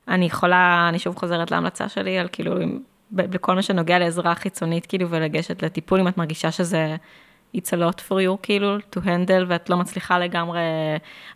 אני 0.08 0.26
יכולה, 0.26 0.86
אני 0.90 1.00
שוב 1.00 1.16
חוזרת 1.16 1.52
להמלצה 1.52 1.90
שלי 1.90 2.18
על 2.18 2.28
כאילו, 2.32 2.62
עם- 2.62 2.80
בכל 3.12 3.56
מה 3.56 3.62
שנוגע 3.62 4.00
לעזרה 4.00 4.36
חיצונית, 4.36 4.86
כאילו, 4.86 5.10
ולגשת 5.10 5.64
לטיפול, 5.64 6.00
אם 6.00 6.08
את 6.08 6.18
מרגישה 6.18 6.52
שזה 6.52 6.96
it's 7.58 7.70
a 7.70 7.78
lot 7.78 8.00
for 8.00 8.14
you, 8.28 8.38
כאילו, 8.44 8.78
to 8.78 9.00
handle, 9.00 9.46
ואת 9.48 9.70
לא 9.70 9.78
מצליחה 9.78 10.20
לגמרי, 10.20 10.60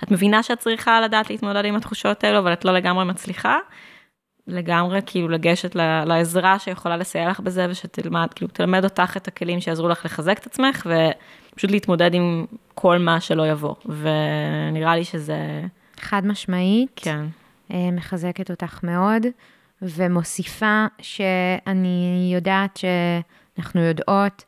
את 0.04 0.12
מבינה 0.12 0.44
שאת 0.44 0.60
צריכה 0.60 1.02
לדעת 1.02 1.30
להתמודד 1.30 1.66
עם 1.66 1.76
התחושות 1.76 2.24
האלו, 2.24 2.40
אבל 2.40 2.54
את 2.54 2.66
לא 2.66 2.74
לגמרי 2.74 3.06
מצליחה. 3.06 3.58
לגמרי, 4.48 5.00
כאילו, 5.06 5.30
לגשת 5.30 5.76
לעזרה 6.06 6.60
שיכולה 6.60 6.98
לסייע 6.98 7.30
לך 7.30 7.40
בזה, 7.40 7.68
ושתלמד, 7.70 8.28
כאילו, 8.36 8.52
תלמד 8.52 8.84
אותך 8.84 9.18
את 9.18 9.28
הכלים 9.28 9.62
שיעזרו 9.62 9.90
לך 9.90 10.06
לחזק 10.06 10.38
את 10.38 10.46
עצמך, 10.46 10.88
ופשוט 11.56 11.72
להתמודד 11.72 12.14
עם 12.14 12.46
כל 12.74 12.98
מה 12.98 13.22
שלא 13.22 13.48
יבוא. 13.48 13.76
ונראה 13.86 14.96
לי 14.96 15.04
שזה, 15.04 15.62
חד 16.00 16.26
משמעית, 16.26 16.92
כן, 16.96 17.26
אה, 17.72 17.92
מחזקת 17.92 18.52
אותך 18.52 18.80
מאוד, 18.84 19.26
ומוסיפה 19.82 20.86
שאני 21.02 22.32
יודעת 22.34 22.78
שאנחנו 22.78 23.82
יודעות 23.82 24.44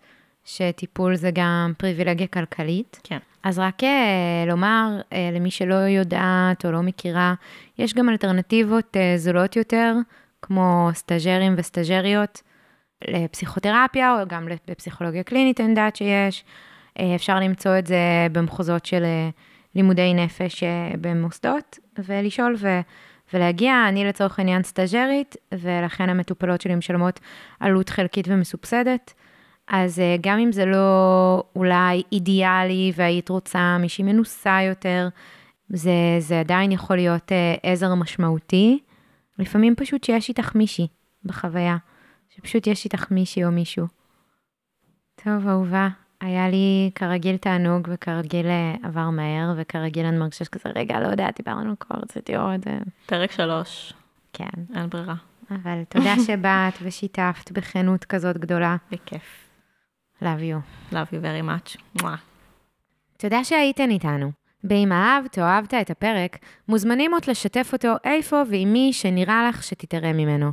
שטיפול 0.46 1.16
זה 1.16 1.32
גם 1.34 1.74
פריבילגיה 1.78 2.28
כלכלית. 2.28 3.00
כן. 3.04 3.18
אז 3.44 3.60
רק 3.60 3.84
אה, 3.84 4.46
לומר 4.48 5.02
אה, 5.14 5.30
למי 5.34 5.52
שלא 5.52 5.76
יודעת 5.76 6.66
או 6.66 6.72
לא 6.72 6.82
מכירה, 6.82 7.34
יש 7.78 7.94
גם 7.94 8.10
אלטרנטיבות 8.10 8.98
זולות 9.18 9.56
יותר, 9.56 9.96
כמו 10.42 10.90
סטאג'רים 10.94 11.56
וסטאג'ריות 11.58 12.42
לפסיכותרפיה, 13.08 14.14
או 14.14 14.28
גם 14.28 14.48
בפסיכולוגיה 14.68 15.24
קלינית, 15.24 15.62
אני 15.62 15.70
יודעת 15.70 15.96
שיש. 15.96 16.44
אה, 17.00 17.16
אפשר 17.16 17.40
למצוא 17.40 17.80
את 17.80 17.88
זה 17.88 18.28
במחוזות 18.32 18.86
של 18.86 19.04
אה, 19.04 19.30
לימודי 19.76 20.14
נפש 20.14 20.64
אה, 20.64 20.92
במוסדות, 21.02 21.80
ולשאול 22.06 22.56
ו... 22.60 22.80
ולהגיע, 23.34 23.86
אני 23.90 24.06
לצורך 24.06 24.40
העניין 24.40 24.64
סטאג'רית, 24.64 25.36
ולכן 25.52 26.10
המטופלות 26.10 26.62
שלי 26.62 26.76
משלמות 26.76 27.20
עלות 27.60 27.90
חלקית 27.90 28.28
ומסובסדת. 28.28 29.14
אז 29.68 30.02
גם 30.22 30.40
אם 30.40 30.52
זה 30.52 30.66
לא 30.66 31.44
אולי 31.56 32.04
אידיאלי 32.12 32.92
והיית 32.96 33.30
רוצה 33.30 33.78
מישהי 33.78 34.04
מנוסה 34.04 34.60
יותר, 34.62 35.08
זה, 35.70 35.92
זה 36.20 36.40
עדיין 36.40 36.72
יכול 36.72 36.96
להיות 36.96 37.32
עזר 37.64 37.96
משמעותי. 37.96 38.80
לפעמים 39.40 39.76
פשוט 39.76 40.04
שיש 40.04 40.30
איתך 40.30 40.56
מישהי 40.56 40.88
בחוויה, 41.26 41.78
שפשוט 42.30 42.68
יש 42.68 42.86
איתך 42.86 43.12
מישהי 43.12 43.46
או 43.46 43.52
מישהו. 43.52 43.88
טוב, 45.24 45.48
אהובה, 45.48 45.88
היה 46.22 46.50
לי 46.50 46.92
כרגיל 46.96 47.38
תענוג 47.38 47.88
וכרגיל 47.92 48.46
אה, 48.46 48.76
עבר 48.84 49.10
מהר, 49.10 49.54
וכרגיל 49.58 50.06
אני 50.06 50.18
מרגישה 50.18 50.46
שכזה, 50.46 50.70
רגע, 50.76 51.00
לא 51.00 51.08
יודעת, 51.08 51.38
דיברנו 51.38 51.80
כבר, 51.80 51.96
רציתי 52.04 52.36
עוד... 52.36 52.68
אה, 52.68 52.78
פרק 53.06 53.32
שלוש, 53.32 53.94
כן, 54.34 54.46
אין 54.76 54.90
ברירה, 54.90 55.16
אבל 55.52 55.84
תודה 55.90 56.16
שבאת 56.28 56.74
ושיתפת 56.82 57.52
בכנות 57.52 58.06
כזאת 58.06 58.38
גדולה. 58.38 58.76
בכיף. 58.92 59.48
Love 60.22 60.24
you. 60.24 60.92
Love 60.94 61.12
you 61.12 61.22
very 61.22 61.44
much. 61.50 62.02
תודה 63.18 63.44
שהייתן 63.44 63.90
איתנו. 63.90 64.32
ואם 64.64 64.92
אהבת 64.92 65.40
או 65.40 65.44
אהבת 65.44 65.74
את 65.74 65.90
הפרק, 65.90 66.38
מוזמנים 66.68 67.14
עוד 67.14 67.22
לשתף 67.28 67.70
אותו 67.74 67.94
איפה 68.04 68.42
ועם 68.50 68.74
מי 68.74 68.94
שנראה 68.94 69.50
לך 69.50 69.64
שתתרם 69.64 70.18
ממנו. 70.18 70.52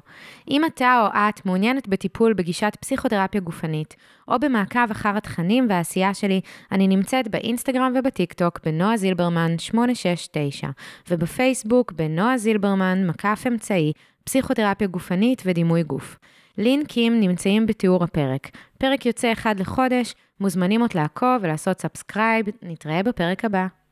אם 0.50 0.64
אתה 0.64 1.00
או 1.00 1.06
את 1.06 1.46
מעוניינת 1.46 1.88
בטיפול 1.88 2.32
בגישת 2.32 2.76
פסיכותרפיה 2.80 3.40
גופנית, 3.40 3.96
או 4.28 4.38
במעקב 4.38 4.90
אחר 4.90 5.16
התכנים 5.16 5.66
והעשייה 5.68 6.14
שלי, 6.14 6.40
אני 6.72 6.88
נמצאת 6.88 7.28
באינסטגרם 7.28 7.92
ובטיקטוק 7.96 8.60
בנועה 8.64 8.96
זילברמן 8.96 9.58
869, 9.58 10.68
ובפייסבוק 11.10 11.92
בנועה 11.92 12.38
זילברמן, 12.38 13.06
מקף 13.06 13.44
אמצעי, 13.48 13.92
פסיכותרפיה 14.24 14.86
גופנית 14.86 15.42
ודימוי 15.46 15.82
גוף. 15.82 16.18
לינקים 16.58 17.20
נמצאים 17.20 17.66
בתיאור 17.66 18.04
הפרק. 18.04 18.50
פרק 18.78 19.06
יוצא 19.06 19.32
אחד 19.32 19.60
לחודש, 19.60 20.14
מוזמנים 20.40 20.80
עוד 20.80 20.90
לעקוב 20.94 21.36
ולעשות 21.40 21.80
subscribe, 21.80 22.46
נתראה 22.62 23.02
בפרק 23.02 23.44
הבא. 23.44 23.83